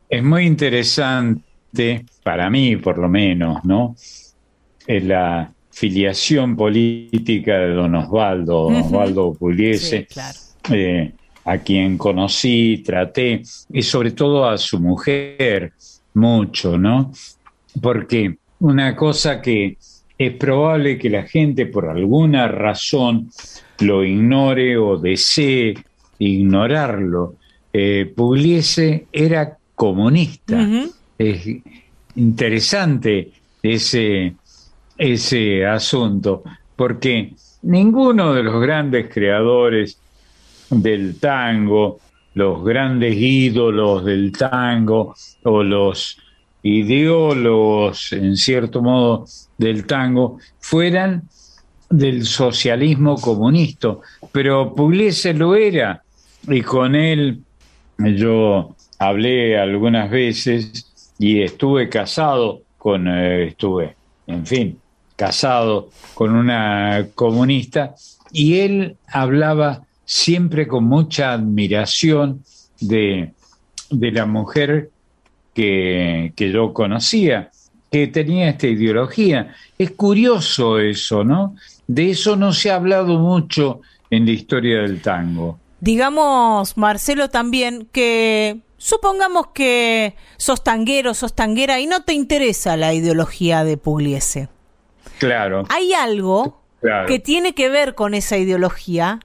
[0.08, 3.94] Es muy interesante, para mí por lo menos, ¿no?
[4.86, 8.76] Es la filiación política de don Osvaldo, don.
[8.76, 10.38] Osvaldo Pugliese, Sí, claro.
[10.70, 11.12] eh,
[11.44, 15.74] a quien conocí, traté, y sobre todo a su mujer,
[16.14, 17.12] mucho, ¿no?
[17.82, 19.76] Porque una cosa que
[20.18, 23.30] es probable que la gente por alguna razón
[23.80, 25.74] lo ignore o desee
[26.18, 27.34] ignorarlo.
[27.72, 30.66] Eh, Pugliese era comunista.
[31.18, 31.46] Es
[32.14, 34.34] interesante ese,
[34.96, 36.42] ese asunto,
[36.74, 39.98] porque ninguno de los grandes creadores
[40.70, 41.98] del tango,
[42.34, 46.18] los grandes ídolos del tango o los
[46.66, 49.26] ideólogos, en cierto modo,
[49.56, 51.22] del tango, fueran
[51.88, 53.96] del socialismo comunista,
[54.32, 56.02] pero Pugliese lo era,
[56.48, 57.42] y con él
[57.98, 63.94] yo hablé algunas veces y estuve casado con, eh, estuve,
[64.26, 64.78] en fin,
[65.14, 67.94] casado con una comunista,
[68.32, 72.42] y él hablaba siempre con mucha admiración
[72.80, 73.32] de,
[73.90, 74.90] de la mujer
[75.56, 77.50] que, que yo conocía,
[77.90, 79.54] que tenía esta ideología.
[79.78, 81.56] Es curioso eso, ¿no?
[81.86, 83.80] De eso no se ha hablado mucho
[84.10, 85.58] en la historia del tango.
[85.80, 92.92] Digamos, Marcelo, también que supongamos que sos tanguero, sos tanguera y no te interesa la
[92.92, 94.48] ideología de Pugliese.
[95.18, 95.64] Claro.
[95.70, 97.08] Hay algo Claro.
[97.08, 99.20] que tiene que ver con esa ideología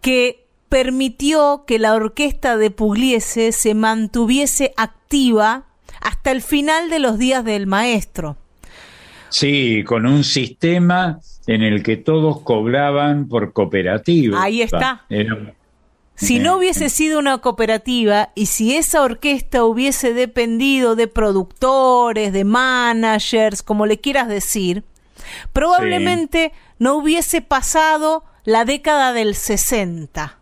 [0.00, 5.64] que permitió que la orquesta de Pugliese se mantuviese activa
[6.02, 8.36] hasta el final de los días del maestro.
[9.28, 14.42] Sí, con un sistema en el que todos cobraban por cooperativa.
[14.42, 15.06] Ahí está.
[16.14, 22.44] Si no hubiese sido una cooperativa y si esa orquesta hubiese dependido de productores, de
[22.44, 24.84] managers, como le quieras decir,
[25.52, 30.38] probablemente no hubiese pasado la década del 60.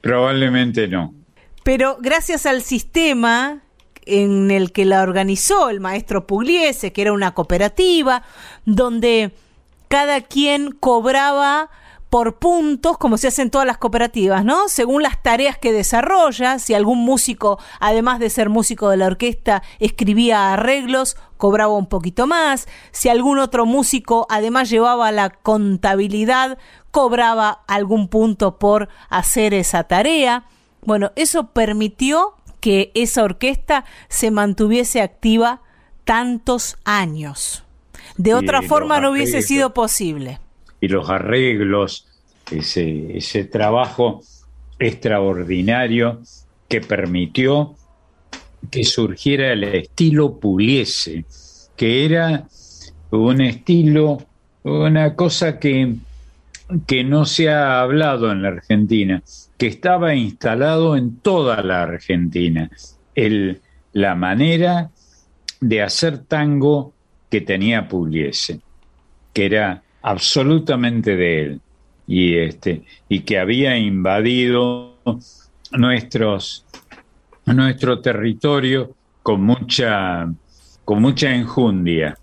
[0.00, 1.14] Probablemente no.
[1.62, 3.62] Pero gracias al sistema
[4.06, 8.22] en el que la organizó el maestro Pugliese, que era una cooperativa,
[8.64, 9.32] donde
[9.88, 11.70] cada quien cobraba
[12.10, 14.68] por puntos, como se hacen todas las cooperativas, ¿no?
[14.68, 19.62] Según las tareas que desarrolla, si algún músico, además de ser músico de la orquesta,
[19.80, 26.58] escribía arreglos, cobraba un poquito más, si algún otro músico además llevaba la contabilidad,
[26.92, 30.44] cobraba algún punto por hacer esa tarea.
[30.82, 32.35] Bueno, eso permitió
[32.66, 35.62] que esa orquesta se mantuviese activa
[36.04, 37.62] tantos años.
[38.16, 40.40] De otra forma no hubiese sido posible.
[40.80, 42.08] Y los arreglos,
[42.50, 44.20] ese, ese trabajo
[44.80, 46.22] extraordinario
[46.66, 47.76] que permitió
[48.68, 51.24] que surgiera el estilo Pugliese,
[51.76, 52.48] que era
[53.12, 54.18] un estilo,
[54.64, 55.94] una cosa que,
[56.88, 59.22] que no se ha hablado en la Argentina,
[59.58, 62.70] que estaba instalado en toda la Argentina.
[63.14, 63.60] El,
[63.92, 64.90] la manera
[65.60, 66.92] de hacer tango
[67.30, 68.60] que tenía Pugliese,
[69.32, 71.60] que era absolutamente de él
[72.06, 74.98] y este y que había invadido
[75.72, 76.64] nuestros
[77.46, 80.28] nuestro territorio con mucha
[80.84, 82.16] con mucha enjundia.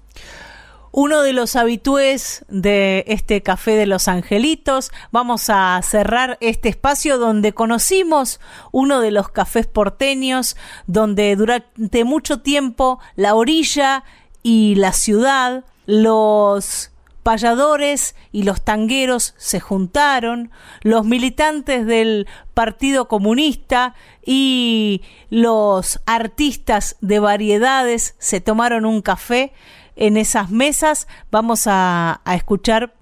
[0.95, 7.17] Uno de los habitués de este Café de los Angelitos, vamos a cerrar este espacio
[7.17, 8.39] donde conocimos
[8.71, 10.55] uno de los cafés porteños,
[10.85, 14.03] donde durante mucho tiempo la orilla
[14.43, 16.91] y la ciudad, los
[17.23, 20.51] payadores y los tangueros se juntaron,
[20.83, 25.01] los militantes del Partido Comunista y
[25.31, 29.53] los artistas de variedades se tomaron un café
[29.95, 31.07] en esas mesas.
[31.31, 32.93] Vamos a, escuchar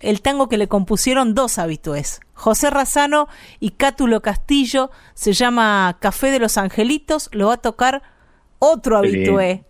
[0.00, 3.26] el tango que le compusieron dos habitués, José Razano
[3.58, 8.02] y Cátulo Castillo, se llama Café de los Angelitos, lo va a tocar
[8.60, 9.64] otro habitué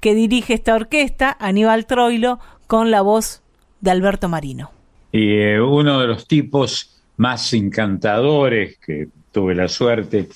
[0.00, 3.42] que dirige esta orquesta, Aníbal Troilo, con la voz
[3.80, 4.72] de Alberto Marino.
[5.12, 10.28] Y eh, uno de los tipos más encantadores que tuve la suerte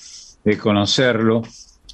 [0.43, 1.43] de conocerlo,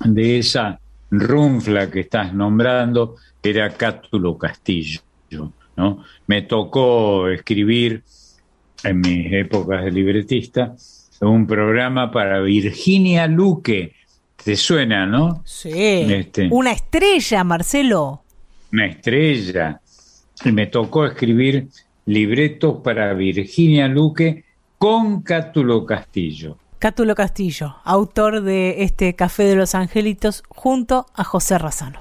[0.04, 0.80] de esa
[1.12, 5.02] runfla que estás nombrando, era Cátulo Castillo.
[5.76, 6.04] ¿no?
[6.28, 8.04] Me tocó escribir
[8.84, 10.76] en mis épocas de libretista
[11.22, 13.94] un programa para Virginia Luque,
[14.44, 15.42] ¿Te suena, no?
[15.46, 15.70] Sí.
[15.74, 18.24] Este, una estrella, Marcelo.
[18.72, 19.82] Una estrella.
[20.46, 21.68] Y me tocó escribir
[22.06, 24.46] libretos para Virginia Luque
[24.78, 26.58] con Cátulo Castillo.
[26.80, 32.00] Cátulo Castillo, autor de este Café de los Angelitos, junto a José Razano.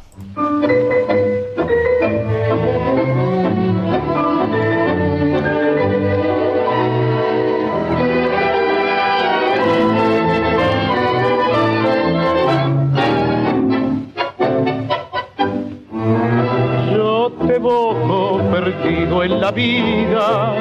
[18.89, 20.55] En la vida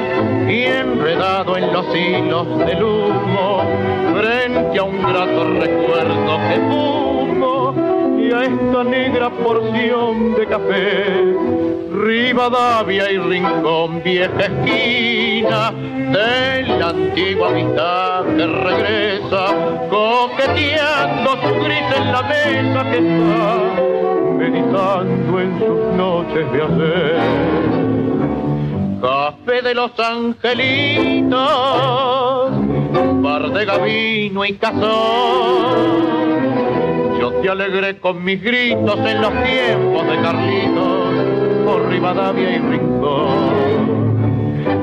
[0.48, 3.62] y enredado en los hilos del humo,
[4.20, 11.36] frente a un grato recuerdo que fumo y a esta negra porción de café.
[11.90, 19.46] Rivadavia y Rincón, vieja esquina de la antigua amistad que regresa,
[19.88, 23.88] coqueteando su gris en la mesa que está
[24.38, 27.97] meditando en sus noches de hacer.
[29.48, 31.32] De los angelitos,
[33.22, 34.82] bar de gavino y cazón.
[37.18, 41.14] Yo te alegré con mis gritos en los tiempos de Carlitos,
[41.64, 44.12] por Rivadavia y Rincón.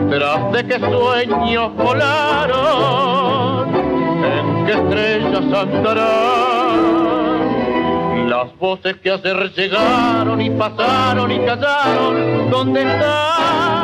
[0.09, 3.69] Tras de que sueños volaron,
[4.25, 6.95] en qué estrellas andarán
[8.29, 13.74] las voces que ayer llegaron y pasaron y callaron, ¿dónde están?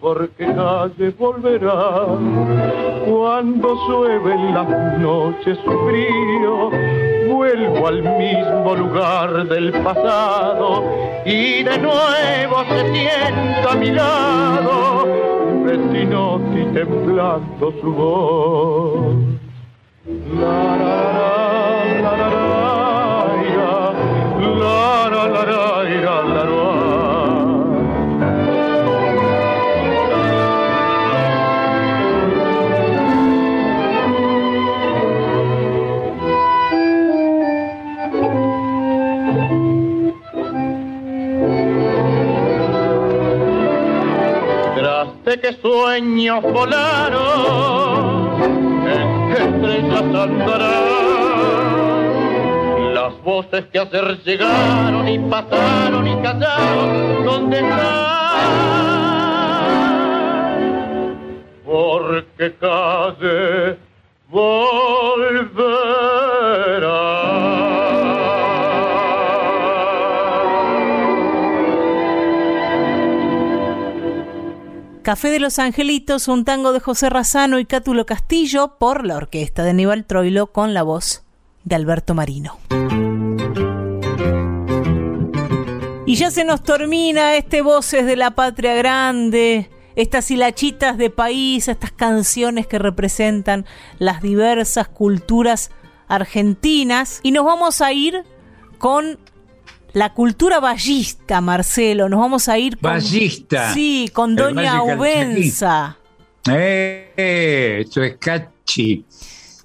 [0.00, 2.06] Porque nadie volverá
[3.06, 6.70] cuando llueven las noches su frío.
[7.34, 10.84] Vuelvo al mismo lugar del pasado
[11.24, 15.28] y de nuevo se sienta a mi lado
[15.68, 19.16] vecinos y temblando su voz.
[20.40, 21.67] La, la, la,
[45.28, 47.20] de que sueños volaron,
[48.88, 50.88] en qué estrellas andarán.
[52.94, 57.78] Las voces que hacer llegaron y pasaron y callaron, ¿dónde están?
[61.66, 63.76] Porque calle
[64.30, 66.17] volverá.
[75.08, 79.64] Café de los Angelitos, un tango de José Razano y Cátulo Castillo por la orquesta
[79.64, 81.22] de Aníbal Troilo con la voz
[81.64, 82.58] de Alberto Marino.
[86.04, 91.68] Y ya se nos termina este Voces de la Patria Grande, estas hilachitas de país,
[91.68, 93.64] estas canciones que representan
[93.98, 95.70] las diversas culturas
[96.06, 97.20] argentinas.
[97.22, 98.24] Y nos vamos a ir
[98.76, 99.18] con
[99.92, 102.08] la cultura ballista, Marcelo.
[102.08, 102.92] Nos vamos a ir con.
[102.92, 103.72] Ballista.
[103.72, 105.96] Sí, con Doña Ubenza.
[106.50, 109.04] Eh, esto es Cachi.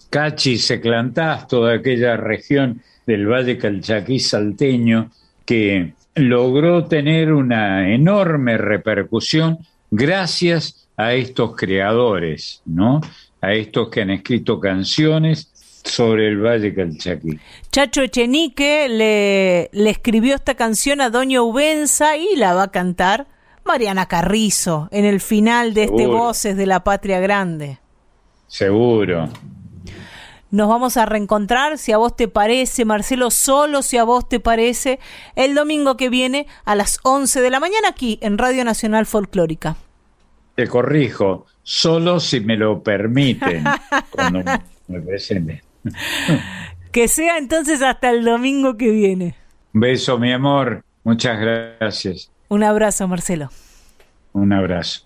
[0.10, 5.12] Cachi, Seclantás, toda aquella región del Valle Calchaquí salteño
[5.46, 9.60] que logró tener una enorme repercusión
[9.90, 13.02] gracias a estos creadores, ¿no?
[13.42, 15.52] A estos que han escrito canciones
[15.84, 17.40] sobre el Valle Calchaquí.
[17.72, 23.28] Chacho Echenique le, le escribió esta canción a Doña Ubenza y la va a cantar
[23.66, 27.80] Mariana Carrizo en el final de este Voces de la Patria Grande.
[28.48, 29.30] Seguro.
[30.52, 34.40] Nos vamos a reencontrar, si a vos te parece, Marcelo, solo si a vos te
[34.40, 35.00] parece,
[35.36, 39.78] el domingo que viene a las 11 de la mañana aquí en Radio Nacional Folclórica.
[40.56, 43.64] Te corrijo, solo si me lo permiten,
[44.12, 44.44] cuando
[44.88, 45.62] me presenten
[46.92, 49.36] que sea entonces hasta el domingo que viene.
[49.74, 50.84] Un beso, mi amor.
[51.04, 52.32] Muchas gracias.
[52.48, 53.50] Un abrazo, Marcelo.
[54.34, 55.06] Un abrazo.